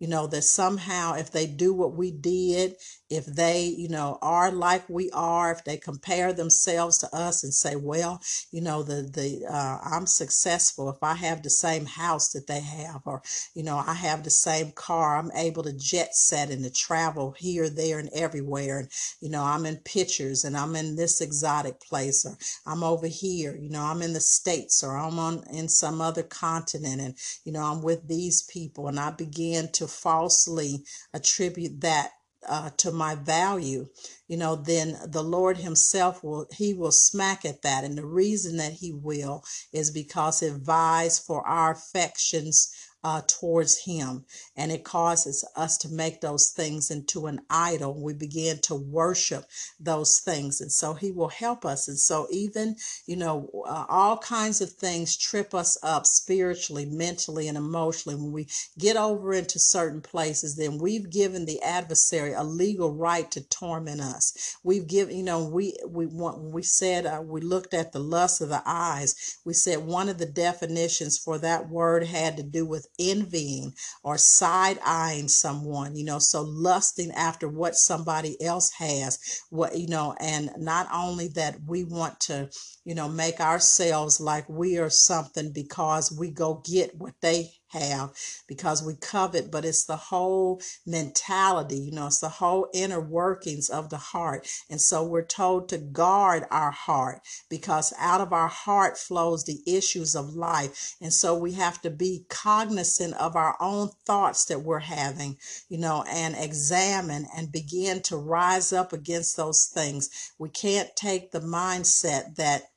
[0.00, 2.74] you know that somehow if they do what we did
[3.10, 7.52] if they you know are like we are if they compare themselves to us and
[7.52, 8.20] say well
[8.52, 12.60] you know the the uh, i'm successful if i have the same house that they
[12.60, 13.20] have or
[13.54, 17.34] you know i have the same car i'm able to jet set and to travel
[17.36, 18.88] here there and everywhere and
[19.20, 23.56] you know i'm in pictures and i'm in this exotic place or i'm over here
[23.56, 27.14] you know i'm in the states or i'm on in some other continent and
[27.44, 32.12] you know i'm with these people and i begin to falsely attribute that
[32.48, 33.88] uh, to my value,
[34.28, 37.84] you know, then the Lord Himself will, He will smack at that.
[37.84, 43.84] And the reason that He will is because it vies for our affections uh, towards
[43.84, 44.24] Him.
[44.56, 48.00] And it causes us to make those things into an idol.
[48.00, 49.44] We begin to worship
[49.78, 50.60] those things.
[50.60, 51.88] And so He will help us.
[51.88, 57.48] And so, even, you know, uh, all kinds of things trip us up spiritually, mentally,
[57.48, 58.16] and emotionally.
[58.16, 58.48] When we
[58.78, 64.00] get over into certain places, then we've given the adversary a legal right to torment
[64.00, 64.56] us.
[64.62, 68.40] We've given, you know, we, we want, we said, uh, we looked at the lust
[68.40, 69.38] of the eyes.
[69.44, 73.72] We said one of the definitions for that word had to do with envying
[74.04, 79.18] or side eyeing someone, you know, so lusting after what somebody else has,
[79.50, 82.50] what, you know, and not only that we want to,
[82.84, 88.12] you know, make ourselves like we are something because we go get what they have
[88.46, 93.68] because we covet, but it's the whole mentality, you know, it's the whole inner workings
[93.68, 94.46] of the heart.
[94.68, 99.60] And so we're told to guard our heart because out of our heart flows the
[99.66, 100.94] issues of life.
[101.00, 105.36] And so we have to be cognizant of our own thoughts that we're having,
[105.68, 110.32] you know, and examine and begin to rise up against those things.
[110.38, 112.70] We can't take the mindset that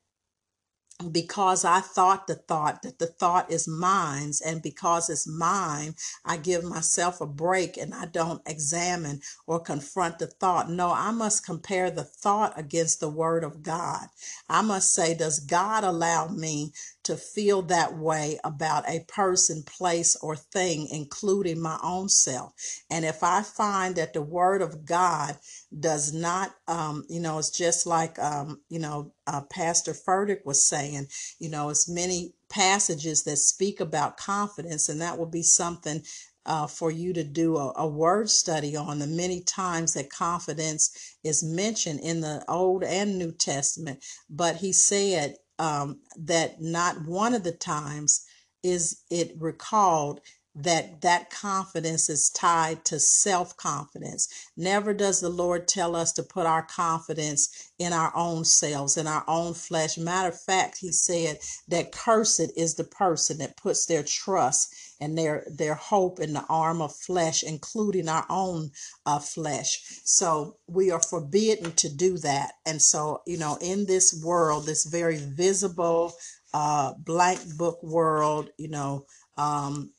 [1.12, 5.96] because I thought the thought that the thought is mine, and because it's mine,
[6.26, 10.70] I give myself a break and I don't examine or confront the thought.
[10.70, 14.08] No, I must compare the thought against the word of God.
[14.50, 20.16] I must say, does God allow me to feel that way about a person, place,
[20.18, 22.54] or thing, including my own self?
[22.90, 25.38] And if I find that the word of God
[25.80, 30.64] does not, um, you know, it's just like, um, you know, uh, Pastor Furtick was
[30.64, 31.08] saying,
[31.40, 36.04] you know, it's many passages that speak about confidence, and that will be something
[36.46, 41.16] uh, for you to do a, a word study on the many times that confidence
[41.24, 44.04] is mentioned in the Old and New Testament.
[44.30, 48.26] But he said um, that not one of the times
[48.64, 50.20] is it recalled
[50.56, 54.28] that that confidence is tied to self-confidence.
[54.56, 59.08] Never does the lord tell us to put our confidence in our own selves in
[59.08, 59.98] our own flesh.
[59.98, 65.18] Matter of fact he said that cursed is the person that puts their trust and
[65.18, 68.70] their their hope in the arm of flesh including our own
[69.08, 69.82] uh, flesh.
[70.04, 72.54] So we are forbidden to do that.
[72.66, 76.14] And so you know in this world this very visible
[76.54, 79.06] uh blank book world you know
[79.38, 79.92] um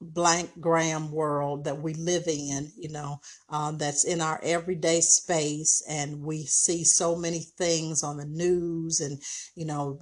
[0.00, 5.82] blank gram world that we live in, you know, um, that's in our everyday space.
[5.88, 9.20] And we see so many things on the news and,
[9.54, 10.00] you know,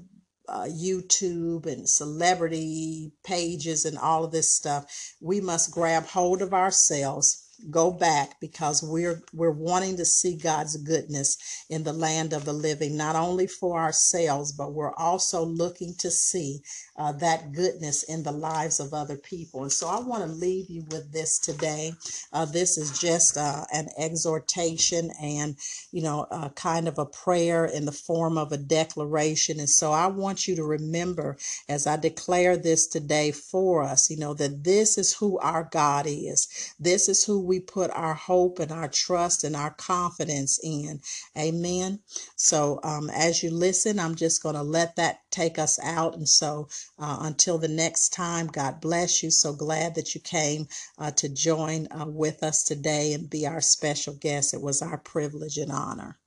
[0.49, 4.87] uh, YouTube and celebrity pages and all of this stuff.
[5.21, 10.77] We must grab hold of ourselves go back because we're we're wanting to see God's
[10.77, 15.95] goodness in the land of the living not only for ourselves but we're also looking
[15.99, 16.63] to see
[16.97, 19.63] uh, that goodness in the lives of other people.
[19.63, 21.93] And so I want to leave you with this today.
[22.33, 25.57] Uh, this is just uh, an exhortation and
[25.93, 29.59] you know uh, kind of a prayer in the form of a declaration.
[29.61, 34.17] And so I want you to remember as I declare this today for us you
[34.17, 36.75] know that this is who our God is.
[36.79, 41.01] This is who we put our hope and our trust and our confidence in.
[41.37, 42.01] Amen.
[42.37, 46.15] So um, as you listen, I'm just going to let that take us out.
[46.15, 46.69] And so
[46.99, 49.31] uh, until the next time, God bless you.
[49.31, 50.69] So glad that you came
[50.99, 54.53] uh, to join uh, with us today and be our special guest.
[54.53, 56.19] It was our privilege and honor.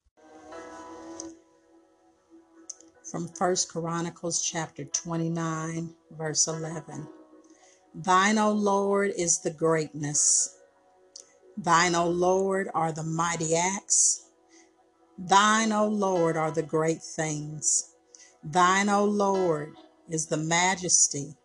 [3.11, 7.07] From First Chronicles chapter 29, verse 11.
[7.93, 10.57] Thine, O Lord, is the greatness
[11.57, 14.25] Thine, O Lord, are the mighty acts.
[15.17, 17.93] Thine, O Lord, are the great things.
[18.43, 19.73] Thine, O Lord,
[20.09, 21.35] is the majesty,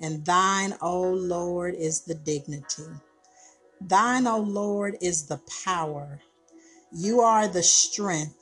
[0.00, 2.88] and thine, O Lord, is the dignity.
[3.80, 6.20] Thine, O Lord, is the power.
[6.92, 8.36] You are the strength.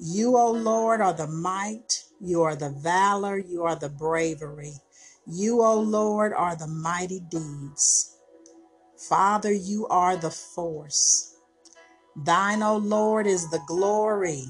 [0.00, 2.04] You, O Lord, are the might.
[2.20, 3.38] You are the valor.
[3.38, 4.74] You are the bravery.
[5.26, 8.11] You, O Lord, are the mighty deeds.
[9.08, 11.36] Father, you are the force.
[12.14, 14.44] Thine, O Lord, is the glory.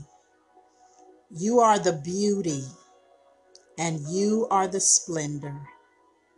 [1.31, 2.65] You are the beauty,
[3.79, 5.69] and you are the splendor.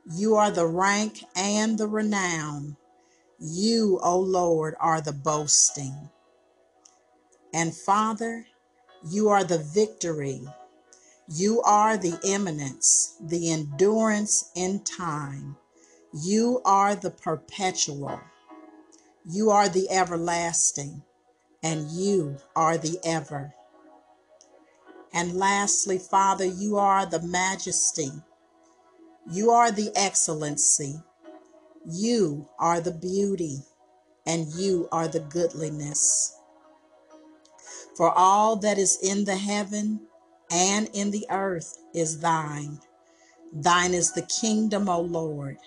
[0.07, 2.77] You are the rank and the renown.
[3.41, 6.11] You, O Lord, are the boasting.
[7.53, 8.47] And Father,
[9.09, 10.43] you are the victory.
[11.29, 15.57] You are the eminence, the endurance in time.
[16.23, 18.21] You are the perpetual.
[19.25, 21.03] You are the everlasting,
[21.61, 23.53] and you are the ever.
[25.13, 28.13] And lastly, Father, you are the majesty.
[29.29, 31.03] You are the excellency.
[31.85, 33.65] You are the beauty,
[34.25, 36.37] and you are the goodliness.
[37.97, 40.07] For all that is in the heaven
[40.49, 42.79] and in the earth is thine.
[43.53, 45.59] Thine is the kingdom, O Lord,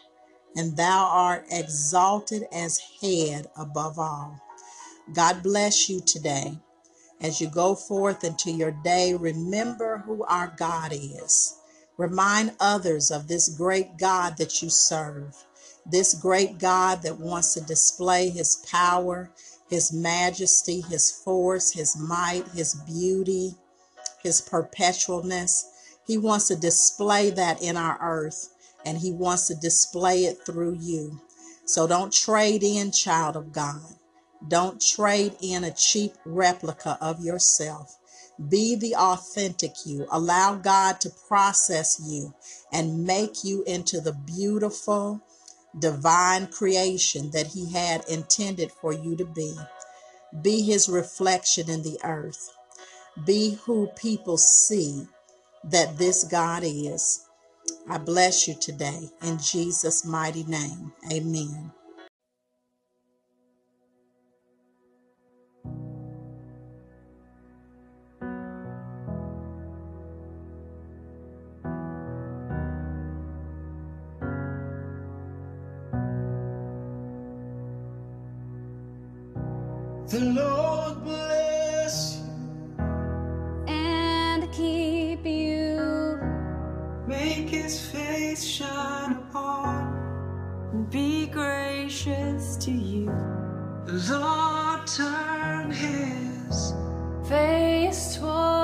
[0.57, 4.41] and thou art exalted as head above all.
[5.13, 6.57] God bless you today.
[7.21, 11.55] As you go forth into your day, remember who our God is.
[11.97, 15.35] Remind others of this great God that you serve,
[15.85, 19.31] this great God that wants to display his power,
[19.69, 23.55] his majesty, his force, his might, his beauty,
[24.21, 25.63] his perpetualness.
[26.05, 28.49] He wants to display that in our earth,
[28.87, 31.19] and he wants to display it through you.
[31.65, 33.81] So don't trade in, child of God.
[34.47, 37.97] Don't trade in a cheap replica of yourself.
[38.49, 40.07] Be the authentic you.
[40.09, 42.33] Allow God to process you
[42.71, 45.19] and make you into the beautiful,
[45.77, 49.53] divine creation that He had intended for you to be.
[50.41, 52.51] Be His reflection in the earth.
[53.25, 55.07] Be who people see
[55.65, 57.26] that this God is.
[57.89, 60.93] I bless you today in Jesus' mighty name.
[61.11, 61.71] Amen.
[80.09, 81.03] The Lord
[90.71, 93.05] and be gracious to you.
[93.85, 96.73] The Lord turn his
[97.27, 98.56] Face toward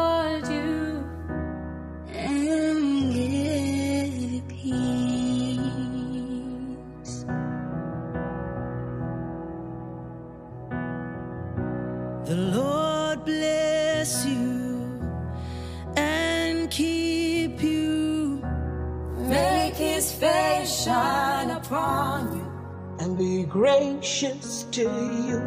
[24.23, 24.83] gracious to
[25.27, 25.41] you.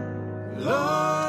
[0.58, 1.25] Lord,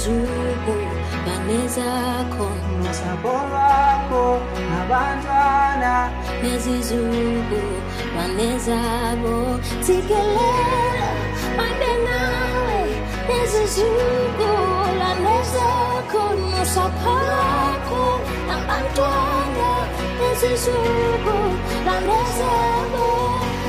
[0.00, 0.76] nezizuku
[1.26, 2.48] banezakho
[2.82, 4.24] nosapho lwakho
[4.70, 5.94] nabantwana
[6.42, 7.60] nezizuku
[8.16, 9.36] banezabo
[9.84, 11.08] jikelele
[11.56, 12.80] ngabe nawe.
[13.28, 14.50] Nezizuku
[15.00, 18.04] banezakho nosapho lwakho
[18.48, 19.68] nabantwana
[20.20, 21.36] nezizuku
[21.86, 23.06] banezabo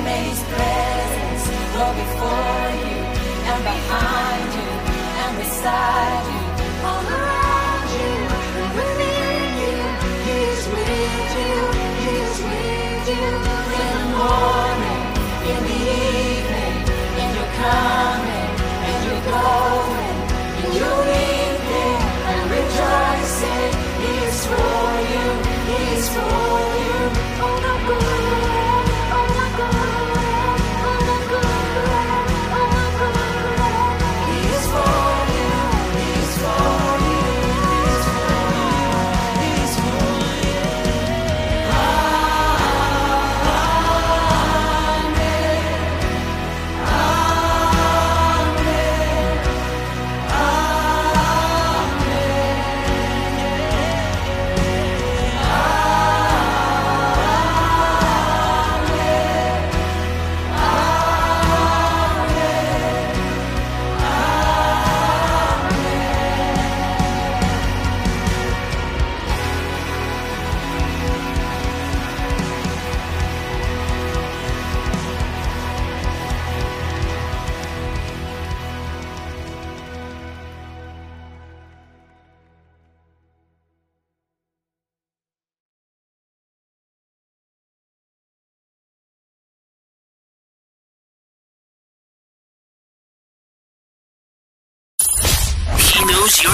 [0.05, 1.45] May His presence
[1.75, 2.99] go before you
[3.51, 4.69] and behind you
[5.23, 6.20] and beside
[24.45, 25.27] for you,
[25.67, 26.70] he's for you.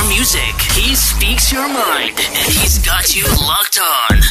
[0.10, 0.56] Music.
[0.74, 2.18] He speaks your mind.
[2.18, 4.22] And he's got you locked on.